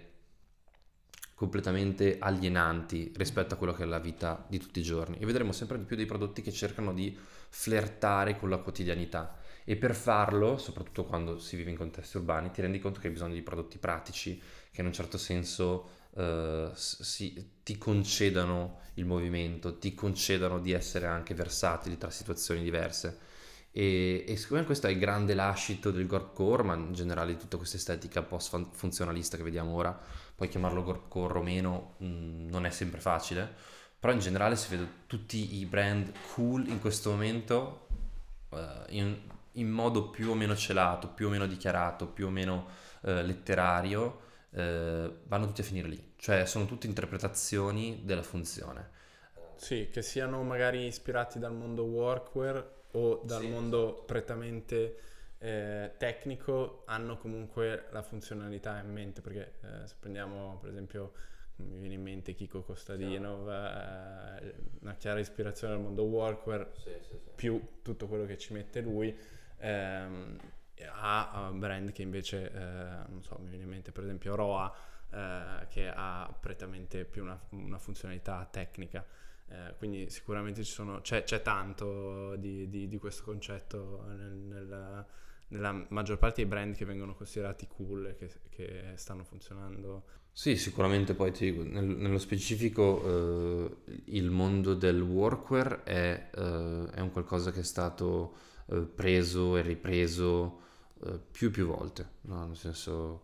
completamente 1.36 2.16
alienanti 2.18 3.12
rispetto 3.18 3.54
a 3.54 3.58
quello 3.58 3.74
che 3.74 3.84
è 3.84 3.86
la 3.86 4.00
vita 4.00 4.46
di 4.48 4.58
tutti 4.58 4.80
i 4.80 4.84
giorni. 4.84 5.18
E 5.20 5.26
vedremo 5.26 5.52
sempre 5.52 5.78
di 5.78 5.84
più 5.84 5.98
dei 5.98 6.06
prodotti 6.06 6.42
che 6.42 6.52
cercano 6.52 6.94
di 6.94 7.16
flirtare 7.50 8.38
con 8.38 8.50
la 8.50 8.58
quotidianità. 8.58 9.36
E 9.66 9.76
per 9.76 9.96
farlo, 9.96 10.58
soprattutto 10.58 11.04
quando 11.04 11.38
si 11.38 11.58
vive 11.58 11.72
in 11.72 11.78
contesti 11.78 12.18
urbani, 12.18 12.52
ti 12.52 12.62
rendi 12.62 12.80
conto 12.80 13.02
che 13.02 13.08
hai 13.08 13.14
bisogno 13.14 13.34
di 13.34 13.42
prodotti 13.42 13.78
pratici 13.78 14.42
che 14.72 14.80
in 14.80 14.88
un 14.88 14.94
certo 14.94 15.18
senso 15.18 15.95
uh, 16.16 16.72
si, 16.74 17.51
ti 17.63 17.78
concedano 17.78 18.82
il 18.95 19.05
movimento, 19.05 19.78
ti 19.78 19.93
concedano 19.93 20.59
di 20.59 20.72
essere 20.72 21.05
anche 21.05 21.34
versatili 21.34 21.97
tra 21.97 22.09
situazioni 22.09 22.63
diverse. 22.63 23.20
E, 23.72 24.24
e 24.26 24.38
secondo 24.38 24.61
me 24.61 24.66
questo 24.66 24.88
è 24.88 24.91
il 24.91 24.99
grande 24.99 25.34
lascito 25.34 25.91
del 25.91 26.07
gorpcore, 26.07 26.63
ma 26.63 26.76
in 26.76 26.93
generale 26.93 27.34
di 27.34 27.39
tutta 27.39 27.57
questa 27.57 27.76
estetica 27.76 28.22
post-funzionalista 28.22 29.36
che 29.36 29.43
vediamo 29.43 29.74
ora, 29.74 29.99
poi 30.34 30.47
chiamarlo 30.47 30.84
gorpcore 30.84 31.39
o 31.39 31.41
meno 31.41 31.95
mh, 31.97 32.05
mm, 32.05 32.49
non 32.49 32.66
è 32.66 32.70
sempre 32.70 33.01
facile, 33.01 33.53
però 33.99 34.13
in 34.13 34.20
generale 34.20 34.55
si 34.55 34.70
vede 34.70 34.88
tutti 35.07 35.57
i 35.57 35.66
brand 35.66 36.11
cool 36.34 36.68
in 36.68 36.80
questo 36.80 37.09
momento 37.11 37.88
uh, 38.49 38.57
in, 38.89 39.18
in, 39.53 39.70
modo 39.70 40.09
più 40.09 40.30
o 40.30 40.36
meno 40.36 40.55
celato, 40.55 41.09
più 41.09 41.28
o 41.28 41.30
meno 41.30 41.45
dichiarato, 41.45 42.07
più 42.07 42.28
o 42.28 42.30
meno 42.30 42.68
uh, 43.01 43.09
letterario, 43.24 44.22
uh, 44.56 45.14
vanno 45.28 45.45
tutti 45.47 45.62
a 45.62 45.64
finire 45.64 45.88
lì, 45.88 46.14
cioè 46.18 46.45
sono 46.45 46.66
tutte 46.66 46.88
interpretazioni 46.88 48.01
della 48.03 48.24
funzione. 48.24 48.93
Sì, 49.56 49.89
che 49.91 50.01
siano 50.01 50.43
magari 50.43 50.86
ispirati 50.86 51.39
dal 51.39 51.53
mondo 51.53 51.84
workwear 51.84 52.74
o 52.91 53.22
dal 53.24 53.41
sì, 53.41 53.47
mondo 53.47 53.88
esatto. 53.88 54.03
prettamente 54.06 54.97
eh, 55.38 55.91
tecnico 55.97 56.84
hanno 56.86 57.18
comunque 57.18 57.86
la 57.91 58.01
funzionalità 58.01 58.80
in 58.80 58.91
mente 58.91 59.22
perché 59.22 59.56
eh, 59.62 59.88
se 59.88 59.95
prendiamo 59.99 60.58
per 60.62 60.70
esempio 60.70 61.12
mi 61.58 61.78
viene 61.80 61.93
in 61.95 62.01
mente 62.01 62.34
Kiko 62.34 62.64
Costadino 62.64 63.41
eh, 63.51 64.53
una 64.82 64.95
chiara 64.97 65.20
ispirazione 65.20 65.74
al 65.74 65.82
mondo 65.82 66.03
workwear 66.03 66.72
sì, 66.76 66.89
sì, 67.01 67.18
più 67.36 67.62
tutto 67.82 68.08
quello 68.08 68.26
che 68.26 68.38
ci 68.38 68.53
mette 68.53 68.82
lui 68.82 69.16
ehm, 69.58 70.38
ha 70.92 71.52
brand 71.54 71.92
che 71.92 72.02
invece 72.02 72.52
eh, 72.52 73.10
non 73.10 73.22
so 73.22 73.38
mi 73.40 73.50
viene 73.50 73.64
in 73.64 73.70
mente 73.70 73.92
per 73.92 74.04
esempio 74.04 74.36
Roa 74.36 74.74
eh, 75.10 75.68
che 75.70 75.88
ha 75.88 76.34
prettamente 76.40 77.06
più 77.06 77.24
una, 77.24 77.40
una 77.52 77.78
funzionalità 77.78 78.46
tecnica. 78.50 79.06
Eh, 79.48 79.76
quindi 79.78 80.10
sicuramente 80.10 80.64
sono, 80.64 81.02
c'è, 81.02 81.24
c'è, 81.24 81.42
tanto 81.42 82.36
di, 82.36 82.68
di, 82.68 82.88
di, 82.88 82.98
questo 82.98 83.24
concetto 83.24 84.04
nel, 84.08 84.32
nel, 84.32 85.06
nella 85.50 85.86
maggior 85.89 86.18
parte 86.18 86.41
dei 86.41 86.50
brand 86.50 86.76
che 86.76 86.86
vengono 86.86 87.16
considerati 87.16 87.68
cool 87.68 88.08
e 88.08 88.16
che, 88.16 88.30
che 88.50 88.93
stanno 88.96 89.24
funzionando. 89.24 90.04
Sì, 90.32 90.58
sicuramente 90.58 91.14
poi 91.14 91.32
ti 91.32 91.52
dico, 91.52 91.64
nel, 91.64 91.86
nello 91.86 92.18
specifico 92.18 93.66
eh, 93.66 93.93
il 94.08 94.30
mondo 94.30 94.74
del 94.74 95.02
workwear 95.02 95.84
è, 95.84 96.30
eh, 96.36 96.86
è, 96.91 97.00
un 97.00 97.10
qualcosa 97.12 97.52
che 97.52 97.62
è 97.62 97.64
stato 97.64 98.36
eh, 98.68 98.82
preso 98.82 99.56
e 99.56 99.62
ripreso 99.62 100.60
eh, 101.06 101.20
più 101.32 101.48
e 101.48 101.52
più 101.52 101.66
volte, 101.66 102.10
no? 102.24 102.48
nel 102.48 102.58
senso 102.58 103.24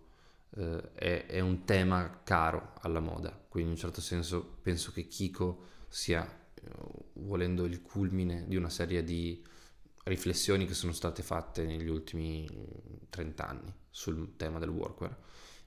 eh, 0.55 0.93
è, 0.93 1.26
è 1.26 1.39
un 1.41 1.65
tema 1.65 2.22
caro 2.24 2.76
alla 2.80 3.01
moda, 3.01 3.38
quindi 3.49 3.72
in 3.72 3.76
un 3.76 3.82
certo 3.82 3.99
senso 3.99 4.59
penso 4.61 4.93
che 4.93 5.07
Kiko 5.07 5.65
sia, 5.89 6.26
eh, 6.53 6.69
volendo, 7.13 7.65
il 7.65 7.82
culmine 7.82 8.45
di 8.47 8.55
una 8.55 8.69
serie 8.69 9.03
di 9.03 9.43
riflessioni 10.04 10.66
che 10.66 10.74
sono 10.74 10.91
state 10.91 11.24
fatte 11.24 11.66
negli 11.66 11.88
ultimi 11.88 12.47
30 13.10 13.47
anni 13.47 13.74
sul 13.89 14.36
tema 14.36 14.60
del 14.60 14.70
workwear. 14.70 15.16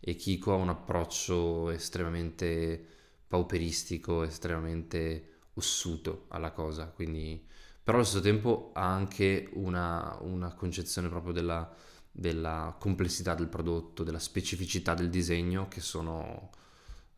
E 0.00 0.16
Kiko 0.16 0.52
ha 0.52 0.56
un 0.56 0.68
approccio 0.68 1.70
estremamente 1.70 2.84
pauperistico, 3.26 4.22
estremamente 4.22 5.30
ossuto 5.54 6.26
alla 6.28 6.50
cosa, 6.50 6.88
quindi 6.88 7.52
però 7.84 7.98
allo 7.98 8.06
stesso 8.06 8.22
tempo 8.22 8.70
ha 8.72 8.86
anche 8.86 9.48
una, 9.52 10.16
una 10.22 10.54
concezione 10.54 11.10
proprio 11.10 11.34
della, 11.34 11.70
della, 12.10 12.74
complessità 12.78 13.34
del 13.34 13.48
prodotto, 13.48 14.02
della 14.02 14.18
specificità 14.18 14.94
del 14.94 15.10
disegno 15.10 15.68
che 15.68 15.80
sono 15.82 16.48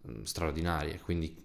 mh, 0.02 0.22
straordinarie, 0.22 1.00
quindi 1.00 1.44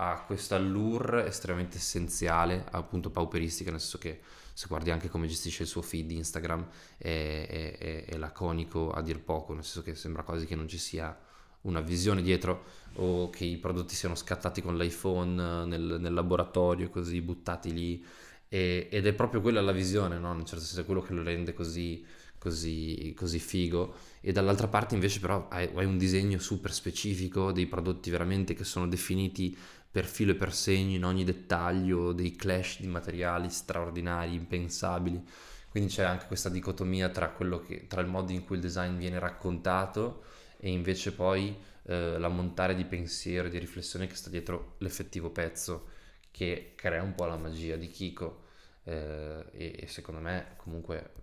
ha 0.00 0.22
questa 0.24 0.54
allure 0.54 1.26
estremamente 1.26 1.78
essenziale, 1.78 2.64
appunto 2.70 3.10
pauperistica, 3.10 3.72
nel 3.72 3.80
senso 3.80 3.98
che 3.98 4.20
se 4.58 4.66
guardi 4.66 4.90
anche 4.90 5.08
come 5.08 5.28
gestisce 5.28 5.62
il 5.62 5.68
suo 5.68 5.82
feed 5.82 6.10
Instagram 6.10 6.66
è, 6.96 7.46
è, 7.48 7.78
è, 7.78 8.04
è 8.06 8.16
laconico 8.16 8.90
a 8.90 9.00
dir 9.02 9.20
poco, 9.20 9.54
nel 9.54 9.62
senso 9.62 9.82
che 9.82 9.94
sembra 9.94 10.24
quasi 10.24 10.46
che 10.46 10.56
non 10.56 10.66
ci 10.66 10.78
sia 10.78 11.16
una 11.60 11.80
visione 11.80 12.22
dietro 12.22 12.64
o 12.94 13.30
che 13.30 13.44
i 13.44 13.56
prodotti 13.56 13.94
siano 13.94 14.16
scattati 14.16 14.60
con 14.60 14.76
l'iPhone 14.76 15.64
nel, 15.64 15.98
nel 16.00 16.12
laboratorio 16.12 16.90
così 16.90 17.20
buttati 17.20 17.72
lì 17.72 18.04
e, 18.48 18.88
ed 18.90 19.06
è 19.06 19.12
proprio 19.12 19.40
quella 19.40 19.60
la 19.60 19.70
visione, 19.70 20.18
no? 20.18 20.32
in 20.32 20.38
un 20.38 20.44
certo 20.44 20.64
senso 20.64 20.80
è 20.80 20.84
quello 20.84 21.02
che 21.02 21.12
lo 21.12 21.22
rende 21.22 21.52
così, 21.52 22.04
così, 22.36 23.14
così 23.16 23.38
figo 23.38 23.94
e 24.20 24.32
dall'altra 24.32 24.66
parte 24.66 24.94
invece 24.94 25.20
però 25.20 25.46
hai, 25.50 25.70
hai, 25.72 25.84
un 25.84 25.98
disegno 25.98 26.40
super 26.40 26.72
specifico 26.72 27.52
dei 27.52 27.66
prodotti 27.66 28.10
veramente 28.10 28.54
che 28.54 28.64
sono 28.64 28.88
definiti 28.88 29.56
per 29.98 30.06
filo 30.06 30.30
e 30.30 30.36
per 30.36 30.54
segno 30.54 30.94
in 30.94 31.04
ogni 31.04 31.24
dettaglio, 31.24 32.12
dei 32.12 32.36
clash 32.36 32.78
di 32.78 32.86
materiali 32.86 33.50
straordinari, 33.50 34.32
impensabili. 34.32 35.20
Quindi 35.68 35.90
c'è 35.90 36.04
anche 36.04 36.26
questa 36.26 36.48
dicotomia 36.48 37.08
tra, 37.08 37.34
che, 37.66 37.88
tra 37.88 38.00
il 38.00 38.06
modo 38.06 38.30
in 38.30 38.44
cui 38.44 38.54
il 38.54 38.62
design 38.62 38.96
viene 38.96 39.18
raccontato 39.18 40.22
e 40.56 40.70
invece 40.70 41.12
poi 41.12 41.52
eh, 41.82 42.16
l'ammontare 42.16 42.76
di 42.76 42.84
pensiero 42.84 43.48
e 43.48 43.50
di 43.50 43.58
riflessione 43.58 44.06
che 44.06 44.14
sta 44.14 44.30
dietro 44.30 44.76
l'effettivo 44.78 45.30
pezzo 45.30 45.88
che 46.30 46.74
crea 46.76 47.02
un 47.02 47.16
po' 47.16 47.24
la 47.24 47.36
magia 47.36 47.74
di 47.74 47.88
Kiko. 47.88 48.44
Eh, 48.84 49.46
e, 49.50 49.78
e, 49.80 49.86
secondo 49.88 50.20
me 50.20 50.54
comunque 50.58 51.14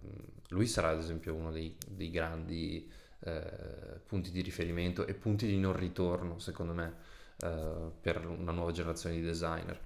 lui 0.50 0.68
sarà 0.68 0.90
ad 0.90 1.00
esempio 1.00 1.34
uno 1.34 1.50
dei, 1.50 1.78
dei 1.88 2.12
grandi 2.12 2.92
eh, 3.22 4.02
punti 4.06 4.32
di 4.32 4.42
riferimento 4.42 5.08
e 5.08 5.14
punti 5.14 5.48
di 5.48 5.58
non 5.58 5.78
ritorno 5.78 6.40
secondo 6.40 6.74
me 6.74 7.14
eh, 7.38 7.92
per 8.02 8.26
una 8.26 8.52
nuova 8.52 8.72
generazione 8.72 9.16
di 9.16 9.22
designer. 9.22 9.80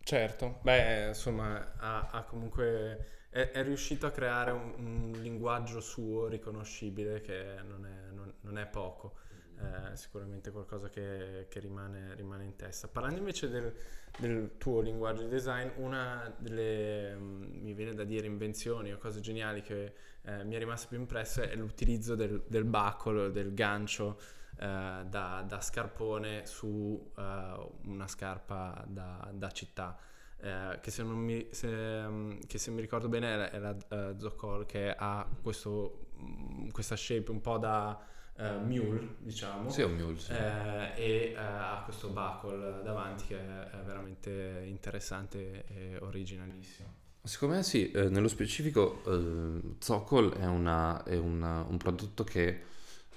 Certo, 0.00 0.60
beh 0.62 1.08
insomma 1.08 1.72
ha, 1.78 2.10
ha 2.10 2.22
comunque 2.22 3.26
è, 3.28 3.50
è, 3.50 3.62
riuscito 3.64 4.06
a 4.06 4.12
creare 4.12 4.52
un, 4.52 4.72
un, 4.76 5.12
linguaggio 5.20 5.80
suo 5.80 6.28
riconoscibile 6.28 7.20
che 7.20 7.56
non 7.66 7.84
è, 7.84 8.12
non, 8.12 8.32
non 8.42 8.56
è 8.56 8.66
poco 8.66 9.16
eh, 9.58 9.96
sicuramente 9.96 10.50
qualcosa 10.50 10.88
che, 10.88 11.46
che 11.48 11.60
rimane, 11.60 12.14
rimane, 12.14 12.44
in 12.44 12.56
testa. 12.56 12.88
Parlando 12.88 13.18
invece 13.18 13.48
del, 13.48 13.74
del, 14.18 14.52
tuo 14.58 14.80
linguaggio 14.80 15.22
di 15.22 15.28
design, 15.28 15.68
una 15.76 16.32
delle, 16.38 17.14
mm, 17.14 17.62
mi 17.62 17.72
viene 17.72 17.94
da 17.94 18.04
dire, 18.04 18.26
invenzioni 18.26 18.92
o 18.92 18.98
cose 18.98 19.20
geniali 19.20 19.62
che 19.62 19.94
eh, 20.22 20.44
mi 20.44 20.54
è 20.54 20.58
rimasta 20.58 20.88
più 20.88 20.98
impressa 20.98 21.42
è 21.42 21.54
l'utilizzo 21.56 22.14
del, 22.14 22.42
del 22.46 22.64
buckle, 22.64 23.30
del 23.32 23.54
gancio 23.54 24.20
eh, 24.58 25.04
da, 25.06 25.44
da, 25.46 25.60
scarpone 25.60 26.46
su 26.46 27.12
eh, 27.16 27.70
una 27.84 28.08
scarpa 28.08 28.84
da, 28.86 29.30
da 29.32 29.50
città. 29.50 29.98
Eh, 30.38 30.78
che, 30.82 30.90
se 30.90 31.02
mi, 31.02 31.48
se, 31.50 31.68
mm, 31.68 32.38
che, 32.46 32.58
se 32.58 32.70
mi, 32.70 32.80
ricordo 32.80 33.08
bene 33.08 33.50
è 33.50 33.58
la, 33.58 33.74
uh, 33.88 34.18
Zocol 34.18 34.66
che 34.66 34.94
ha 34.94 35.26
questo, 35.42 36.08
mm, 36.20 36.68
questa 36.68 36.94
shape 36.94 37.30
un 37.30 37.40
po' 37.40 37.56
da 37.56 37.98
uh, 38.36 38.64
mule, 38.64 39.16
diciamo. 39.18 39.70
Sì, 39.70 39.84
mule, 39.84 40.18
sì. 40.18 40.32
eh, 40.32 40.92
e 40.94 41.34
ha 41.36 41.80
questo 41.84 42.08
buckle 42.08 42.82
davanti 42.82 43.26
che 43.26 43.38
è 43.38 43.82
veramente 43.82 44.62
interessante 44.66 45.64
e 45.66 45.96
originalissimo. 46.00 47.04
Secondo 47.22 47.56
me 47.56 47.62
sì, 47.64 47.90
eh, 47.90 48.08
nello 48.08 48.28
specifico 48.28 49.02
eh, 49.04 49.74
Zocol 49.80 50.32
è, 50.34 50.46
una, 50.46 51.02
è 51.02 51.16
una, 51.16 51.62
un 51.68 51.76
prodotto 51.76 52.22
che 52.22 52.62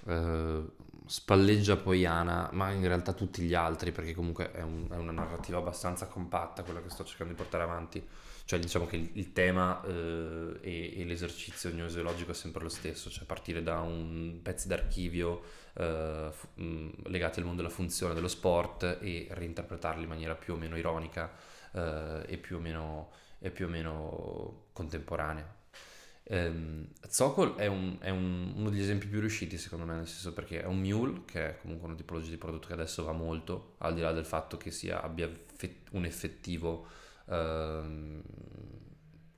eh, 0.08 0.64
spalleggia 1.10 1.76
Poiana, 1.76 2.50
ma 2.54 2.70
in 2.70 2.86
realtà 2.86 3.14
tutti 3.14 3.42
gli 3.42 3.56
altri, 3.56 3.92
perché 3.92 4.14
comunque 4.14 4.52
è, 4.52 4.62
un, 4.62 4.88
è, 4.92 4.96
una 4.96 5.12
narrativa 5.12 5.58
abbastanza 5.58 6.06
compatta 6.06 6.62
quella 6.62 6.84
che 6.84 6.90
sto 6.90 7.04
cercando 7.04 7.34
di 7.34 7.40
portare 7.40 7.64
avanti. 7.64 8.08
Cioè 8.46 8.60
diciamo 8.60 8.86
che 8.86 8.96
il, 8.96 9.10
il 9.14 9.34
tema 9.34 9.82
eh, 9.86 10.60
e, 10.62 11.00
e, 11.02 11.06
l'esercizio 11.06 11.72
gnoseologico 11.72 12.30
è 12.32 12.34
sempre 12.36 12.62
lo 12.62 12.70
stesso, 12.70 13.10
cioè 13.10 13.26
partire 13.26 13.64
da 13.64 13.80
un 13.80 14.40
pezzo 14.44 14.68
d'archivio 14.68 15.42
eh, 15.74 16.30
f- 16.32 16.48
mh, 16.54 17.10
legati 17.10 17.40
al 17.40 17.46
mondo 17.46 17.64
della 17.64 17.74
funzione 17.74 18.14
dello 18.14 18.28
sport 18.28 19.00
e 19.02 19.28
reinterpretarli 19.32 20.04
in 20.04 20.10
maniera 20.10 20.36
più 20.36 20.54
o 20.54 20.58
meno 20.58 20.78
ironica 20.78 21.32
eh, 21.72 22.24
e, 22.28 22.38
più 22.38 22.58
o 22.58 22.60
meno, 22.60 23.10
e 23.40 23.50
più 23.50 23.66
o 23.66 23.70
meno 23.70 24.66
contemporanea. 24.74 25.58
Um, 26.32 26.88
Zocol 27.08 27.56
è, 27.56 27.66
un, 27.66 27.98
è 28.00 28.12
un, 28.12 28.54
uno 28.56 28.70
degli 28.70 28.82
esempi 28.82 29.08
più 29.08 29.20
riusciti 29.20 29.58
secondo 29.58 29.84
me, 29.86 29.96
nel 29.96 30.08
senso 30.08 30.32
perché 30.32 30.62
è 30.62 30.66
un 30.66 30.80
mule, 30.80 31.24
che 31.26 31.48
è 31.48 31.58
comunque 31.60 31.88
una 31.88 31.96
tipologia 31.96 32.30
di 32.30 32.38
prodotto 32.38 32.68
che 32.68 32.74
adesso 32.74 33.04
va 33.04 33.14
molto, 33.14 33.74
al 33.80 33.96
di 33.96 34.02
là 34.02 34.12
del 34.12 34.26
fatto 34.26 34.56
che 34.56 34.70
sia, 34.70 35.02
abbia 35.02 35.28
un 35.92 36.06
effettivo 36.06 36.86
uh, 37.26 38.24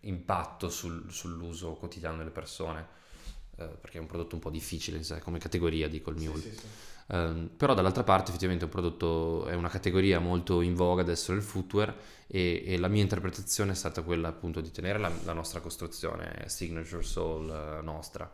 impatto 0.02 0.70
sul, 0.70 1.06
sull'uso 1.10 1.76
quotidiano 1.76 2.18
delle 2.18 2.30
persone, 2.30 2.86
uh, 3.56 3.80
perché 3.80 3.98
è 3.98 4.02
un 4.02 4.08
prodotto 4.08 4.36
un 4.36 4.42
po' 4.42 4.50
difficile 4.50 4.98
in 4.98 5.06
sé, 5.06 5.20
come 5.20 5.40
categoria, 5.40 5.88
dico 5.88 6.10
il 6.10 6.18
mule. 6.18 6.42
Sì, 6.42 6.50
sì, 6.50 6.58
sì. 6.58 6.68
Um, 7.14 7.50
però 7.58 7.74
dall'altra 7.74 8.04
parte 8.04 8.30
effettivamente 8.30 8.64
è 8.64 8.68
un 8.68 8.74
prodotto, 8.74 9.46
è 9.46 9.54
una 9.54 9.68
categoria 9.68 10.20
molto 10.20 10.62
in 10.62 10.76
voga 10.76 11.02
adesso 11.02 11.34
nel 11.34 11.42
footwear 11.42 11.94
e, 12.26 12.64
e 12.66 12.78
la 12.78 12.88
mia 12.88 13.02
interpretazione 13.02 13.74
è 13.74 13.76
stata 13.76 14.02
quella 14.02 14.30
appunto 14.30 14.62
di 14.62 14.72
tenere 14.72 14.98
la, 14.98 15.12
la 15.26 15.34
nostra 15.34 15.60
costruzione 15.60 16.46
signature 16.48 17.04
soul 17.04 17.50
uh, 17.50 17.84
nostra. 17.84 18.32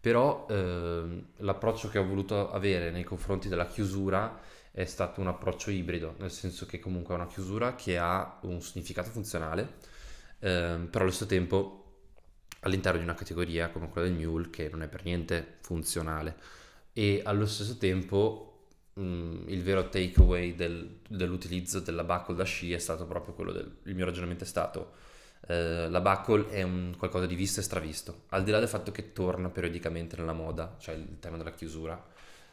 Però 0.00 0.46
uh, 0.48 1.24
l'approccio 1.36 1.88
che 1.88 1.98
ho 1.98 2.06
voluto 2.06 2.50
avere 2.50 2.90
nei 2.90 3.04
confronti 3.04 3.48
della 3.48 3.66
chiusura 3.66 4.40
è 4.70 4.86
stato 4.86 5.20
un 5.20 5.26
approccio 5.26 5.70
ibrido, 5.70 6.14
nel 6.18 6.30
senso 6.30 6.64
che 6.64 6.80
comunque 6.80 7.14
è 7.14 7.18
una 7.18 7.26
chiusura 7.26 7.74
che 7.74 7.98
ha 7.98 8.38
un 8.42 8.62
significato 8.62 9.10
funzionale, 9.10 9.62
uh, 10.38 10.88
però 10.88 11.00
allo 11.00 11.10
stesso 11.10 11.26
tempo 11.26 11.80
all'interno 12.60 12.98
di 12.98 13.04
una 13.04 13.14
categoria 13.14 13.68
come 13.68 13.90
quella 13.90 14.08
del 14.08 14.16
mule 14.16 14.48
che 14.48 14.70
non 14.70 14.82
è 14.82 14.88
per 14.88 15.04
niente 15.04 15.58
funzionale 15.60 16.62
e 16.94 17.20
allo 17.24 17.44
stesso 17.44 17.76
tempo 17.76 18.68
mh, 18.94 19.02
mm, 19.02 19.48
il 19.48 19.62
vero 19.62 19.88
takeaway 19.88 20.54
del, 20.54 21.00
dell'utilizzo 21.06 21.80
della 21.80 22.04
buckle 22.04 22.36
da 22.36 22.44
sci 22.44 22.72
è 22.72 22.78
stato 22.78 23.04
proprio 23.06 23.34
quello 23.34 23.52
del 23.52 23.70
il 23.84 23.94
mio 23.94 24.04
ragionamento 24.04 24.44
è 24.44 24.46
stato 24.46 24.92
eh, 25.48 25.88
la 25.90 26.00
buckle 26.00 26.48
è 26.48 26.62
un 26.62 26.94
qualcosa 26.96 27.26
di 27.26 27.34
visto 27.34 27.60
e 27.60 27.62
stravisto. 27.62 28.22
Al 28.28 28.44
di 28.44 28.50
là 28.50 28.58
del 28.60 28.68
fatto 28.68 28.92
che 28.92 29.12
torna 29.12 29.50
periodicamente 29.50 30.16
nella 30.16 30.32
moda 30.32 30.76
cioè 30.78 30.94
il 30.94 31.18
tema 31.18 31.36
della 31.36 31.52
chiusura 31.52 32.02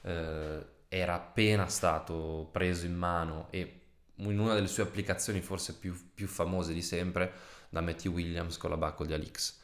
eh, 0.02 0.66
era 0.90 1.14
appena 1.14 1.68
stato 1.68 2.50
preso 2.52 2.86
in 2.86 2.96
mano 2.96 3.48
e 3.52 3.80
in 4.16 4.40
una 4.40 4.54
delle 4.56 4.68
sue 4.68 4.84
applicazioni 4.84 5.40
forse 5.42 5.76
più, 5.76 5.96
più 6.14 6.28
famose 6.28 6.74
di 6.74 6.82
sempre 6.82 7.32
da 7.70 7.82
Matthew 7.82 8.12
Williams 8.14 8.58
con 8.58 8.72
la 8.72 8.78
buckle 8.78 9.08
di 9.08 9.14
Alix 9.14 9.60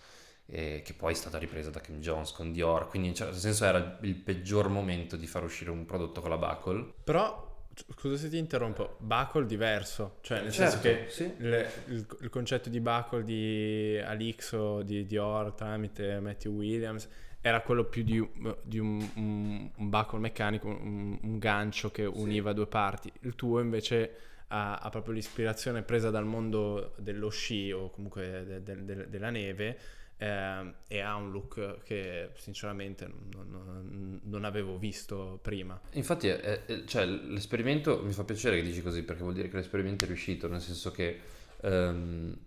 eh, 0.48 0.82
che 0.84 0.94
poi 0.94 1.14
è 1.14 1.16
stata 1.16 1.38
ripresa 1.38 1.70
da 1.70 1.80
Kim 1.80 2.00
Jones 2.00 2.32
con 2.32 2.52
Dior, 2.52 2.88
quindi 2.88 3.10
in 3.10 3.16
certo 3.16 3.38
senso 3.38 3.66
era 3.66 3.98
il 4.02 4.16
peggior 4.16 4.70
momento 4.70 5.16
di 5.16 5.28
far 5.28 5.44
uscire 5.44 5.72
un 5.72 5.86
prodotto 5.86 6.22
con 6.22 6.30
la 6.30 6.38
Buckle. 6.38 6.94
Però 7.04 7.46
Scusa 7.92 8.18
se 8.18 8.30
ti 8.30 8.40
interrompo, 8.40 8.96
buckle 9.00 9.46
diverso, 9.46 10.18
cioè 10.22 10.42
nel 10.42 10.52
certo, 10.52 10.80
senso 10.82 10.82
che 10.82 11.12
sì. 11.12 11.32
le, 11.38 11.72
il, 11.90 12.08
il, 12.22 12.30
concetto 12.30 12.70
di 12.70 12.80
buckle 12.80 13.24
di 13.24 14.02
Alix 14.04 14.54
o 14.54 14.82
di 14.82 15.06
Dior 15.06 15.52
tramite 15.52 16.20
Matthew 16.20 16.54
Williams 16.54 17.08
era 17.40 17.62
quello 17.62 17.84
più 17.86 18.02
di, 18.02 18.28
di 18.64 18.80
un, 18.80 19.08
un, 19.14 19.70
un, 19.76 19.90
buckle 19.90 20.18
meccanico, 20.18 20.68
un, 20.68 21.20
un 21.22 21.38
gancio 21.38 21.92
che 21.92 22.04
univa 22.04 22.50
sì. 22.50 22.56
due 22.56 22.66
parti. 22.66 23.12
Il 23.22 23.36
tuo 23.36 23.60
invece 23.60 24.16
ha, 24.48 24.78
ha, 24.78 24.90
proprio 24.90 25.14
l'ispirazione 25.14 25.84
presa 25.84 26.10
dal 26.10 26.26
mondo 26.26 26.94
dello 26.98 27.30
sci 27.30 27.72
o 27.72 27.92
comunque 27.92 28.44
de, 28.44 28.64
de, 28.64 28.86
de, 28.86 29.10
della 29.10 29.30
neve 29.30 29.78
eh, 30.18 30.74
e 30.88 31.00
ha 31.00 31.16
un 31.16 31.32
look 31.32 31.84
che 31.84 32.32
sinceramente 32.36 33.08
non, 33.08 33.48
non, 33.50 34.20
non 34.24 34.46
avevo 34.46 34.78
visto 34.78 35.40
prima. 35.42 35.80
Infatti 35.92 36.28
è, 36.28 36.84
cioè, 36.86 37.06
l'esperimento 37.06 38.04
mi 38.04 38.12
fa 38.12 38.24
piacere 38.24 38.58
che 38.58 38.64
dici 38.64 38.82
così 38.82 39.04
perché 39.04 39.22
vuol 39.22 39.36
dire 39.36 39.48
che 39.48 39.58
l'esperimento 39.58 40.06
è 40.06 40.08
riuscito, 40.08 40.48
nel 40.48 40.62
senso 40.62 40.92
che 40.92 41.20
ehm, 41.62 42.38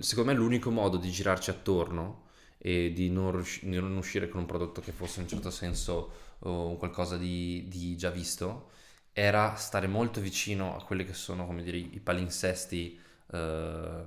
secondo 0.00 0.32
me 0.32 0.36
l'unico 0.36 0.70
modo 0.70 0.96
di 0.96 1.10
girarci 1.10 1.50
attorno 1.50 2.26
e 2.58 2.92
di 2.92 3.10
non, 3.10 3.44
di 3.62 3.78
non, 3.78 3.96
uscire 3.96 4.28
con 4.28 4.40
un 4.40 4.46
prodotto 4.46 4.80
che 4.80 4.92
fosse 4.92 5.20
in 5.20 5.24
un 5.24 5.28
certo 5.28 5.50
senso 5.50 6.12
oh, 6.40 6.76
qualcosa 6.76 7.16
di, 7.16 7.66
di, 7.68 7.96
già 7.96 8.10
visto 8.10 8.70
era 9.12 9.54
stare 9.54 9.86
molto 9.86 10.20
vicino 10.20 10.76
a 10.76 10.82
quelli 10.82 11.04
che 11.04 11.12
sono 11.12 11.46
come 11.46 11.62
dire 11.62 11.76
i 11.76 12.00
palinsesti 12.00 12.98
eh, 13.32 14.06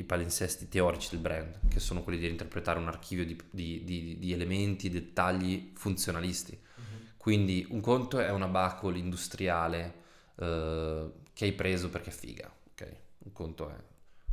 i 0.00 0.04
palinsesti 0.04 0.68
teorici 0.68 1.10
del 1.10 1.20
brand, 1.20 1.68
che 1.68 1.78
sono 1.78 2.02
quelli 2.02 2.18
di 2.18 2.28
interpretare 2.28 2.78
un 2.78 2.88
archivio 2.88 3.24
di, 3.24 3.36
di, 3.50 3.84
di, 3.84 4.18
di 4.18 4.32
elementi, 4.32 4.88
dettagli 4.88 5.72
funzionalisti. 5.74 6.52
Uh-huh. 6.52 7.06
Quindi 7.16 7.66
un 7.70 7.80
conto 7.80 8.18
è 8.18 8.30
una 8.30 8.48
buckle 8.48 8.98
industriale 8.98 9.94
eh, 10.36 11.10
che 11.32 11.44
hai 11.44 11.52
preso 11.52 11.90
perché 11.90 12.10
è 12.10 12.12
figa, 12.12 12.50
ok? 12.72 12.96
Un 13.18 13.32
conto 13.32 13.68
è 13.68 13.74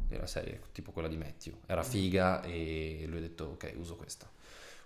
della 0.07 0.25
serie 0.27 0.61
tipo 0.71 0.91
quella 0.91 1.09
di 1.09 1.17
Matthew, 1.17 1.59
era 1.65 1.83
figa 1.83 2.41
e 2.43 3.03
lui 3.07 3.17
ha 3.17 3.21
detto 3.21 3.43
ok 3.45 3.73
uso 3.75 3.95
questa. 3.95 4.29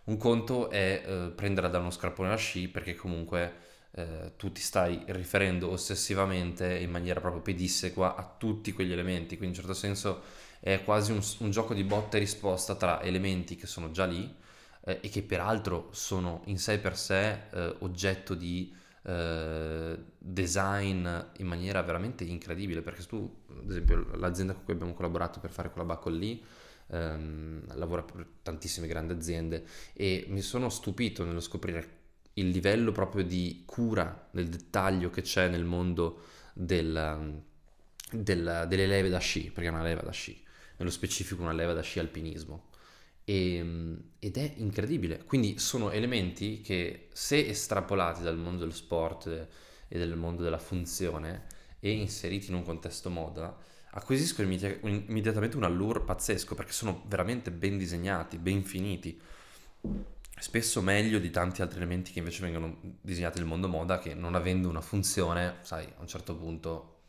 Un 0.06 0.18
conto 0.18 0.72
è 0.72 1.04
eh, 1.06 1.32
prenderla 1.36 1.70
da 1.70 1.78
uno 1.78 1.92
scarpone 1.92 2.30
da 2.30 2.36
sci 2.36 2.70
perché 2.70 2.96
comunque 2.96 3.70
eh, 3.92 4.34
tu 4.36 4.52
ti 4.52 4.62
stai 4.62 5.04
riferendo 5.08 5.70
ossessivamente 5.70 6.76
in 6.80 6.90
maniera 6.90 7.20
proprio 7.20 7.44
pedissequa 7.44 8.16
a 8.16 8.36
tutti 8.36 8.72
quegli 8.72 8.92
elementi, 8.92 9.38
quindi 9.38 9.56
in 9.58 9.64
un 9.64 9.68
certo 9.68 9.74
senso 9.74 10.22
è 10.62 10.84
quasi 10.84 11.12
un, 11.12 11.22
un 11.40 11.50
gioco 11.50 11.74
di 11.74 11.84
botta 11.84 12.18
e 12.18 12.20
risposta 12.20 12.76
tra 12.76 13.02
elementi 13.02 13.56
che 13.56 13.66
sono 13.66 13.90
già 13.90 14.06
lì 14.06 14.34
eh, 14.86 15.00
e 15.02 15.10
che 15.10 15.24
peraltro 15.24 15.90
sono 15.92 16.44
in 16.46 16.60
sé 16.60 16.78
per 16.80 16.96
sé 16.96 17.48
eh, 17.52 17.76
oggetto 17.80 18.36
di 18.36 18.74
eh, 19.04 19.98
design 20.20 21.08
in 21.38 21.48
maniera 21.48 21.82
veramente 21.82 22.24
incredibile 22.24 22.82
perché 22.84 23.04
tu 23.06 23.44
ad 23.50 23.70
esempio 23.70 24.16
l'azienda 24.16 24.54
con 24.54 24.64
cui 24.64 24.74
abbiamo 24.74 24.94
collaborato 24.94 25.40
per 25.40 25.50
fare 25.50 25.72
quella 25.72 25.88
buckle 25.88 26.16
lì 26.16 26.44
ehm, 26.90 27.76
lavora 27.78 28.04
per 28.04 28.26
tantissime 28.44 28.86
grandi 28.86 29.14
aziende 29.14 29.66
e 29.94 30.26
mi 30.28 30.42
sono 30.42 30.70
stupito 30.70 31.26
nello 31.26 31.40
scoprire 31.40 32.00
il 32.34 32.50
livello 32.50 32.92
proprio 32.92 33.24
di 33.24 33.64
cura 33.66 34.28
del 34.30 34.48
dettaglio 34.48 35.10
che 35.10 35.24
c'è 35.24 35.48
nel 35.50 35.66
mondo 35.66 36.26
del, 36.54 37.42
del, 38.12 38.66
delle 38.68 38.88
leve 38.88 39.10
da 39.10 39.18
sci 39.18 39.52
perché 39.52 39.70
è 39.70 39.72
una 39.72 39.82
leva 39.82 40.02
da 40.02 40.12
sci 40.12 40.50
nello 40.82 40.92
specifico 40.92 41.44
una 41.44 41.52
leva 41.52 41.74
da 41.74 41.82
sci 41.82 42.00
alpinismo 42.00 42.70
e, 43.24 43.56
ehm, 43.56 44.04
ed 44.20 44.38
è 44.38 44.54
incredibile. 44.58 45.24
Quindi 45.24 45.60
sono 45.60 45.92
elementi 45.92 46.62
che 46.62 47.10
se 47.14 47.48
estrapolati 47.48 48.24
dal 48.24 48.38
mondo 48.38 48.60
dello 48.60 48.72
sport 48.72 49.48
e 49.88 49.98
del 49.98 50.16
mondo 50.16 50.42
della 50.44 50.58
funzione 50.58 51.46
e 51.80 51.92
inseriti 51.92 52.50
in 52.50 52.56
un 52.56 52.64
contesto 52.64 53.10
moda, 53.10 53.56
acquisiscono 53.92 54.50
immediatamente 54.52 55.58
un 55.58 55.64
allure 55.64 56.02
pazzesco 56.02 56.56
perché 56.56 56.72
sono 56.72 57.04
veramente 57.08 57.52
ben 57.52 57.78
disegnati, 57.78 58.38
ben 58.38 58.64
finiti. 58.64 59.20
Spesso 60.40 60.82
meglio 60.82 61.20
di 61.20 61.30
tanti 61.30 61.62
altri 61.62 61.78
elementi 61.78 62.12
che 62.12 62.20
invece 62.20 62.42
vengono 62.42 62.98
disegnati 63.02 63.38
nel 63.38 63.48
mondo 63.48 63.68
moda 63.68 64.00
che 64.00 64.16
non 64.16 64.34
avendo 64.34 64.70
una 64.70 64.82
funzione, 64.82 65.58
sai, 65.62 65.86
a 65.86 66.02
un 66.02 66.08
certo 66.08 66.36
punto 66.36 67.01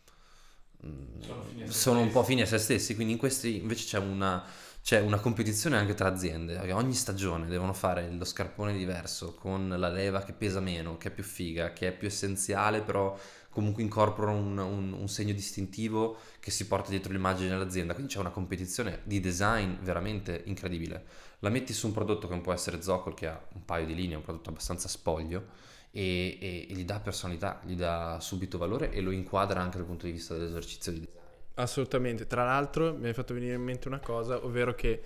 sono, 1.21 1.45
sono 1.67 2.01
un 2.01 2.11
po' 2.11 2.23
fini 2.23 2.43
a 2.43 2.47
se 2.47 2.59
stessi, 2.59 2.95
quindi 2.95 3.13
in 3.13 3.19
questi 3.19 3.57
invece 3.57 3.87
c'è 3.87 3.99
una 3.99 4.45
c'è 4.83 4.99
una 4.99 5.21
competizione 5.21 5.77
anche 5.77 5.95
tra 5.95 6.09
aziende, 6.09 6.59
ogni 6.73 6.95
stagione 6.95 7.47
devono 7.47 7.73
fare 7.73 8.11
lo 8.11 8.25
scarpone 8.25 8.77
diverso, 8.77 9.33
con 9.33 9.69
la 9.69 9.89
leva 9.89 10.25
che 10.25 10.33
pesa 10.33 10.59
meno, 10.59 10.99
che 10.99 11.09
è 11.09 11.11
più 11.13 11.23
figa, 11.23 11.73
che 11.73 11.89
è 11.89 11.93
più 11.93 12.09
essenziale, 12.09 12.81
però 12.81 13.17
comunque 13.49 13.85
incorpora 13.85 14.33
un, 14.33 14.59
un, 14.59 14.93
un 14.93 15.09
segno 15.09 15.33
distintivo 15.35 16.17
che 16.41 16.51
si 16.51 16.67
porta 16.67 16.91
dietro 16.91 17.13
l'immagine 17.13 17.51
dell'azienda. 17.51 17.95
Quindi 17.95 18.13
c'è 18.13 18.19
una 18.19 18.31
competizione 18.31 19.03
di 19.05 19.21
design 19.21 19.75
veramente 19.83 20.43
incredibile. 20.47 21.05
La 21.39 21.49
metti 21.49 21.73
su 21.73 21.87
un 21.87 21.93
prodotto 21.93 22.27
che 22.27 22.33
non 22.33 22.43
può 22.43 22.53
essere 22.53 22.83
Zocol, 22.83 23.15
che 23.15 23.29
ha 23.29 23.41
un 23.55 23.65
paio 23.65 23.87
di 23.87 23.95
linee, 23.95 24.17
un 24.17 24.23
prodotto 24.23 24.51
abbastanza 24.51 24.89
spoglio, 24.89 25.47
e, 25.93 26.39
e, 26.41 26.67
e 26.69 26.75
gli 26.75 26.85
dà 26.85 26.99
personalità, 26.99 27.61
gli 27.65 27.77
dà 27.77 28.19
subito 28.19 28.59
valore 28.59 28.91
e 28.91 29.01
lo 29.01 29.11
inquadra 29.11 29.61
anche 29.61 29.77
dal 29.77 29.87
punto 29.87 30.07
di 30.07 30.13
vista 30.13 30.35
dell'esercizio 30.35 30.91
di 30.91 31.01
design. 31.01 31.21
Assolutamente, 31.55 32.27
tra 32.27 32.45
l'altro 32.45 32.95
mi 32.95 33.07
hai 33.07 33.13
fatto 33.13 33.35
venire 33.35 33.55
in 33.55 33.63
mente 33.63 33.87
una 33.87 34.01
cosa, 34.01 34.43
ovvero 34.45 34.75
che 34.75 35.03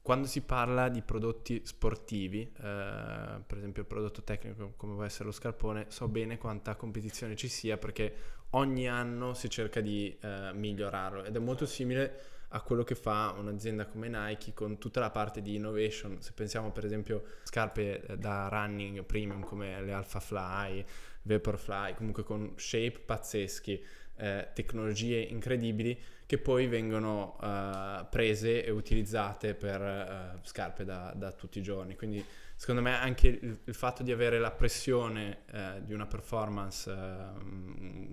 quando 0.00 0.26
si 0.26 0.40
parla 0.40 0.88
di 0.88 1.02
prodotti 1.02 1.60
sportivi, 1.64 2.42
eh, 2.42 3.40
per 3.44 3.58
esempio 3.58 3.82
il 3.82 3.88
prodotto 3.88 4.22
tecnico 4.22 4.72
come 4.76 4.94
può 4.94 5.04
essere 5.04 5.24
lo 5.24 5.32
scarpone, 5.32 5.86
so 5.88 6.08
bene 6.08 6.38
quanta 6.38 6.76
competizione 6.76 7.36
ci 7.36 7.48
sia 7.48 7.76
perché 7.76 8.14
ogni 8.50 8.88
anno 8.88 9.34
si 9.34 9.50
cerca 9.50 9.80
di 9.80 10.16
eh, 10.20 10.52
migliorarlo 10.54 11.24
ed 11.24 11.34
è 11.34 11.40
molto 11.40 11.66
simile 11.66 12.35
a 12.48 12.60
quello 12.62 12.84
che 12.84 12.94
fa 12.94 13.34
un'azienda 13.36 13.86
come 13.86 14.08
Nike 14.08 14.54
con 14.54 14.78
tutta 14.78 15.00
la 15.00 15.10
parte 15.10 15.42
di 15.42 15.56
innovation. 15.56 16.20
Se 16.20 16.32
pensiamo 16.32 16.70
per 16.70 16.84
esempio 16.84 17.16
a 17.16 17.46
scarpe 17.46 18.04
eh, 18.04 18.18
da 18.18 18.48
running 18.48 19.02
premium 19.04 19.44
come 19.44 19.82
le 19.82 19.92
Alpha 19.92 20.20
Fly, 20.20 20.84
Vaporfly, 21.22 21.94
comunque 21.94 22.22
con 22.22 22.52
shape 22.56 23.00
pazzeschi 23.04 23.84
eh, 24.16 24.48
tecnologie 24.54 25.18
incredibili 25.18 25.98
che 26.26 26.38
poi 26.38 26.66
vengono 26.66 27.36
uh, 27.40 28.04
prese 28.10 28.64
e 28.64 28.70
utilizzate 28.70 29.54
per 29.54 29.80
uh, 29.80 30.38
scarpe 30.42 30.84
da, 30.84 31.12
da, 31.14 31.30
tutti 31.30 31.60
i 31.60 31.62
giorni. 31.62 31.94
Quindi 31.94 32.24
secondo 32.56 32.80
me 32.80 32.98
anche 32.98 33.28
il, 33.28 33.60
il 33.64 33.74
fatto 33.74 34.02
di 34.02 34.10
avere 34.10 34.38
la 34.38 34.50
pressione 34.50 35.42
uh, 35.52 35.84
di 35.84 35.92
una 35.92 36.06
performance 36.06 36.92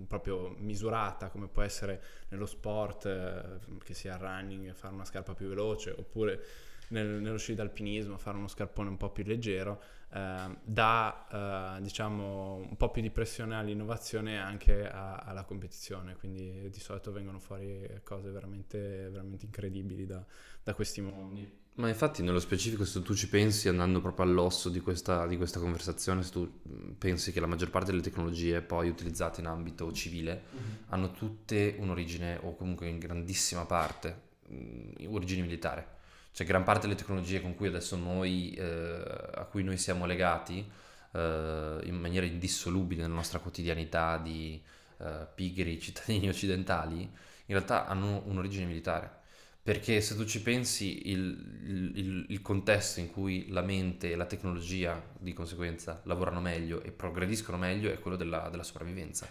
proprio 0.07 0.55
misurata 0.59 1.29
come 1.29 1.47
può 1.47 1.61
essere 1.61 2.01
nello 2.29 2.45
sport, 2.45 3.59
che 3.83 3.93
sia 3.93 4.17
running, 4.17 4.73
fare 4.73 4.93
una 4.93 5.05
scarpa 5.05 5.33
più 5.33 5.47
veloce 5.47 5.91
oppure 5.97 6.43
nel, 6.89 7.21
nello 7.21 7.37
sci 7.37 7.55
d'alpinismo, 7.55 8.17
fare 8.17 8.37
uno 8.37 8.47
scarpone 8.47 8.89
un 8.89 8.97
po' 8.97 9.09
più 9.09 9.23
leggero, 9.23 9.81
eh, 10.13 10.57
dà 10.63 11.75
eh, 11.77 11.81
diciamo 11.81 12.55
un 12.55 12.77
po' 12.77 12.91
più 12.91 13.01
di 13.01 13.09
pressione 13.09 13.55
all'innovazione 13.55 14.33
e 14.33 14.37
anche 14.37 14.87
a, 14.87 15.15
alla 15.15 15.43
competizione, 15.43 16.15
quindi 16.15 16.69
di 16.69 16.79
solito 16.79 17.11
vengono 17.11 17.39
fuori 17.39 18.01
cose 18.03 18.29
veramente, 18.29 19.09
veramente 19.09 19.45
incredibili 19.45 20.05
da, 20.05 20.23
da 20.61 20.73
questi 20.73 21.01
mondi. 21.01 21.61
Ma 21.75 21.87
infatti 21.87 22.21
nello 22.21 22.39
specifico 22.39 22.85
se 22.85 23.01
tu 23.01 23.15
ci 23.15 23.27
pensi 23.27 23.67
andando 23.67 23.99
proprio 23.99 24.25
all'osso 24.25 24.69
di 24.69 24.79
questa, 24.79 25.25
di 25.25 25.37
questa, 25.37 25.59
conversazione, 25.59 26.21
se 26.21 26.31
tu 26.31 26.61
pensi 26.97 27.31
che 27.31 27.39
la 27.39 27.47
maggior 27.47 27.71
parte 27.71 27.89
delle 27.89 28.03
tecnologie 28.03 28.61
poi 28.61 28.89
utilizzate 28.89 29.41
in 29.41 29.47
ambito 29.47 29.91
civile 29.91 30.43
mm-hmm. 30.53 30.71
hanno 30.89 31.11
tutte 31.11 31.75
un'origine 31.79 32.39
o 32.43 32.55
comunque 32.55 32.87
in 32.87 32.99
grandissima 32.99 33.65
parte 33.65 34.21
mh, 34.47 35.07
origine 35.07 35.41
militare 35.41 35.93
cioè 36.33 36.47
gran 36.47 36.63
parte 36.63 36.87
delle 36.87 36.95
tecnologie 36.97 37.41
con 37.41 37.53
cui 37.55 37.67
adesso 37.67 37.95
noi, 37.95 38.53
eh, 38.53 39.03
a 39.35 39.43
cui 39.43 39.63
noi 39.63 39.77
siamo 39.77 40.07
legati 40.07 40.67
eh, 41.11 41.79
in 41.83 41.95
maniera 41.95 42.25
indissolubile 42.25 43.03
nella 43.03 43.13
nostra 43.13 43.37
quotidianità 43.37 44.17
di 44.17 44.59
eh, 44.97 45.27
pigri 45.35 45.79
cittadini 45.79 46.27
occidentali, 46.29 47.01
in 47.01 47.11
realtà 47.45 47.85
hanno 47.85 48.23
un'origine 48.25 48.65
militare. 48.65 49.21
Perché 49.63 50.01
se 50.01 50.17
tu 50.17 50.25
ci 50.25 50.41
pensi, 50.41 51.09
il, 51.09 51.91
il, 51.93 52.25
il, 52.27 52.41
contesto 52.41 52.99
in 52.99 53.09
cui 53.09 53.47
la 53.47 53.61
mente 53.61 54.11
e 54.11 54.17
la 54.17 54.25
tecnologia 54.25 55.01
di 55.17 55.31
conseguenza 55.31 56.01
lavorano 56.03 56.41
meglio 56.41 56.81
e 56.81 56.91
progrediscono 56.91 57.57
meglio 57.57 57.89
è 57.89 57.97
quello 57.97 58.17
della, 58.17 58.49
della 58.49 58.63
sopravvivenza, 58.63 59.25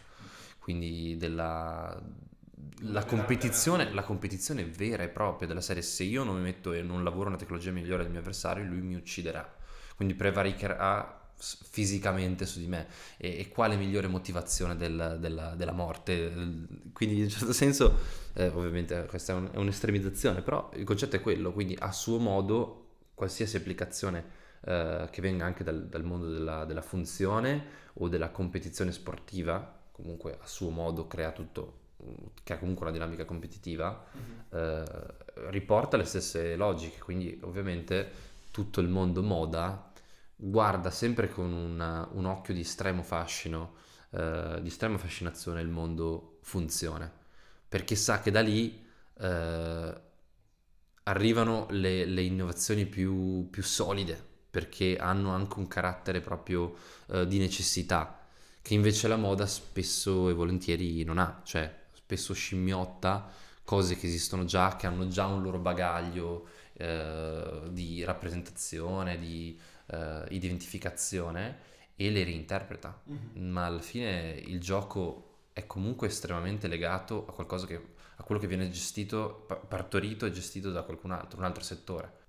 quindi 0.59 1.18
della, 1.18 2.03
la 2.85 3.05
competizione, 3.05 3.93
la 3.93 4.05
competizione 4.05 4.64
vera 4.64 5.03
e 5.03 5.09
propria 5.09 5.47
della 5.47 5.61
serie, 5.61 5.83
se 5.83 6.05
io 6.05 6.24
non 6.24 6.37
mi 6.37 6.43
metto 6.43 6.72
e 6.72 6.80
non 6.80 7.05
lavoro 7.05 7.28
una 7.28 7.37
tecnologia 7.37 7.70
migliore 7.70 8.03
del 8.03 8.12
mio 8.12 8.20
avversario, 8.20 8.64
lui 8.64 8.80
mi 8.80 8.95
ucciderà. 8.95 9.57
Quindi 9.95 10.14
prevaricherà 10.14 11.22
fisicamente 11.43 12.47
su 12.47 12.61
di 12.61 12.68
me 12.68 12.86
e, 13.16 13.40
e 13.40 13.49
quale 13.49 13.76
migliore 13.76 14.07
motivazione 14.07 14.76
del, 14.76 15.16
della, 15.18 15.55
della, 15.55 15.72
morte 15.72 16.32
quindi 16.93 17.16
in 17.16 17.22
un 17.22 17.28
certo 17.28 17.53
senso 17.53 17.99
eh, 18.34 18.47
ovviamente 18.49 19.07
questa 19.07 19.32
è, 19.32 19.36
un, 19.36 19.51
è, 19.53 19.57
un'estremizzazione 19.57 20.43
però 20.43 20.70
il 20.74 20.84
concetto 20.84 21.16
è 21.16 21.20
quello 21.20 21.53
quindi 21.53 21.76
a 21.78 21.90
suo 21.90 22.18
modo 22.18 22.86
qualsiasi 23.14 23.57
applicazione 23.57 24.24
eh, 24.64 25.09
che 25.11 25.20
venga 25.20 25.45
anche 25.45 25.64
dal, 25.64 25.86
dal 25.88 26.05
mondo 26.05 26.30
della, 26.30 26.64
della 26.64 26.82
funzione 26.82 27.80
o 27.95 28.09
della 28.09 28.30
competizione 28.30 28.93
sportiva 28.93 29.80
comunque 29.90 30.38
a 30.40 30.47
suo 30.47 30.70
modo 30.70 31.09
crea 31.09 31.32
tutto 31.32 31.80
che 32.43 32.53
ha 32.53 32.59
comunque 32.59 32.84
una 32.84 32.93
dinamica 32.93 33.24
competitiva, 33.24 34.05
uh-huh. 34.11 34.59
eh, 34.59 34.84
riporta 35.51 35.97
le 35.97 36.05
stesse 36.05 36.57
logiche, 36.57 36.99
quindi 36.99 37.38
ovviamente 37.43 38.30
tutto 38.51 38.80
il 38.80 38.88
mondo 38.88 39.22
moda 39.22 39.91
guarda 40.45 40.90
sempre 40.90 41.28
con 41.28 41.53
una, 41.53 42.09
un 42.12 42.24
occhio 42.24 42.53
di 42.53 42.61
estremo 42.61 43.03
fascino, 43.03 43.74
eh, 44.11 44.59
di 44.61 44.68
estrema 44.68 44.99
fascinazione 44.99 45.61
il 45.61 45.68
mondo 45.68 46.38
funzione, 46.43 47.11
perché 47.68 47.95
sa 47.95 48.20
che 48.20 48.32
da 48.32 48.40
lì 48.40 48.84
eh, 49.20 50.01
arrivano 51.05 51.66
le, 51.70 52.05
le 52.07 52.22
innovazioni 52.22 52.86
più, 52.86 53.49
più, 53.51 53.62
solide, 53.62 54.20
perché 54.51 54.97
hanno 54.97 55.30
anche 55.30 55.61
un 55.61 55.68
carattere 55.68 56.20
proprio 56.20 56.74
eh, 57.07 57.26
di 57.28 57.38
necessità, 57.38 58.26
che 58.61 58.74
invece 58.74 59.07
la 59.07 59.16
moda 59.16 59.47
spesso 59.47 60.28
e 60.28 60.32
volentieri 60.32 61.05
non 61.05 61.18
ha, 61.18 61.40
cioè 61.45 61.82
spesso 61.93 62.34
scimmiotta 62.34 63.30
cose 63.64 63.97
che 63.97 64.07
esistono 64.07 64.45
già, 64.45 64.74
che 64.74 64.88
hanno 64.88 65.07
già 65.07 65.26
un 65.26 65.40
loro 65.40 65.59
bagaglio 65.59 66.49
eh, 66.83 67.62
di 67.70 68.03
rappresentazione, 68.03 69.18
di 69.18 69.59
eh, 69.87 70.24
identificazione 70.30 71.70
e 71.95 72.11
le 72.11 72.24
reinterpreta. 72.24 73.03
Mm-hmm. 73.09 73.51
Ma 73.51 73.66
alla 73.66 73.80
fine 73.80 74.33
il 74.45 74.61
gioco 74.61 75.51
è 75.53 75.64
comunque 75.66 76.09
estremamente 76.09 76.66
legato 76.66 77.26
a 77.26 77.33
qualcosa 77.33 77.66
che, 77.66 77.80
a 78.16 78.22
quello 78.24 78.41
che 78.41 78.49
viene 78.49 78.68
gestito, 78.70 79.47
partorito 79.68 80.26
e 80.26 80.33
gestito 80.33 80.72
da 80.72 80.83
qualcun 80.83 81.12
altro, 81.12 81.39
un 81.39 81.45
altro 81.45 81.62
settore. 81.62 82.20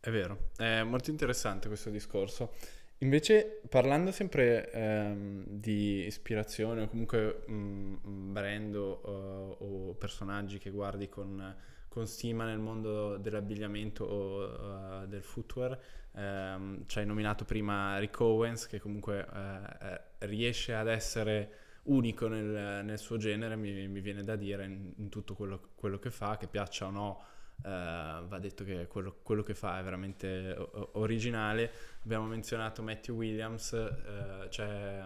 È 0.00 0.10
vero, 0.10 0.50
è 0.58 0.82
molto 0.82 1.10
interessante 1.10 1.68
questo 1.68 1.88
discorso. 1.88 2.52
Invece, 2.98 3.60
parlando 3.68 4.12
sempre 4.12 4.70
ehm, 4.70 5.44
di 5.46 6.04
ispirazione 6.04 6.82
o 6.82 6.88
comunque 6.88 7.44
mh, 7.46 7.98
mm, 8.06 8.32
brand 8.32 8.74
o, 8.76 8.92
o, 8.92 9.94
personaggi 9.94 10.58
che 10.58 10.70
guardi 10.70 11.08
con, 11.08 11.54
con, 11.94 12.06
stima 12.06 12.44
nel 12.44 12.58
mondo 12.58 13.16
dell'abbigliamento 13.18 14.04
o 14.04 15.02
uh, 15.02 15.06
del 15.06 15.22
footwear, 15.22 15.78
ehm, 16.12 16.86
ci 16.86 16.98
hai 16.98 17.06
nominato 17.06 17.44
prima 17.44 17.98
Rick 17.98 18.18
Owens 18.20 18.66
che 18.66 18.80
comunque 18.80 19.24
eh, 19.24 20.26
riesce 20.26 20.74
ad 20.74 20.88
essere 20.88 21.62
unico 21.84 22.26
nel, 22.26 22.84
nel 22.84 22.98
suo 22.98 23.16
genere, 23.16 23.56
mi, 23.56 23.86
mi, 23.88 24.00
viene 24.00 24.22
da 24.22 24.36
dire, 24.36 24.64
in, 24.64 24.92
in 24.96 25.08
tutto 25.08 25.34
quello, 25.34 25.70
quello 25.74 25.98
che 25.98 26.10
fa, 26.10 26.36
che 26.36 26.46
piaccia 26.46 26.86
o 26.86 26.90
no 26.90 27.24
Uh, 27.56 28.26
va 28.26 28.38
detto 28.40 28.64
che 28.64 28.88
quello, 28.88 29.20
quello, 29.22 29.42
che 29.42 29.54
fa 29.54 29.78
è 29.78 29.82
veramente 29.82 30.54
o- 30.58 30.90
originale. 30.94 31.70
Abbiamo 32.02 32.26
menzionato 32.26 32.82
Matthew 32.82 33.14
Williams, 33.14 33.70
uh, 33.70 34.48
c'è, 34.48 35.04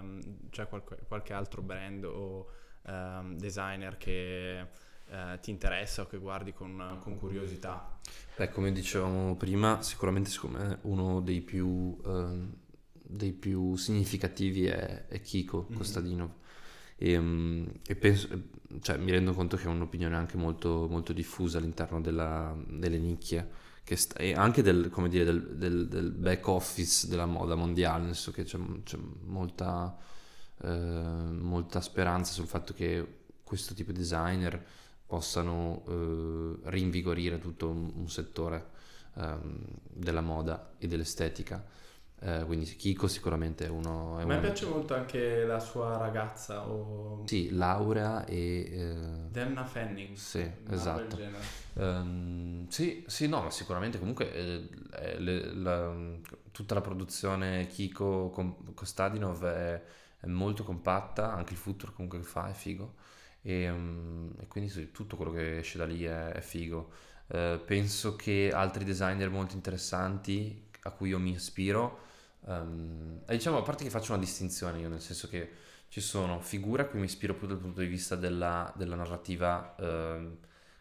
c'è 0.49 0.67
qualche, 0.67 0.97
qualche, 1.07 1.33
altro 1.35 1.61
brand 1.61 2.05
o 2.05 2.51
um, 2.87 3.37
designer 3.37 3.97
che 3.99 4.67
uh, 5.11 5.39
ti 5.41 5.51
interessa 5.51 6.03
o 6.03 6.07
che 6.07 6.19
guardi 6.19 6.53
con, 6.53 6.99
con, 7.03 7.19
curiosità? 7.19 7.99
Beh, 8.37 8.51
come 8.51 8.73
dicevamo 8.73 9.37
prima, 9.37 9.83
sicuramente 9.83 10.31
secondo 10.31 10.59
me 10.59 10.79
uno 10.83 11.21
dei 11.21 11.41
più, 11.41 11.97
ehm, 12.05 12.53
dei 12.93 13.33
più 13.33 13.77
significativi 13.77 14.67
è, 14.67 15.07
è 15.07 15.21
Kiko 15.21 15.67
mm-hmm. 15.69 15.77
Kostadinov. 15.77 16.31
E, 16.97 17.13
ehm, 17.13 17.73
e 17.87 17.97
penso, 17.97 18.29
cioè, 18.81 18.97
mi 18.99 19.11
rendo 19.11 19.33
conto 19.33 19.57
che 19.57 19.65
è 19.65 19.69
un'opinione 19.69 20.17
anche 20.17 20.37
molto, 20.37 20.87
molto 20.89 21.13
diffusa 21.13 21.59
all'interno 21.59 22.01
della, 22.01 22.57
delle 22.67 22.99
nicchie 22.99 23.67
sta, 23.97 24.19
e 24.19 24.35
anche 24.35 24.63
del, 24.63 24.91
dire, 25.09 25.25
del, 25.25 25.57
del, 25.57 25.89
del, 25.89 26.11
back 26.13 26.47
office 26.49 27.09
della 27.09 27.27
moda 27.27 27.55
mondiale, 27.55 28.05
nel 28.05 28.15
senso 28.15 28.33
che 28.33 28.45
c'è, 28.45 28.59
c'è 28.85 28.99
molta, 29.25 29.97
eh, 30.63 30.69
molta, 30.69 31.81
speranza 31.81 32.33
sul 32.33 32.47
fatto 32.47 32.75
che 32.75 33.21
questo 33.43 33.75
tipo 33.75 33.93
di 33.93 33.99
designer 33.99 34.63
possano 35.09 35.83
eh, 35.89 36.71
rinvigorire 36.71 37.39
tutto 37.39 37.71
un, 37.71 37.91
un 37.97 38.09
settore 38.11 38.67
eh, 39.17 39.37
della 39.89 40.21
moda 40.21 40.75
e 40.79 40.87
dell'estetica. 40.87 41.65
Eh, 42.21 42.43
quindi 42.47 42.67
Kiko 42.67 43.09
sicuramente 43.09 43.65
è 43.65 43.69
uno... 43.69 44.19
È 44.19 44.23
a 44.23 44.27
me 44.27 44.35
uno... 44.35 44.43
piace 44.43 44.67
molto 44.67 44.95
anche 44.95 45.45
la 45.45 45.61
sua 45.61 45.97
ragazza. 45.97 46.69
O... 46.69 47.23
Sì, 47.27 47.51
Laura 47.51 48.25
e... 48.27 48.69
Eh... 48.71 48.95
Demna 49.31 49.65
Fanning. 49.65 50.15
Sì, 50.15 50.49
esatto. 50.69 51.17
Um, 51.75 52.69
sì, 52.69 53.05
sì, 53.07 53.29
no, 53.29 53.43
ma 53.43 53.51
sicuramente 53.51 53.99
comunque 53.99 54.33
eh, 54.33 55.19
le, 55.19 55.55
la, 55.55 55.95
tutta 56.51 56.75
la 56.75 56.81
produzione 56.81 57.69
Kiko 57.69 58.31
con 58.31 58.75
Kostadinov 58.75 59.45
è, 59.45 59.83
è, 60.19 60.27
molto 60.27 60.65
compatta, 60.65 61.33
anche 61.33 61.53
il 61.53 61.59
futuro 61.59 61.93
comunque 61.93 62.19
che 62.19 62.25
fa 62.25 62.51
è 62.51 62.53
figo. 62.53 62.95
E, 63.43 63.71
um, 63.71 64.33
e 64.41 64.47
quindi 64.47 64.91
tutto 64.93 65.17
quello 65.17 65.33
che 65.33 65.59
esce 65.59 65.79
da 65.79 65.87
lì 65.87 66.05
è, 66.05 66.29
è 66.29 66.41
figo. 66.41 66.91
Uh, 67.29 67.61
penso 67.65 68.17
che 68.17 68.51
altri 68.53 68.85
designer 68.85 69.31
molto 69.31 69.55
interessanti 69.55 70.67
a 70.83 70.91
cui 70.91 71.11
io 71.11 71.19
mi 71.19 71.33
ispiro 71.33 72.07
Um, 72.49 73.21
diciamo, 73.27 73.59
a 73.59 73.63
parte 73.63 73.85
che 73.85 73.91
faccio 73.91 74.13
una 74.13 74.21
distinzione 74.21 74.79
io, 74.81 74.89
nel 74.89 75.01
senso 75.01 75.29
che 75.29 75.51
ci 75.89 76.01
sono 76.01 76.41
figure 76.41 76.83
a 76.83 76.87
cui 76.87 76.99
mi 76.99 77.05
ispiro 77.07 77.35
più 77.35 77.47
dal 77.47 77.59
punto 77.59 77.81
di 77.81 77.87
vista 77.87 78.17
della, 78.17 78.73
della 78.77 78.97
narrativa 78.97 79.75
eh, 79.77 80.39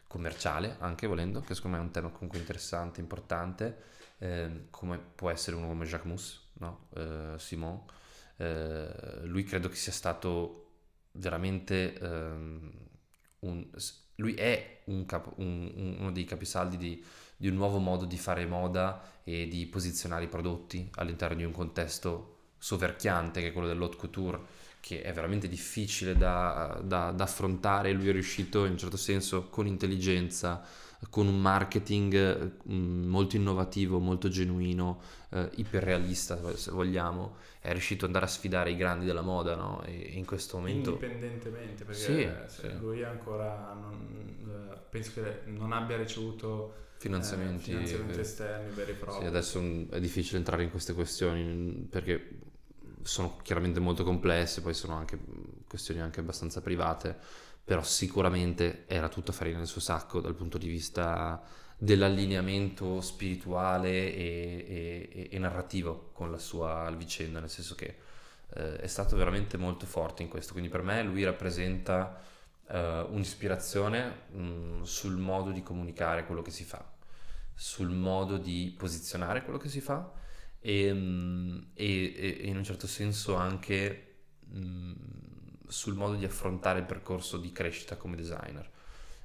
commerciale, 0.08 0.78
anche 0.80 1.08
volendo, 1.08 1.42
che 1.42 1.56
secondo 1.56 1.78
me 1.78 1.84
è 1.84 1.86
un 1.86 1.92
tema 1.92 2.10
comunque 2.10 2.40
interessante, 2.40 3.02
importante, 3.02 3.84
eh, 4.20 4.68
come 4.70 4.98
può 4.98 5.30
essere 5.30 5.56
uno 5.58 5.68
come 5.68 5.86
Jacques 5.86 6.08
Mousse, 6.08 6.40
no? 6.54 6.88
eh, 6.96 7.34
Simon. 7.38 7.82
Eh, 8.38 9.22
lui 9.24 9.44
credo 9.44 9.68
che 9.68 9.76
sia 9.76 9.92
stato 9.92 10.67
veramente 11.18 11.94
ehm, 12.00 12.72
un, 13.40 13.68
lui 14.16 14.34
è 14.34 14.82
un 14.86 15.06
capo, 15.06 15.34
un, 15.38 15.96
uno 16.00 16.12
dei 16.12 16.24
capisaldi 16.24 16.78
di 16.78 17.04
di 17.38 17.48
un 17.48 17.56
nuovo 17.56 17.78
modo 17.78 18.06
di 18.06 18.18
fare 18.18 18.46
moda 18.48 19.00
e 19.24 19.48
di 19.48 19.68
posizionare 19.68 20.24
i 20.26 20.28
prodotti 20.28 20.90
all'interno 20.96 21.38
di 21.38 21.44
un 21.44 21.52
contesto 21.52 22.36
soverchiante 22.58 23.40
che 23.42 23.50
è 23.50 23.52
quello 23.54 23.68
dell'haute 23.68 23.96
couture, 23.96 24.40
che 24.80 25.04
è 25.04 25.14
veramente 25.14 25.48
difficile 25.48 26.18
da, 26.18 26.82
da, 26.84 27.12
da 27.12 27.24
affrontare. 27.24 27.92
Lui 27.92 28.10
è 28.10 28.12
riuscito 28.12 28.66
in 28.66 28.72
un 28.72 28.78
certo 28.78 28.98
senso 28.98 29.50
con 29.50 29.68
intelligenza 29.68 30.66
con 31.10 31.28
un 31.28 31.40
marketing 31.40 32.52
mm, 32.70 33.08
molto 33.08 33.36
innovativo, 33.36 34.00
molto 34.00 34.30
genuino, 34.30 35.00
eh, 35.30 35.50
iperrealista 35.56 36.56
se 36.56 36.72
vogliamo, 36.72 37.36
è 37.60 37.72
riuscito 37.72 38.06
ad 38.06 38.12
andare 38.14 38.26
a 38.26 38.34
sfidare 38.34 38.72
i 38.72 38.76
grandi 38.76 39.06
della 39.06 39.22
moda, 39.22 39.56
no? 39.56 39.84
E 39.84 39.94
in 39.94 40.26
questo 40.26 40.58
momento... 40.58 40.92
Indipendentemente, 40.92 41.84
perché 41.84 42.46
sì, 42.48 42.62
sì. 42.62 42.78
lui 42.80 43.04
ancora 43.04 43.74
non, 43.80 44.72
eh, 44.72 44.78
penso 44.90 45.12
che 45.14 45.42
non 45.46 45.72
abbia 45.72 45.98
ricevuto 45.98 46.86
finanziamenti, 46.98 47.72
eh, 47.72 47.74
finanziamenti 47.76 48.20
esterni 48.20 48.74
veri 48.74 48.92
e 48.92 48.94
propri. 48.96 49.22
Sì, 49.22 49.26
adesso 49.28 49.60
è 49.92 50.00
difficile 50.00 50.38
entrare 50.40 50.64
in 50.64 50.72
queste 50.72 50.94
questioni 50.94 51.88
perché 51.90 52.40
sono 53.04 53.38
chiaramente 53.42 53.80
molto 53.80 54.04
complesse, 54.04 54.62
poi 54.62 54.74
sono 54.74 54.96
anche 54.96 55.18
questioni 55.68 56.02
anche 56.02 56.20
abbastanza 56.20 56.62
private 56.62 57.46
però 57.68 57.84
sicuramente 57.84 58.86
era 58.88 59.10
tutta 59.10 59.34
farina 59.34 59.58
nel 59.58 59.68
suo 59.68 59.82
sacco 59.82 60.22
dal 60.22 60.36
punto 60.36 60.58
di 60.58 60.70
vista 60.70 61.44
dell'allineamento 61.78 63.02
spirituale 63.02 63.90
e, 63.90 65.10
e, 65.12 65.30
e 65.30 65.38
narrativo 65.38 66.12
con 66.14 66.32
la 66.32 66.38
sua 66.38 66.90
vicenda, 66.96 67.42
nel 67.42 67.50
senso 67.50 67.76
che 67.76 67.98
eh, 68.54 68.78
è 68.78 68.88
stato 68.88 69.18
veramente 69.18 69.58
molto 69.58 69.86
forte 69.86 70.24
in 70.24 70.30
questo, 70.30 70.54
quindi 70.54 70.70
per 70.70 70.82
me 70.82 71.04
lui 71.04 71.26
rappresenta 71.26 72.24
eh, 72.70 73.06
un'ispirazione 73.10 74.22
mh, 74.32 74.40
mm, 74.40 74.82
sul 74.84 75.18
modo 75.18 75.52
di 75.52 75.62
comunicare 75.62 76.26
quello 76.26 76.42
che 76.42 76.52
si 76.52 76.64
fa, 76.64 76.90
sul 77.54 77.90
modo 77.90 78.38
di 78.38 78.74
posizionare 78.78 79.44
quello 79.44 79.60
che 79.60 79.68
si 79.68 79.82
fa 79.82 80.10
e, 80.62 80.94
mh, 80.94 80.98
mm, 80.98 81.58
e, 81.74 82.40
in 82.44 82.56
un 82.56 82.64
certo 82.64 82.88
senso 82.88 83.36
anche... 83.36 84.04
Mh, 84.46 84.58
mm, 84.58 85.27
sul 85.68 85.96
modo 85.96 86.16
di 86.16 86.26
affrontare 86.26 86.80
il 86.80 86.86
percorso 86.86 87.38
di 87.38 87.52
crescita 87.52 87.96
come 87.98 88.16
designer. 88.16 88.70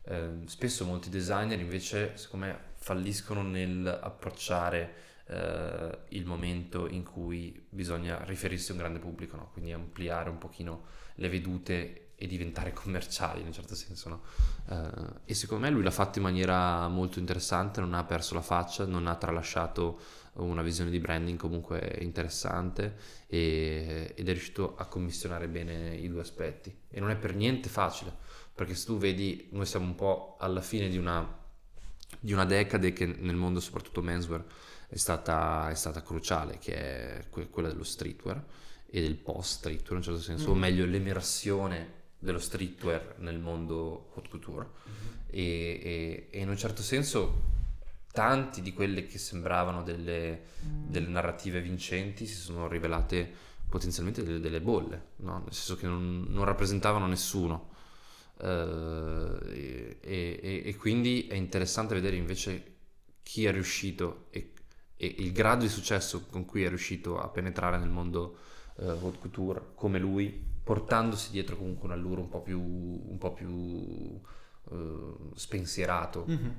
Eh, 0.04 0.30
spesso 0.46 0.84
molti 0.84 1.08
designer 1.08 1.58
invece, 1.60 2.16
secondo 2.16 2.46
me, 2.46 2.58
falliscono 2.76 3.42
nel 3.42 3.86
approcciare 3.86 4.94
eh, 5.26 5.98
il 6.08 6.26
momento 6.26 6.88
in 6.88 7.04
cui 7.04 7.66
bisogna 7.68 8.22
riferirsi 8.24 8.70
a 8.70 8.74
un 8.74 8.80
grande 8.80 8.98
pubblico, 8.98 9.36
no? 9.36 9.50
quindi 9.52 9.72
ampliare 9.72 10.30
un 10.30 10.38
pochino 10.38 10.84
le 11.16 11.28
vedute 11.28 12.08
e 12.16 12.26
diventare 12.26 12.72
commerciali 12.74 13.40
in 13.40 13.46
un 13.46 13.52
certo 13.52 13.74
senso. 13.74 14.08
No? 14.08 14.22
Eh, 14.68 15.30
e 15.30 15.34
secondo 15.34 15.64
me 15.64 15.70
lui 15.70 15.82
l'ha 15.82 15.90
fatto 15.90 16.18
in 16.18 16.24
maniera 16.24 16.88
molto 16.88 17.18
interessante, 17.18 17.80
non 17.80 17.94
ha 17.94 18.04
perso 18.04 18.34
la 18.34 18.42
faccia, 18.42 18.84
non 18.84 19.06
ha 19.06 19.14
tralasciato 19.14 20.00
una 20.34 20.62
visione 20.62 20.90
di 20.90 20.98
branding 20.98 21.38
comunque 21.38 21.98
interessante 22.00 22.96
e, 23.26 24.12
ed 24.14 24.28
è 24.28 24.32
riuscito 24.32 24.74
a 24.76 24.86
commissionare 24.86 25.46
bene 25.48 25.94
i 25.94 26.08
due 26.08 26.20
aspetti 26.20 26.74
e 26.88 27.00
non 27.00 27.10
è 27.10 27.16
per 27.16 27.34
niente 27.34 27.68
facile 27.68 28.14
perché 28.54 28.74
se 28.74 28.86
tu 28.86 28.96
vedi 28.96 29.48
noi 29.50 29.66
siamo 29.66 29.86
un 29.86 29.94
po' 29.94 30.36
alla 30.38 30.62
fine 30.62 30.88
di 30.88 30.96
una, 30.96 31.26
di 32.18 32.32
una 32.32 32.46
decade 32.46 32.92
che 32.92 33.06
nel 33.06 33.36
mondo 33.36 33.60
soprattutto 33.60 34.00
menswear 34.00 34.44
è 34.88 34.96
stata, 34.96 35.68
è 35.70 35.74
stata 35.74 36.02
cruciale 36.02 36.58
che 36.58 36.74
è 36.74 37.28
quella 37.28 37.68
dello 37.68 37.84
streetwear 37.84 38.42
e 38.86 39.00
del 39.00 39.16
post 39.16 39.58
streetwear 39.58 39.90
in 39.92 39.96
un 39.96 40.02
certo 40.02 40.20
senso 40.20 40.48
mm. 40.48 40.52
o 40.52 40.54
meglio 40.54 40.86
l'emersione 40.86 42.00
dello 42.18 42.38
streetwear 42.38 43.16
nel 43.18 43.38
mondo 43.38 44.12
haute 44.14 44.28
couture 44.28 44.66
mm-hmm. 44.66 45.14
e, 45.30 45.40
e, 45.42 46.28
e 46.30 46.40
in 46.40 46.48
un 46.48 46.56
certo 46.56 46.82
senso 46.82 47.60
tanti 48.12 48.60
di 48.60 48.72
quelle 48.72 49.06
che 49.06 49.18
sembravano 49.18 49.82
delle, 49.82 50.42
delle 50.60 51.08
narrative 51.08 51.60
vincenti 51.60 52.26
si 52.26 52.36
sono 52.36 52.68
rivelate 52.68 53.50
potenzialmente 53.68 54.22
delle, 54.22 54.38
delle 54.38 54.60
bolle, 54.60 55.06
no? 55.16 55.38
nel 55.38 55.52
senso 55.52 55.76
che 55.76 55.86
non, 55.86 56.26
non 56.28 56.44
rappresentavano 56.44 57.06
nessuno. 57.06 57.70
Uh, 58.36 59.38
e, 59.50 59.98
e, 60.00 60.62
e, 60.64 60.76
quindi 60.76 61.26
è 61.28 61.34
interessante 61.34 61.94
vedere 61.94 62.16
invece 62.16 62.74
chi 63.22 63.44
è 63.44 63.52
riuscito 63.52 64.26
e, 64.30 64.52
e, 64.96 65.14
il 65.18 65.32
grado 65.32 65.62
di 65.62 65.68
successo 65.68 66.26
con 66.26 66.44
cui 66.44 66.64
è 66.64 66.68
riuscito 66.68 67.20
a 67.20 67.28
penetrare 67.28 67.78
nel 67.78 67.88
mondo 67.88 68.38
uh, 68.76 68.88
haute 68.88 69.18
couture 69.18 69.62
come 69.74 69.98
lui, 69.98 70.28
portandosi 70.62 71.30
dietro 71.30 71.56
comunque 71.56 71.86
un 71.86 71.94
allure 71.94 72.20
un 72.20 72.28
po' 72.28 72.42
più, 72.42 72.60
un 72.60 73.16
po 73.18 73.32
più 73.32 73.50
uh, 73.50 75.32
spensierato. 75.34 76.26
Mm-hmm 76.28 76.50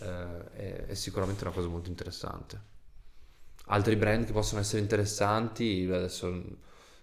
eh, 0.00 0.86
è, 0.86 0.94
sicuramente 0.94 1.44
una 1.44 1.52
cosa 1.52 1.68
molto 1.68 1.88
interessante. 1.88 2.72
Altri 3.66 3.96
brand 3.96 4.26
che 4.26 4.32
possono 4.32 4.60
essere 4.60 4.82
interessanti, 4.82 5.88
adesso 5.90 6.58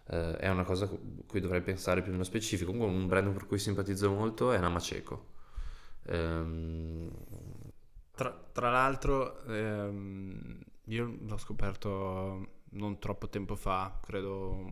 eh, 0.07 0.37
è 0.37 0.49
una 0.49 0.63
cosa 0.63 0.87
cui 0.87 1.39
dovrei 1.39 1.61
pensare 1.61 2.01
più 2.01 2.11
nello 2.11 2.23
specifico. 2.23 2.71
Comunque 2.71 2.95
un 2.95 3.07
brand 3.07 3.31
per 3.33 3.47
cui 3.47 3.57
simpatizzo 3.59 4.11
molto 4.11 4.51
è 4.51 4.59
Namaceco. 4.59 5.25
Ehm... 6.07 7.09
Tra, 8.13 8.49
tra, 8.51 8.69
l'altro 8.69 9.43
ehm, 9.45 10.59
io 10.85 11.17
l'ho 11.21 11.37
scoperto 11.37 12.59
non 12.71 12.99
troppo 12.99 13.29
tempo 13.29 13.55
fa, 13.55 13.99
credo 14.01 14.71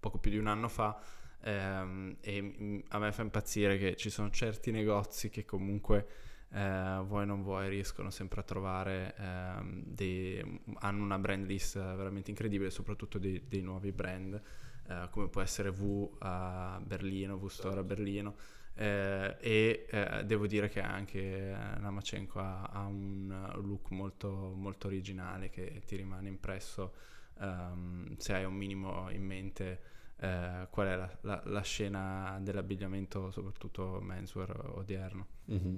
poco 0.00 0.18
più 0.18 0.30
di 0.30 0.38
un 0.38 0.46
anno 0.46 0.68
fa, 0.68 0.98
ehm, 1.42 2.16
e 2.20 2.84
a 2.88 2.98
me 2.98 3.12
fa 3.12 3.22
impazzire 3.22 3.76
che 3.76 3.96
ci 3.96 4.10
sono 4.10 4.30
certi 4.30 4.70
negozi 4.70 5.28
che 5.28 5.44
comunque 5.44 6.06
eh, 6.52 7.02
vuoi 7.06 7.26
non 7.26 7.42
vuoi 7.42 7.68
riescono 7.68 8.10
sempre 8.10 8.40
a 8.40 8.44
trovare 8.44 9.14
ehm, 9.16 9.82
dei, 9.86 10.60
hanno 10.80 11.02
una 11.02 11.18
brand 11.18 11.46
list 11.46 11.78
veramente 11.78 12.30
incredibile 12.30 12.70
soprattutto 12.70 13.18
dei, 13.18 13.42
dei 13.48 13.62
nuovi 13.62 13.92
brand 13.92 14.40
eh, 14.88 15.08
come 15.10 15.28
può 15.28 15.40
essere 15.40 15.70
V 15.70 16.16
a 16.18 16.80
Berlino, 16.84 17.38
V 17.38 17.46
Store 17.46 17.80
a 17.80 17.82
Berlino 17.82 18.34
eh, 18.74 19.36
e 19.40 19.86
eh, 19.90 20.24
devo 20.24 20.46
dire 20.46 20.68
che 20.68 20.80
anche 20.80 21.54
Namacenko 21.78 22.38
ha, 22.38 22.62
ha 22.64 22.86
un 22.86 23.50
look 23.62 23.90
molto, 23.90 24.52
molto 24.54 24.86
originale 24.88 25.50
che 25.50 25.82
ti 25.86 25.96
rimane 25.96 26.28
impresso 26.28 26.92
um, 27.38 28.14
se 28.16 28.34
hai 28.34 28.44
un 28.44 28.54
minimo 28.54 29.08
in 29.10 29.24
mente 29.24 29.80
eh, 30.16 30.68
qual 30.70 30.86
è 30.86 30.96
la, 30.96 31.18
la, 31.22 31.42
la, 31.46 31.60
scena 31.62 32.38
dell'abbigliamento 32.40 33.30
soprattutto 33.30 34.00
menswear 34.00 34.70
odierno. 34.76 35.26
Mm-hmm. 35.50 35.76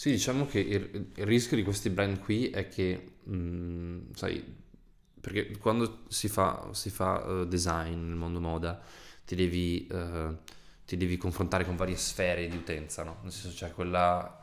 Sì, 0.00 0.12
diciamo 0.12 0.46
che 0.46 0.60
il, 0.60 1.10
il, 1.14 1.26
rischio 1.26 1.58
di 1.58 1.62
questi 1.62 1.90
brand 1.90 2.20
qui 2.20 2.48
è 2.48 2.68
che, 2.68 3.16
mh, 3.22 3.36
mm, 3.36 4.12
sai, 4.14 4.42
perché 5.20 5.58
quando 5.58 6.04
si 6.08 6.28
fa, 6.28 6.70
si 6.72 6.88
fa 6.88 7.22
uh, 7.22 7.44
design 7.44 8.06
nel 8.06 8.16
mondo 8.16 8.40
moda, 8.40 8.80
ti 9.26 9.34
devi, 9.34 9.86
uh, 9.90 10.38
ti 10.86 10.96
devi, 10.96 11.18
confrontare 11.18 11.66
con 11.66 11.76
varie 11.76 11.98
sfere 11.98 12.48
di 12.48 12.56
utenza, 12.56 13.04
no? 13.04 13.18
Nel 13.24 13.30
senso 13.30 13.54
c'è 13.54 13.74
quella 13.74 14.42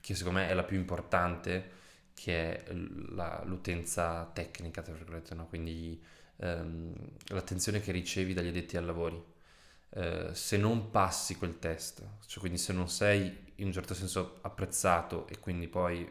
che 0.00 0.16
secondo 0.16 0.40
me 0.40 0.48
è 0.48 0.54
la 0.54 0.64
più 0.64 0.76
importante, 0.76 1.70
che 2.12 2.64
è 2.64 2.72
la, 3.10 3.44
l'utenza 3.46 4.28
tecnica, 4.34 4.82
tra 4.82 4.92
virgolette, 4.92 5.36
no? 5.36 5.46
Quindi 5.46 6.02
um, 6.38 6.92
l'attenzione 7.26 7.80
che 7.80 7.92
ricevi 7.92 8.34
dagli 8.34 8.48
addetti 8.48 8.76
ai 8.76 8.84
lavori 8.84 9.22
eh, 9.92 10.30
se 10.32 10.56
non 10.56 10.90
passi 10.90 11.36
quel 11.36 11.58
test, 11.58 12.06
cioè 12.26 12.40
quindi 12.40 12.58
se 12.58 12.72
non 12.72 12.88
sei 12.88 13.52
in 13.56 13.66
un 13.66 13.72
certo 13.72 13.94
senso 13.94 14.38
apprezzato 14.42 15.26
e 15.26 15.38
quindi 15.38 15.68
poi 15.68 16.08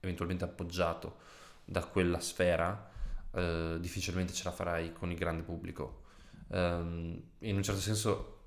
eventualmente 0.00 0.44
appoggiato 0.44 1.18
da 1.64 1.84
quella 1.84 2.18
sfera, 2.18 2.90
eh, 3.32 3.76
difficilmente 3.78 4.32
ce 4.32 4.44
la 4.44 4.50
farai 4.50 4.92
con 4.92 5.10
il 5.10 5.16
grande 5.16 5.42
pubblico. 5.42 5.98
Um, 6.48 7.22
in 7.40 7.54
un 7.54 7.62
certo 7.62 7.80
senso 7.80 8.38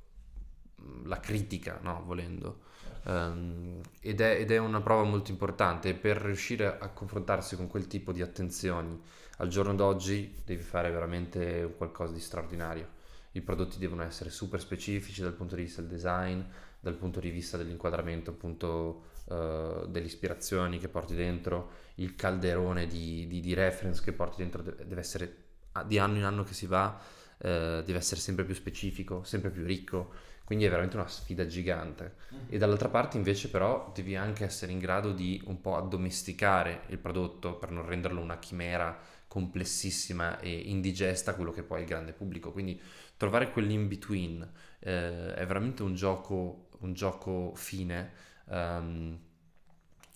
mm, 0.82 1.08
la 1.08 1.20
critica, 1.20 1.80
no? 1.82 2.04
volendo. 2.06 2.72
Um, 3.06 3.82
ed, 4.02 4.20
è, 4.22 4.40
ed, 4.40 4.52
è, 4.52 4.58
una 4.58 4.82
prova 4.82 5.04
molto 5.04 5.32
importante 5.32 5.94
per 5.94 6.18
riuscire 6.18 6.78
a 6.80 6.90
confrontarsi 6.90 7.56
con 7.56 7.68
quel 7.68 7.88
tipo 7.88 8.12
di 8.14 8.22
attenzioni 8.22 8.98
al 9.38 9.48
giorno 9.50 9.76
d'oggi 9.76 10.42
devi 10.46 10.62
fare 10.62 10.90
veramente 10.90 11.74
qualcosa 11.76 12.14
di 12.14 12.22
straordinario 12.22 12.93
i 13.34 13.42
prodotti 13.42 13.78
devono 13.78 14.04
essere 14.04 14.30
super 14.30 14.60
specifici 14.60 15.22
dal 15.22 15.34
punto 15.34 15.56
di 15.56 15.64
vista 15.64 15.82
del 15.82 15.90
design, 15.90 16.42
dal 16.80 16.96
punto 16.96 17.20
di 17.20 17.30
vista 17.30 17.58
dell'inquadramento 17.58 18.32
appunto 18.32 19.06
uh, 19.26 19.88
delle 19.88 20.06
ispirazioni 20.06 20.80
che 20.80 20.88
porti 20.88 21.16
dentro, 21.16 21.72
il 21.96 22.16
calderone 22.16 22.88
di, 22.88 23.26
di, 23.28 23.40
di, 23.40 23.54
reference 23.54 24.02
che 24.04 24.14
porti 24.14 24.38
dentro 24.38 24.62
deve 24.62 25.00
essere 25.00 25.38
di 25.86 25.98
anno 25.98 26.18
in 26.18 26.24
anno 26.24 26.44
che 26.44 26.54
si 26.54 26.68
va, 26.68 27.00
uh, 27.38 27.48
deve 27.48 27.96
essere 27.96 28.20
sempre 28.20 28.46
più 28.46 28.54
specifico, 28.54 29.24
sempre 29.24 29.50
più 29.50 29.64
ricco, 29.64 30.14
quindi 30.44 30.66
è 30.66 30.70
veramente 30.70 30.98
una 30.98 31.08
sfida 31.08 31.48
gigante. 31.48 32.16
E 32.50 32.58
dall'altra 32.58 32.90
parte 32.90 33.18
invece 33.18 33.50
però 33.50 33.92
devi 33.96 34.16
anche 34.16 34.44
essere 34.44 34.72
in 34.72 34.80
grado 34.80 35.12
di 35.14 35.42
un 35.46 35.62
po' 35.62 35.78
addomesticare 35.78 36.82
il 36.88 37.00
prodotto 37.00 37.56
per 37.56 37.72
non 37.72 37.86
renderlo 37.86 38.20
una 38.20 38.38
chimera 38.40 39.00
complessissima 39.28 40.40
e 40.40 40.52
indigesta 40.52 41.32
a 41.32 41.34
quello 41.34 41.52
che 41.52 41.64
poi 41.64 41.80
è 41.80 41.82
il 41.82 41.88
grande 41.88 42.12
pubblico. 42.12 42.52
Quindi 42.52 42.80
trovare 43.18 43.52
quell'in 43.52 43.88
between 43.88 44.52
eh, 44.80 45.34
è 45.34 45.46
veramente 45.46 45.84
un 45.84 45.96
gioco, 45.96 46.68
un 46.80 46.94
gioco 46.94 47.54
fine 47.56 48.12
um, 48.46 49.18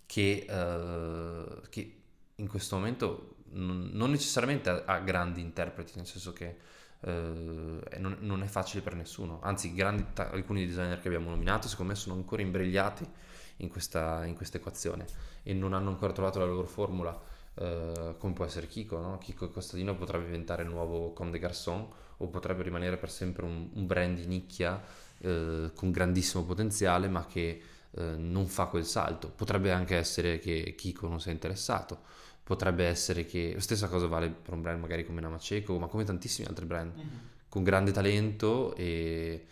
che, 0.05 0.45
uh, 0.49 1.61
che, 1.69 2.01
in 2.35 2.47
questo 2.47 2.75
momento 2.75 3.35
non, 3.51 3.89
non 3.93 4.11
necessariamente 4.11 4.69
ha, 4.69 4.83
ha, 4.85 4.99
grandi 4.99 5.41
interpreti, 5.41 5.93
nel 5.95 6.05
senso 6.05 6.33
che 6.33 6.57
uh, 7.01 7.09
non, 7.09 8.17
non, 8.19 8.43
è 8.43 8.47
facile 8.47 8.81
per 8.81 8.95
nessuno. 8.95 9.39
Anzi, 9.41 9.73
grandi, 9.73 10.05
alcuni 10.15 10.65
designer 10.65 10.99
che 10.99 11.07
abbiamo 11.07 11.29
nominato 11.29 11.67
secondo 11.67 11.93
me 11.93 11.97
sono 11.97 12.15
ancora 12.15 12.41
imbrigliati 12.41 13.09
in 13.57 13.69
questa, 13.69 14.25
in 14.25 14.35
questa 14.35 14.57
equazione 14.57 15.05
e 15.43 15.53
non 15.53 15.73
hanno 15.73 15.89
ancora 15.89 16.11
trovato 16.11 16.39
la 16.39 16.45
loro 16.45 16.67
formula 16.67 17.35
Uh, 17.57 18.15
come 18.19 18.33
può 18.33 18.45
essere 18.45 18.67
Kiko, 18.67 18.99
no? 18.99 19.17
Kiko 19.17 19.49
Costadino 19.49 19.95
potrebbe 19.95 20.25
diventare 20.25 20.61
il 20.61 20.69
nuovo 20.69 21.11
Comme 21.13 21.31
des 21.31 21.41
Garçons 21.41 21.87
o 22.17 22.27
potrebbe 22.27 22.63
rimanere 22.63 22.97
per 22.97 23.11
sempre 23.11 23.45
un, 23.45 23.69
un 23.73 23.85
brand 23.85 24.17
di 24.17 24.25
nicchia 24.25 24.81
uh, 25.19 25.71
con 25.73 25.91
grandissimo 25.91 26.43
potenziale 26.43 27.07
ma 27.07 27.25
che 27.25 27.61
uh, 27.91 28.01
non 28.17 28.47
fa 28.47 28.65
quel 28.65 28.85
salto. 28.85 29.29
Potrebbe 29.29 29.71
anche 29.71 29.95
essere 29.95 30.39
che 30.39 30.73
Kiko 30.75 31.07
non 31.07 31.19
sia 31.19 31.31
interessato, 31.31 31.99
potrebbe 32.43 32.85
essere 32.85 33.25
che... 33.25 33.55
Stessa 33.59 33.87
cosa 33.87 34.07
vale 34.07 34.29
per 34.29 34.53
un 34.53 34.61
brand 34.61 34.79
magari 34.79 35.05
come 35.05 35.21
Namaceco 35.21 35.77
ma 35.77 35.87
come 35.87 36.03
tantissimi 36.03 36.47
altri 36.47 36.65
brand 36.65 36.95
mm-hmm. 36.95 37.07
con 37.49 37.63
grande 37.63 37.91
talento 37.91 38.75
e... 38.75 39.45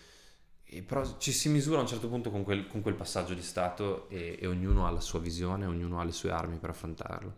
E 0.68 0.82
però 0.82 1.18
ci 1.20 1.32
si 1.32 1.48
misura 1.50 1.78
a 1.78 1.82
un 1.82 1.88
certo 1.88 2.10
punto 2.10 2.32
con 2.32 2.44
quel, 2.44 2.68
con 2.68 2.82
quel 2.82 2.96
passaggio 2.96 3.36
di 3.36 3.44
stato 3.44 4.10
e, 4.10 4.40
e, 4.42 4.48
ognuno 4.48 4.88
ha 4.88 4.90
la 4.90 5.00
sua 5.00 5.20
visione, 5.20 5.68
ognuno 5.68 6.00
ha 6.00 6.04
le 6.04 6.12
sue 6.12 6.32
armi 6.32 6.58
per 6.58 6.72
affrontarlo. 6.72 7.36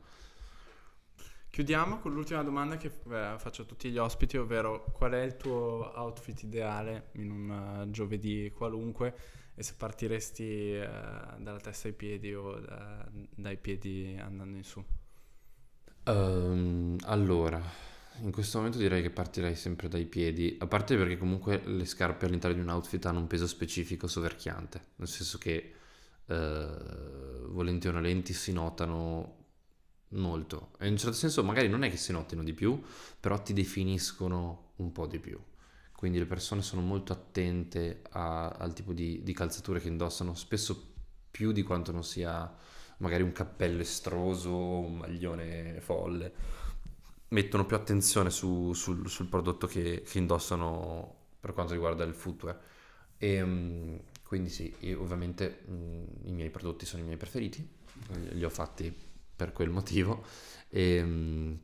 Chiudiamo 1.57 1.97
con 1.97 2.13
l'ultima 2.13 2.43
domanda 2.43 2.77
che 2.77 2.91
beh, 2.91 3.37
faccio 3.39 3.63
a 3.63 3.65
tutti 3.65 3.89
gli 3.89 3.97
ospiti, 3.97 4.37
ovvero 4.37 4.91
qual 4.93 5.13
è 5.13 5.23
il 5.23 5.37
tuo 5.37 5.91
outfit 5.95 6.43
ideale 6.43 7.07
in 7.13 7.31
un 7.31 7.49
uh, 7.49 7.89
giovedì 7.89 8.53
qualunque 8.55 9.15
e 9.55 9.63
se 9.63 9.73
partiresti 9.75 10.77
uh, 10.79 11.41
dalla 11.41 11.59
testa 11.59 11.87
ai 11.87 11.95
piedi 11.95 12.31
o 12.35 12.59
da, 12.59 13.03
dai 13.11 13.57
piedi 13.57 14.15
andando 14.21 14.55
in 14.55 14.63
su? 14.63 14.85
Um, 16.03 16.95
allora, 17.05 17.59
in 18.21 18.31
questo 18.31 18.59
momento 18.59 18.77
direi 18.77 19.01
che 19.01 19.09
partirei 19.09 19.55
sempre 19.55 19.87
dai 19.87 20.05
piedi, 20.05 20.57
a 20.59 20.67
parte 20.67 20.95
perché 20.95 21.17
comunque 21.17 21.63
le 21.65 21.85
scarpe 21.85 22.27
all'interno 22.27 22.55
di 22.55 22.61
un 22.61 22.69
outfit 22.69 23.03
hanno 23.07 23.21
un 23.21 23.25
peso 23.25 23.47
specifico 23.47 24.05
soverchiante, 24.05 24.89
nel 24.97 25.07
senso 25.07 25.39
che 25.39 25.73
uh, 26.27 27.47
volenti 27.47 27.87
o 27.87 27.91
nolenti 27.91 28.33
si 28.33 28.51
notano 28.53 29.36
molto. 30.09 30.71
E 30.79 30.85
in 30.85 30.93
un 30.93 30.97
certo 30.97 31.15
senso 31.15 31.43
magari 31.43 31.67
non 31.67 31.83
è 31.83 31.89
che 31.89 31.97
si 31.97 32.11
notino 32.11 32.43
di 32.43 32.53
più, 32.53 32.81
però 33.19 33.41
ti 33.41 33.53
definiscono 33.53 34.71
un 34.77 34.91
po' 34.91 35.07
di 35.07 35.19
più. 35.19 35.39
Quindi 35.91 36.19
le 36.19 36.25
persone 36.25 36.61
sono 36.61 36.81
molto 36.81 37.11
attente 37.11 38.03
a, 38.11 38.49
al 38.49 38.73
tipo 38.73 38.93
di, 38.93 39.23
di, 39.23 39.33
calzature 39.33 39.79
che 39.79 39.87
indossano, 39.87 40.35
spesso 40.35 40.93
più 41.31 41.51
di 41.51 41.63
quanto 41.63 41.91
non 41.91 42.03
sia 42.03 42.53
magari 42.97 43.23
un 43.23 43.31
cappello 43.31 43.81
estroso 43.81 44.55
un 44.55 44.97
maglione 44.97 45.81
folle. 45.81 46.33
Mettono 47.29 47.65
più 47.65 47.75
attenzione 47.75 48.29
su, 48.29 48.73
sul, 48.73 49.09
sul, 49.09 49.27
prodotto 49.27 49.65
che, 49.67 50.03
che, 50.07 50.17
indossano 50.19 51.15
per 51.39 51.53
quanto 51.53 51.73
riguarda 51.73 52.03
il 52.03 52.13
footwear. 52.13 52.59
E, 53.17 53.33
ehm, 53.33 53.99
quindi 54.23 54.49
sì, 54.49 54.73
ovviamente 54.95 55.63
mh, 55.65 56.27
i 56.27 56.31
miei 56.31 56.51
prodotti 56.51 56.85
sono 56.85 57.01
i 57.01 57.05
miei 57.05 57.17
preferiti, 57.17 57.67
li 58.33 58.45
ho 58.45 58.49
fatti 58.49 59.06
per 59.37 59.53
quel 59.53 59.69
motivo 59.69 60.25
ehm, 60.69 61.57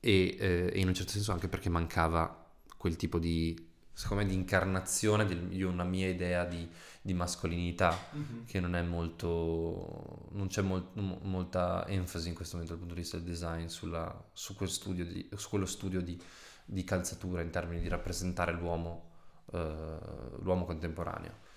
e, 0.00 0.36
e, 0.38 0.70
e, 0.72 0.80
in 0.80 0.88
un 0.88 0.94
certo 0.94 1.12
senso 1.12 1.32
anche 1.32 1.48
perché 1.48 1.68
mancava 1.68 2.50
quel 2.78 2.96
tipo 2.96 3.18
di 3.18 3.70
secondo 3.92 4.22
me 4.22 4.28
di 4.28 4.34
incarnazione 4.36 5.26
di 5.26 5.62
una 5.62 5.84
mia 5.84 6.08
idea 6.08 6.44
di, 6.44 6.66
di 7.02 7.12
mascolinità 7.12 7.96
mm-hmm. 8.16 8.44
che 8.46 8.58
non 8.58 8.74
è 8.74 8.82
molto 8.82 10.28
non 10.30 10.46
c'è 10.46 10.62
molt, 10.62 10.94
molta 10.94 11.84
enfasi 11.86 12.28
in 12.28 12.34
questo 12.34 12.56
momento 12.56 12.74
dal 12.74 12.84
punto 12.84 12.94
di 12.94 13.00
vista 13.02 13.18
del 13.18 13.26
design 13.26 13.66
sulla, 13.66 14.28
su, 14.32 14.54
quel 14.54 14.70
studio 14.70 15.04
di, 15.04 15.28
su 15.36 15.48
quello 15.50 15.66
studio 15.66 16.00
di, 16.00 16.18
di, 16.64 16.84
calzatura 16.84 17.42
in 17.42 17.50
termini 17.50 17.82
di 17.82 17.88
rappresentare 17.88 18.52
l'uomo, 18.52 19.10
eh, 19.52 19.98
l'uomo 20.40 20.64
contemporaneo 20.64 21.50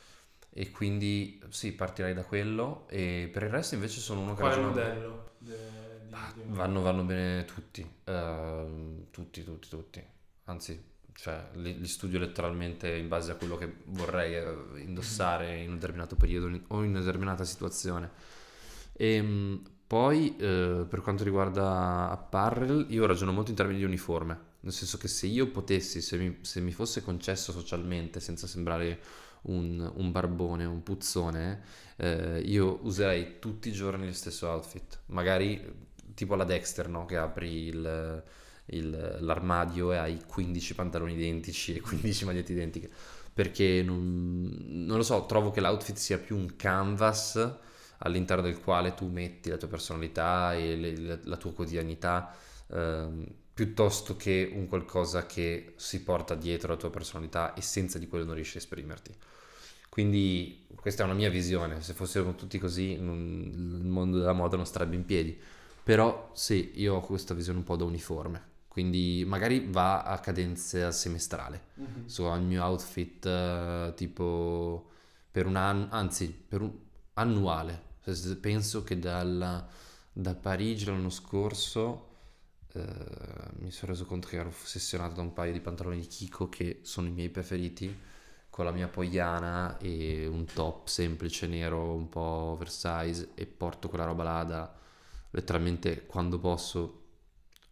e 0.50 0.72
quindi 0.72 1.42
sì, 1.50 1.72
partirei 1.74 2.14
da 2.14 2.24
quello 2.24 2.86
e 2.90 3.30
per 3.32 3.44
il 3.44 3.50
resto 3.50 3.76
invece 3.76 4.00
sono 4.00 4.22
uno 4.22 4.36
che... 4.36 4.42
Qual 4.42 4.54
è 4.54 4.58
il 4.58 4.66
modello? 4.66 5.25
De, 5.46 6.08
di, 6.08 6.14
ah, 6.14 6.34
di 6.34 6.42
vanno, 6.48 6.82
vanno, 6.82 7.04
bene 7.04 7.46
tutti, 7.46 7.82
uh, 7.82 9.06
tutti, 9.12 9.44
tutti, 9.44 9.70
tutti, 9.70 10.04
anzi 10.46 10.94
cioè, 11.14 11.50
li, 11.54 11.80
li, 11.80 11.88
studio 11.88 12.18
letteralmente 12.18 12.90
in 12.96 13.08
base 13.08 13.32
a 13.32 13.36
quello 13.36 13.56
che 13.56 13.72
vorrei 13.86 14.36
eh, 14.36 14.82
indossare 14.82 15.62
in 15.62 15.70
un 15.70 15.76
determinato 15.76 16.16
periodo 16.16 16.48
o 16.70 16.84
in 16.84 16.90
una 16.90 17.00
determinata 17.00 17.44
situazione. 17.44 18.10
E 18.94 19.14
ehm, 19.14 19.62
poi 19.86 20.36
eh, 20.38 20.86
per 20.90 21.02
quanto 21.02 21.24
riguarda 21.24 22.10
apparel, 22.10 22.88
io 22.90 23.06
ragiono 23.06 23.32
molto 23.32 23.52
in 23.52 23.56
termini 23.56 23.78
di 23.78 23.86
uniforme, 23.86 24.40
nel 24.62 24.74
senso 24.74 24.98
che 24.98 25.08
se 25.08 25.28
io 25.28 25.52
potessi, 25.52 26.02
se 26.02 26.18
mi, 26.18 26.40
se 26.42 26.60
mi 26.60 26.72
fosse 26.72 27.04
concesso 27.04 27.52
socialmente, 27.52 28.20
senza 28.20 28.48
sembrare 28.48 29.00
un, 29.46 29.92
un 29.96 30.12
barbone, 30.12 30.66
un 30.66 30.84
puzzone, 30.84 31.62
eh, 31.98 32.40
io 32.40 32.80
userei 32.84 33.40
tutti 33.40 33.70
i 33.70 33.72
giorni 33.72 34.06
lo 34.06 34.14
stesso 34.14 34.48
outfit, 34.48 35.00
magari 35.08 35.84
tipo 36.14 36.36
la 36.36 36.44
Dexter, 36.44 36.88
no? 36.90 37.06
Che 37.06 37.18
apri 37.18 37.68
il, 37.68 38.24
il, 38.68 39.18
l'armadio 39.20 39.92
e 39.92 39.98
hai 39.98 40.22
15 40.26 40.76
pantaloni 40.76 41.14
identici 41.14 41.76
e 41.76 41.82
15 41.82 42.26
magliette 42.26 42.52
identiche, 42.52 42.90
perché 43.34 43.84
non, 43.84 44.58
non 44.68 44.98
lo 44.98 45.04
so, 45.04 45.26
trovo 45.26 45.52
che 45.52 45.62
l'outfit 45.62 45.98
sia 45.98 46.18
più 46.18 46.38
un 46.38 46.56
canvas 46.56 47.54
all'interno 48.00 48.44
del 48.44 48.60
quale 48.60 48.94
tu 48.94 49.08
metti 49.08 49.50
la 49.50 49.58
tua 49.58 49.68
personalità 49.68 50.54
e 50.54 50.76
le, 50.76 51.20
la 51.24 51.38
tua 51.38 51.54
quotidianità 51.54 52.36
ehm, 52.68 53.26
piuttosto 53.54 54.18
che 54.18 54.52
un 54.54 54.68
qualcosa 54.68 55.26
che 55.26 55.74
si 55.78 56.04
porta 56.04 56.36
dietro 56.36 56.70
la 56.70 56.78
tua 56.78 56.90
personalità 56.90 57.54
e 57.54 57.62
senza 57.62 57.98
di 57.98 58.08
quello 58.08 58.26
non 58.26 58.36
riesci 58.36 58.58
a 58.58 58.60
esprimerti. 58.60 59.14
Quindi 59.96 60.66
questa 60.76 61.04
è 61.04 61.06
una 61.06 61.16
mia 61.16 61.30
visione, 61.30 61.80
se 61.80 61.94
fossimo 61.94 62.36
tutti 62.36 62.60
così 62.60 62.98
non, 62.98 63.80
il 63.80 63.88
mondo 63.88 64.18
della 64.18 64.34
moda 64.34 64.58
non 64.58 64.66
starebbe 64.66 64.94
in 64.94 65.06
piedi, 65.06 65.40
però 65.84 66.32
sì, 66.34 66.74
io 66.76 66.96
ho 66.96 67.00
questa 67.00 67.34
visione 67.34 67.60
un 67.60 67.64
po' 67.64 67.78
da 67.78 67.86
uniforme, 67.86 68.42
quindi 68.68 69.24
magari 69.26 69.66
va 69.70 70.04
a 70.04 70.20
cadenza 70.20 70.92
semestrale, 70.92 71.62
mm-hmm. 71.80 72.06
so 72.08 72.30
al 72.30 72.42
mio 72.44 72.62
outfit 72.66 73.24
uh, 73.24 73.94
tipo 73.94 74.90
per 75.32 75.46
un 75.46 75.56
anno, 75.56 75.88
anzi 75.92 76.28
per 76.30 76.60
un 76.60 76.74
annuale, 77.14 77.82
penso 78.42 78.84
che 78.84 79.00
dalla, 79.00 79.66
da 80.12 80.36
Parigi 80.36 80.84
l'anno 80.84 81.10
scorso 81.10 82.08
eh, 82.74 82.84
mi 83.60 83.72
sono 83.72 83.94
reso 83.94 84.04
conto 84.04 84.28
che 84.28 84.36
ero 84.36 84.50
ossessionato 84.50 85.16
da 85.16 85.22
un 85.22 85.32
paio 85.32 85.54
di 85.54 85.62
pantaloni 85.62 86.02
di 86.02 86.08
Kiko 86.08 86.50
che 86.50 86.80
sono 86.82 87.08
i 87.08 87.12
miei 87.12 87.30
preferiti 87.30 88.14
con 88.56 88.64
la 88.64 88.72
mia 88.72 88.88
pogliana 88.88 89.78
e 89.80 90.26
un 90.28 90.46
top 90.46 90.88
semplice 90.88 91.46
nero 91.46 91.94
un 91.94 92.08
po' 92.08 92.22
oversize 92.22 93.32
e 93.36 93.46
porto 93.46 93.90
quella 93.90 94.06
roba 94.06 94.24
là 94.24 94.44
da 94.46 94.74
letteralmente 95.32 96.06
quando 96.06 96.40
posso 96.40 97.02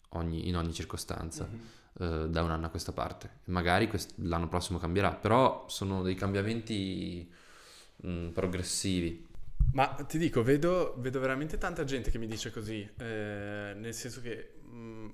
ogni, 0.09 0.49
in 0.49 0.57
ogni 0.57 0.73
circostanza 0.73 1.47
mm-hmm. 1.47 2.25
eh, 2.25 2.29
da 2.29 2.43
un 2.43 2.51
anno 2.51 2.65
a 2.65 2.69
questa 2.69 2.91
parte 2.91 3.29
magari 3.45 3.87
quest- 3.87 4.15
l'anno 4.17 4.49
prossimo 4.49 4.77
cambierà 4.77 5.13
però 5.13 5.63
sono 5.69 6.01
dei 6.01 6.15
cambiamenti 6.15 7.31
mh, 7.95 8.09
mm, 8.09 8.29
progressivi 8.31 9.31
ma 9.71 9.87
ti 9.87 10.17
dico, 10.17 10.43
vedo, 10.43 10.95
vedo, 10.99 11.19
veramente 11.19 11.57
tanta 11.57 11.83
gente 11.83 12.11
che 12.11 12.19
mi 12.19 12.27
dice 12.27 12.51
così, 12.51 12.87
eh, 12.97 13.73
nel 13.75 13.93
senso 13.93 14.21
che 14.21 14.51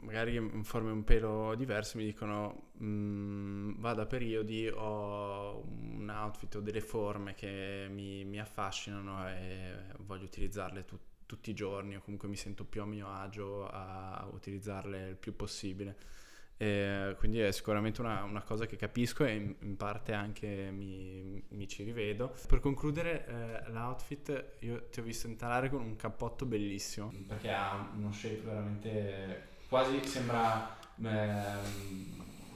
magari 0.01 0.35
in 0.35 0.63
forme 0.63 0.91
un 0.91 1.03
pelo 1.03 1.55
diverse 1.55 1.97
mi 1.97 2.05
dicono 2.05 2.69
mh, 2.73 2.85
mm, 2.85 3.71
vado 3.79 4.01
a 4.01 4.05
periodi, 4.05 4.67
ho 4.67 5.63
un 5.65 6.09
outfit 6.09 6.55
o 6.55 6.59
delle 6.61 6.81
forme 6.81 7.33
che 7.33 7.87
mi, 7.89 8.23
mi 8.25 8.39
affascinano 8.39 9.27
e 9.29 9.73
voglio 9.99 10.25
utilizzarle 10.25 10.85
tu, 10.85 10.97
tutti 11.25 11.51
i 11.51 11.53
giorni 11.53 11.95
o 11.95 12.01
comunque 12.01 12.27
mi 12.27 12.35
sento 12.35 12.65
più 12.65 12.81
a 12.81 12.85
mio 12.85 13.07
agio 13.11 13.67
a 13.67 14.27
utilizzarle 14.31 15.09
il 15.09 15.15
più 15.15 15.35
possibile. 15.35 16.17
E 16.61 17.15
quindi 17.17 17.39
è 17.39 17.51
sicuramente 17.51 18.01
una, 18.01 18.23
una, 18.23 18.41
cosa 18.41 18.65
che 18.65 18.75
capisco 18.75 19.23
e 19.23 19.33
in, 19.33 19.55
in 19.61 19.77
parte 19.77 20.11
anche 20.11 20.69
mi, 20.71 21.41
mi, 21.47 21.67
ci 21.69 21.83
rivedo. 21.83 22.35
Per 22.49 22.59
concludere, 22.59 23.25
eh, 23.27 23.69
l'outfit 23.69 24.55
io 24.59 24.89
ti 24.89 24.99
ho 24.99 25.03
visto 25.03 25.27
intalare 25.27 25.69
con 25.69 25.79
un 25.81 25.95
cappotto 25.95 26.45
bellissimo 26.45 27.13
perché 27.25 27.49
ha 27.49 27.89
uno 27.95 28.11
shape 28.11 28.41
veramente 28.41 29.48
quasi 29.69 30.05
sembra, 30.05 30.77
eh, 31.01 31.59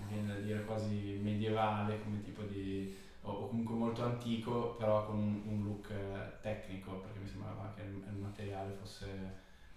viene 0.08 0.28
da 0.34 0.40
dire 0.40 0.66
quasi 0.66 1.20
medievale 1.22 2.02
come 2.04 2.22
tipo 2.22 2.44
di 2.44 2.96
o 3.26 3.48
comunque 3.48 3.76
molto 3.76 4.04
antico, 4.04 4.76
però 4.76 5.06
con 5.06 5.18
un, 5.18 5.42
un 5.46 5.64
look 5.64 5.90
eh, 5.92 6.42
tecnico 6.42 6.98
perché 7.00 7.20
mi 7.20 7.28
sembrava 7.30 7.74
che 7.76 7.84
il, 7.84 8.04
il 8.12 8.18
materiale 8.20 8.74
fosse 8.82 9.08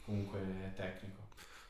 comunque 0.04 0.72
tecnico. 0.74 1.28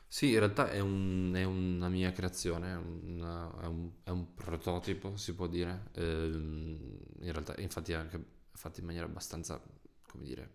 Sì, 0.09 0.31
in 0.31 0.39
realtà 0.39 0.69
è, 0.71 0.79
un- 0.79 1.33
è 1.35 1.43
una 1.43 1.89
mia 1.89 2.11
creazione, 2.11 2.71
è, 2.73 2.75
una- 2.77 3.51
è 3.61 3.65
un, 3.65 3.89
è 4.03 4.09
un 4.09 4.33
prototipo, 4.33 5.17
si 5.17 5.35
può 5.35 5.47
dire. 5.47 5.89
Ehm, 5.93 6.97
in 7.21 7.31
realtà, 7.31 7.55
infatti, 7.61 7.91
è 7.91 7.95
anche 7.95 8.23
fatto 8.53 8.79
in 8.79 8.85
maniera 8.85 9.05
abbastanza, 9.05 9.61
come 10.07 10.23
dire, 10.23 10.49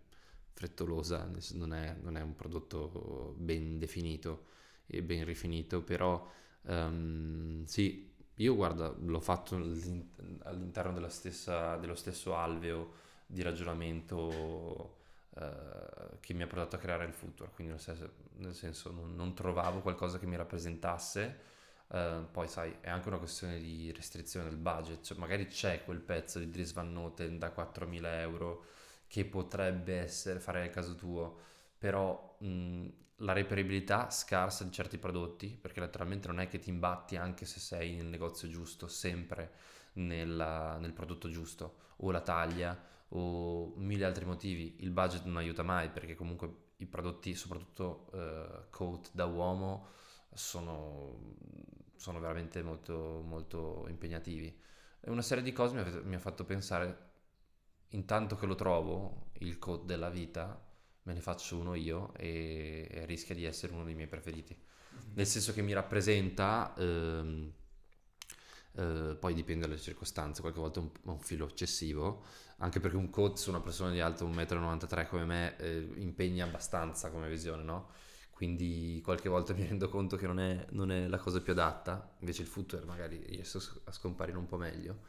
frettolosa, 0.53 1.29
non 1.53 1.73
è, 1.73 1.95
non 2.01 2.17
è 2.17 2.21
un 2.21 2.35
prodotto 2.35 3.35
ben 3.37 3.77
definito 3.79 4.47
e 4.87 5.01
ben 5.01 5.23
rifinito, 5.25 5.81
però 5.81 6.27
ehm, 6.65 7.63
sì, 7.65 8.11
io 8.35 8.55
guarda, 8.55 8.93
l'ho 8.99 9.19
fatto 9.19 9.55
all'interno 9.55 10.93
della 10.93 11.09
stessa, 11.09 11.77
dello 11.77 11.95
stesso 11.95 12.35
alveo 12.35 13.01
di 13.25 13.41
ragionamento 13.41 15.01
eh, 15.35 16.17
che 16.19 16.33
mi 16.33 16.43
ha 16.43 16.47
portato 16.47 16.75
a 16.75 16.79
creare 16.79 17.05
il 17.05 17.13
Future, 17.13 17.49
quindi 17.53 17.73
nel 17.73 17.81
senso, 17.81 18.11
nel 18.37 18.53
senso 18.53 18.91
non, 18.91 19.15
non, 19.15 19.33
trovavo 19.33 19.81
qualcosa 19.81 20.19
che 20.19 20.25
mi 20.25 20.35
rappresentasse. 20.35 21.51
Uh, 21.87 22.25
poi 22.31 22.47
sai, 22.47 22.75
è 22.81 22.89
anche 22.89 23.07
una 23.07 23.19
questione 23.19 23.59
di 23.59 23.91
restrizione 23.91 24.49
del 24.49 24.57
budget, 24.57 25.03
cioè, 25.03 25.17
magari 25.17 25.45
c'è 25.45 25.83
quel 25.83 25.99
pezzo 25.99 26.39
di 26.39 26.49
Dries 26.49 26.73
Van 26.73 26.91
Noten 26.91 27.37
da 27.37 27.53
4.000 27.55 28.19
euro 28.19 28.65
che 29.07 29.25
potrebbe 29.25 29.99
essere, 29.99 30.39
fare 30.39 30.65
il 30.65 30.71
caso 30.71 30.95
tuo, 30.95 31.37
però 31.77 32.35
mh, 32.39 32.87
la 33.23 33.33
reperibilità 33.33 34.09
scarsa 34.09 34.63
di 34.63 34.71
certi 34.71 34.97
prodotti, 34.97 35.57
perché 35.59 35.79
letteralmente 35.79 36.27
non 36.27 36.39
è 36.39 36.47
che 36.47 36.59
ti 36.59 36.69
imbatti 36.69 37.15
anche 37.15 37.45
se 37.45 37.59
sei 37.59 37.95
nel 37.95 38.07
negozio 38.07 38.47
giusto, 38.49 38.87
sempre 38.87 39.51
nella, 39.93 40.77
nel 40.77 40.93
prodotto 40.93 41.29
giusto, 41.29 41.75
o 41.97 42.11
la 42.11 42.21
taglia, 42.21 42.77
o 43.09 43.73
mille 43.77 44.05
altri 44.05 44.25
motivi, 44.25 44.77
il 44.79 44.91
budget 44.91 45.23
non 45.23 45.37
aiuta 45.37 45.63
mai 45.63 45.89
perché 45.89 46.15
comunque 46.15 46.71
i 46.77 46.85
prodotti, 46.85 47.33
soprattutto 47.33 48.09
uh, 48.11 48.69
coat 48.69 49.09
da 49.13 49.25
uomo, 49.25 49.87
sono, 50.33 51.35
sono 51.95 52.19
veramente 52.19 52.61
molto, 52.61 53.21
molto 53.23 53.85
impegnativi. 53.87 54.59
E 54.99 55.09
una 55.09 55.21
serie 55.21 55.43
di 55.43 55.53
cose 55.53 55.75
mi 55.75 55.81
ha, 55.81 56.01
mi 56.03 56.15
ha 56.15 56.19
fatto 56.19 56.43
pensare, 56.43 57.11
intanto 57.89 58.35
che 58.35 58.45
lo 58.45 58.55
trovo, 58.55 59.29
il 59.39 59.59
coat 59.59 59.85
della 59.85 60.09
vita, 60.09 60.59
me 61.03 61.13
ne 61.13 61.21
faccio 61.21 61.57
uno 61.57 61.75
io 61.75 62.13
e, 62.15 62.87
e 62.89 63.05
rischia 63.05 63.35
di 63.35 63.45
essere 63.45 63.73
uno 63.73 63.83
dei 63.83 63.95
miei 63.95 64.07
preferiti. 64.07 64.55
Mm-hmm. 64.55 65.13
Nel 65.15 65.27
senso 65.27 65.53
che 65.53 65.61
mi 65.61 65.73
rappresenta... 65.73 66.73
Ehm, 66.77 67.53
eh, 68.75 69.15
poi 69.19 69.35
dipende 69.35 69.67
dalle 69.67 69.79
circostanze, 69.79 70.41
qualche 70.41 70.59
volta 70.59 70.79
è 70.79 70.83
un, 70.83 70.89
un, 71.03 71.19
filo 71.19 71.47
eccessivo, 71.47 72.23
anche 72.57 72.79
perché 72.79 72.97
un 72.97 73.09
coach 73.11 73.45
una 73.47 73.61
persona 73.61 73.91
di 73.91 73.99
alto 73.99 74.27
1,93 74.27 75.03
m 75.03 75.07
come 75.07 75.25
me 75.25 75.57
eh, 75.57 75.91
impegna 75.97 76.45
abbastanza 76.45 77.11
come 77.11 77.29
visione, 77.29 77.61
no? 77.63 77.91
Quindi 78.31 78.99
qualche 79.03 79.29
volta 79.29 79.53
mi 79.53 79.63
rendo 79.65 79.89
conto 79.89 80.17
che 80.17 80.25
non 80.25 80.39
è, 80.39 80.65
non 80.71 80.91
è 80.91 81.07
la 81.07 81.17
cosa 81.17 81.39
più 81.39 81.53
adatta, 81.53 82.15
invece 82.19 82.41
il 82.41 82.47
footwear 82.47 82.85
magari 82.85 83.23
riesco 83.27 83.59
a 83.83 83.91
scomparire 83.91 84.37
un 84.37 84.47
po' 84.47 84.57
meglio. 84.57 85.01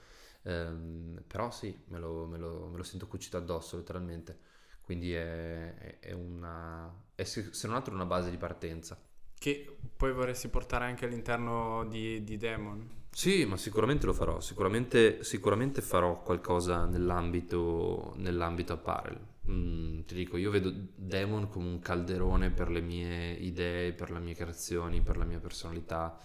Um, 0.42 1.22
però 1.26 1.50
sì, 1.50 1.74
me 1.86 1.98
lo, 1.98 2.26
me, 2.26 2.36
lo, 2.36 2.68
me 2.68 2.76
lo, 2.76 2.82
sento 2.82 3.06
cucito 3.06 3.38
addosso 3.38 3.78
letteralmente, 3.78 4.38
quindi 4.84 5.14
è, 5.14 5.98
è, 6.00 6.12
una... 6.12 6.92
è 7.14 7.24
se 7.24 7.50
non 7.66 7.76
altro 7.76 7.94
una 7.94 8.06
base 8.06 8.30
di 8.30 8.36
partenza. 8.36 8.98
Che 9.38 9.76
poi 9.96 10.12
vorresti 10.12 10.48
portare 10.48 10.84
anche 10.84 11.06
all'interno 11.06 11.84
di, 11.86 12.22
di 12.22 12.36
Demon? 12.36 13.02
Sì, 13.10 13.44
ma 13.44 13.56
sicuramente 13.56 14.06
lo 14.06 14.12
farò, 14.12 14.40
sicuramente, 14.40 15.22
sicuramente 15.22 15.80
farò 15.82 16.20
qualcosa 16.22 16.84
nell'ambito, 16.84 18.12
nell'ambito 18.16 18.72
apparel. 18.72 19.18
Mm, 19.50 20.00
ti 20.00 20.14
dico, 20.14 20.36
io 20.36 20.50
vedo 20.50 20.72
Demon 20.94 21.48
come 21.48 21.68
un 21.68 21.78
calderone 21.78 22.50
per 22.50 22.70
le 22.70 22.80
mie 22.80 23.32
idee, 23.32 23.92
per 23.92 24.10
le 24.10 24.18
mie 24.18 24.34
creazioni, 24.34 25.00
per 25.00 25.16
la 25.16 25.24
mia 25.24 25.38
personalità 25.38 26.18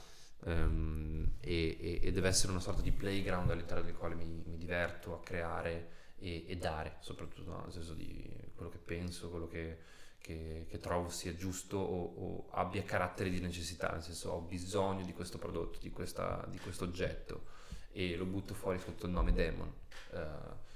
um, 0.45 1.29
e, 1.41 1.77
e, 1.79 1.99
e, 2.01 2.11
deve 2.11 2.27
essere 2.29 2.51
una 2.51 2.61
sorta 2.61 2.81
di 2.81 2.91
playground 2.91 3.51
all'interno 3.51 3.83
del 3.83 3.95
quale 3.95 4.15
mi, 4.15 4.41
mi 4.45 4.57
diverto 4.57 5.13
a 5.13 5.19
creare 5.19 5.89
e, 6.19 6.45
e 6.47 6.57
dare, 6.57 6.97
soprattutto 6.99 7.49
no? 7.49 7.61
nel 7.63 7.71
senso 7.71 7.93
di 7.93 8.29
quello 8.55 8.71
che 8.71 8.77
penso, 8.77 9.29
quello 9.29 9.47
che 9.47 9.97
che, 10.21 10.65
che 10.69 10.79
trovo 10.79 11.09
sia 11.09 11.33
giusto 11.35 11.77
o, 11.77 12.13
o, 12.15 12.49
abbia 12.51 12.83
carattere 12.83 13.29
di 13.29 13.39
necessità, 13.39 13.91
nel 13.91 14.03
senso 14.03 14.29
ho 14.29 14.41
bisogno 14.41 15.03
di 15.03 15.13
questo 15.13 15.37
prodotto, 15.37 15.79
di, 15.81 15.91
questa, 15.91 16.45
di 16.49 16.59
questo 16.59 16.83
oggetto 16.83 17.57
e 17.91 18.15
lo 18.15 18.25
butto 18.25 18.53
fuori 18.53 18.79
sotto 18.79 19.05
il 19.05 19.11
nome 19.11 19.33
Demon. 19.33 19.73
Uh, 20.11 20.67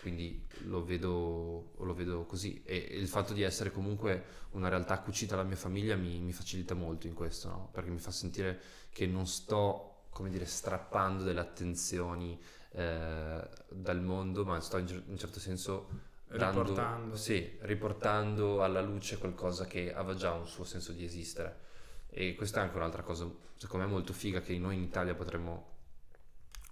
quindi 0.00 0.46
lo 0.64 0.84
vedo, 0.84 1.72
lo 1.78 1.94
vedo, 1.94 2.24
così 2.24 2.62
e 2.64 2.76
il 2.76 3.08
fatto 3.08 3.32
di 3.32 3.42
essere 3.42 3.72
comunque 3.72 4.46
una 4.50 4.68
realtà 4.68 5.00
cucita 5.00 5.34
alla 5.34 5.42
mia 5.42 5.56
famiglia 5.56 5.96
mi, 5.96 6.20
mi 6.20 6.32
facilita 6.32 6.74
molto 6.74 7.08
in 7.08 7.14
questo, 7.14 7.48
no? 7.48 7.68
perché 7.72 7.90
mi 7.90 7.98
fa 7.98 8.12
sentire 8.12 8.60
che 8.90 9.06
non 9.06 9.26
sto, 9.26 10.04
come 10.10 10.30
dire, 10.30 10.46
strappando 10.46 11.24
delle 11.24 11.40
attenzioni 11.40 12.40
eh, 12.70 13.48
dal 13.68 14.00
mondo, 14.00 14.44
ma 14.44 14.60
sto 14.60 14.78
in, 14.78 15.02
un 15.06 15.18
certo 15.18 15.40
senso 15.40 16.06
Dando, 16.28 16.60
riportando. 16.62 17.16
Sì, 17.16 17.56
riportando 17.60 18.62
alla 18.62 18.82
luce 18.82 19.18
qualcosa 19.18 19.64
che 19.64 19.94
aveva 19.94 20.14
già 20.14 20.32
un 20.32 20.46
suo 20.46 20.64
senso 20.64 20.92
di 20.92 21.04
esistere. 21.04 21.66
E, 22.10 22.34
questa 22.34 22.60
è 22.60 22.64
anche 22.64 22.76
un'altra 22.76 23.02
cosa, 23.02 23.26
secondo 23.56 23.86
me, 23.86 23.92
molto 23.92 24.12
figa 24.12 24.40
che 24.40 24.58
noi 24.58 24.76
in 24.76 24.82
Italia 24.82 25.14
potremmo, 25.14 25.76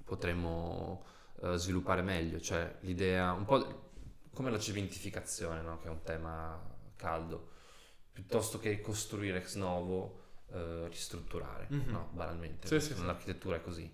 potremmo 0.05 1.05
uh, 1.37 1.55
sviluppare 1.55 2.03
meglio, 2.03 2.39
cioè 2.41 2.77
l'idea, 2.81 3.33
un 3.33 3.45
po' 3.45 3.85
come 4.35 4.51
la 4.51 4.59
cementificazione, 4.59 5.63
no? 5.63 5.79
che 5.79 5.87
è 5.87 5.91
un 5.91 6.03
tema 6.03 6.61
caldo, 6.97 7.53
piuttosto 8.13 8.59
che 8.59 8.81
costruire 8.83 9.39
ex 9.39 9.55
novo, 9.55 10.25
uh, 10.49 10.87
ristrutturare, 10.87 11.69
mm-hmm. 11.73 11.91
no? 11.91 12.11
banalmente, 12.13 12.67
sì, 12.67 12.81
sì, 12.81 12.99
nell'architettura 12.99 13.57
è 13.57 13.63
così. 13.63 13.91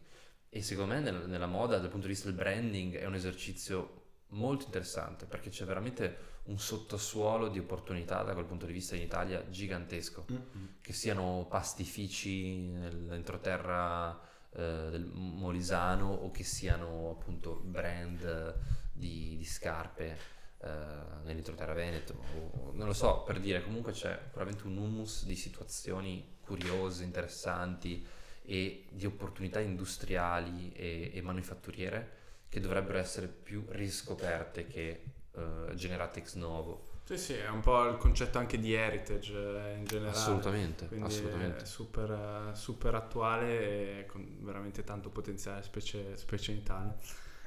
E 0.55 0.61
secondo 0.61 0.93
me 0.93 1.01
nel, 1.01 1.27
nella 1.29 1.47
moda, 1.47 1.79
dal 1.79 1.89
punto 1.89 2.07
di 2.07 2.13
vista 2.13 2.29
del 2.29 2.37
branding, 2.37 2.97
è 2.97 3.07
un 3.07 3.15
esercizio 3.15 4.01
molto 4.33 4.67
interessante 4.67 5.25
perché 5.25 5.49
c'è 5.49 5.65
veramente 5.65 6.41
un 6.45 6.59
sottosuolo 6.59 7.49
di 7.49 7.59
opportunità 7.59 8.23
da 8.23 8.35
quel 8.35 8.45
punto 8.45 8.67
di 8.67 8.73
vista 8.75 8.95
in 8.95 9.01
Italia 9.01 9.49
gigantesco, 9.49 10.27
mm-hmm. 10.31 10.65
che 10.83 10.93
siano 10.93 11.47
pastifici 11.49 12.67
nell'entroterra 12.67 14.21
eh, 14.51 14.89
del 14.91 15.07
Molisano 15.11 16.13
o 16.13 16.31
che 16.31 16.45
siano 16.45 17.17
appunto 17.19 17.63
brand 17.65 18.55
di, 18.93 19.39
di 19.39 19.45
scarpe 19.47 20.19
eh, 20.59 20.69
nell'entroterra 21.25 21.73
Veneto, 21.73 22.23
o, 22.37 22.73
non 22.75 22.89
lo 22.89 22.93
so, 22.93 23.23
per 23.23 23.41
dire 23.41 23.65
comunque 23.65 23.93
c'è 23.93 24.29
veramente 24.35 24.67
un 24.67 24.77
humus 24.77 25.25
di 25.25 25.35
situazioni 25.35 26.37
curiose, 26.43 27.05
interessanti 27.05 28.07
e 28.45 28.85
di 28.91 29.07
opportunità 29.07 29.61
industriali 29.61 30.73
e, 30.73 31.11
e 31.15 31.23
manifatturiere 31.23 32.21
che 32.49 32.61
dovrebbero 32.61 32.99
essere 32.99 33.29
più 33.29 33.65
riscoperte 33.69 34.67
che 34.67 35.03
uh, 35.33 35.75
generate 35.75 36.21
ex 36.21 36.35
novo. 36.35 36.91
Sì, 37.05 37.19
sì, 37.19 37.35
è 37.35 37.49
un 37.49 37.61
po' 37.61 37.89
il 37.89 37.97
concetto 37.97 38.39
anche 38.39 38.59
di 38.59 38.75
heritage 38.75 39.33
eh, 39.33 39.77
in 39.77 39.85
generale. 39.85 40.17
Assolutamente, 40.17 40.87
Quindi 40.87 41.07
assolutamente. 41.07 41.63
È 41.63 41.67
super, 41.67 42.53
super 42.55 42.95
attuale 42.95 44.01
e 44.01 44.07
con 44.07 44.39
veramente 44.41 44.85
tanto 44.85 45.11
potenziale, 45.11 45.63
specie, 45.63 46.17
specie 46.17 46.53
in 46.53 46.59
Italia. 46.59 46.95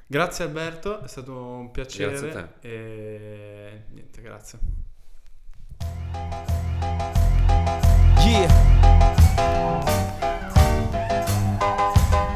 Grazie 0.06 0.44
Alberto, 0.44 1.00
è 1.00 1.08
stato 1.08 1.34
un 1.34 1.70
piacere. 1.70 2.10
Grazie 2.10 2.30
a 2.30 2.42
te. 2.42 2.68
E 2.68 3.82
niente, 3.90 4.20
grazie. 4.20 4.58
Yeah. 8.26 9.85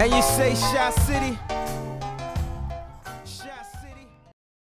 And 0.00 0.10
you 0.14 0.22
say 0.22 0.54
Shy 0.54 0.90
City? 0.92 1.38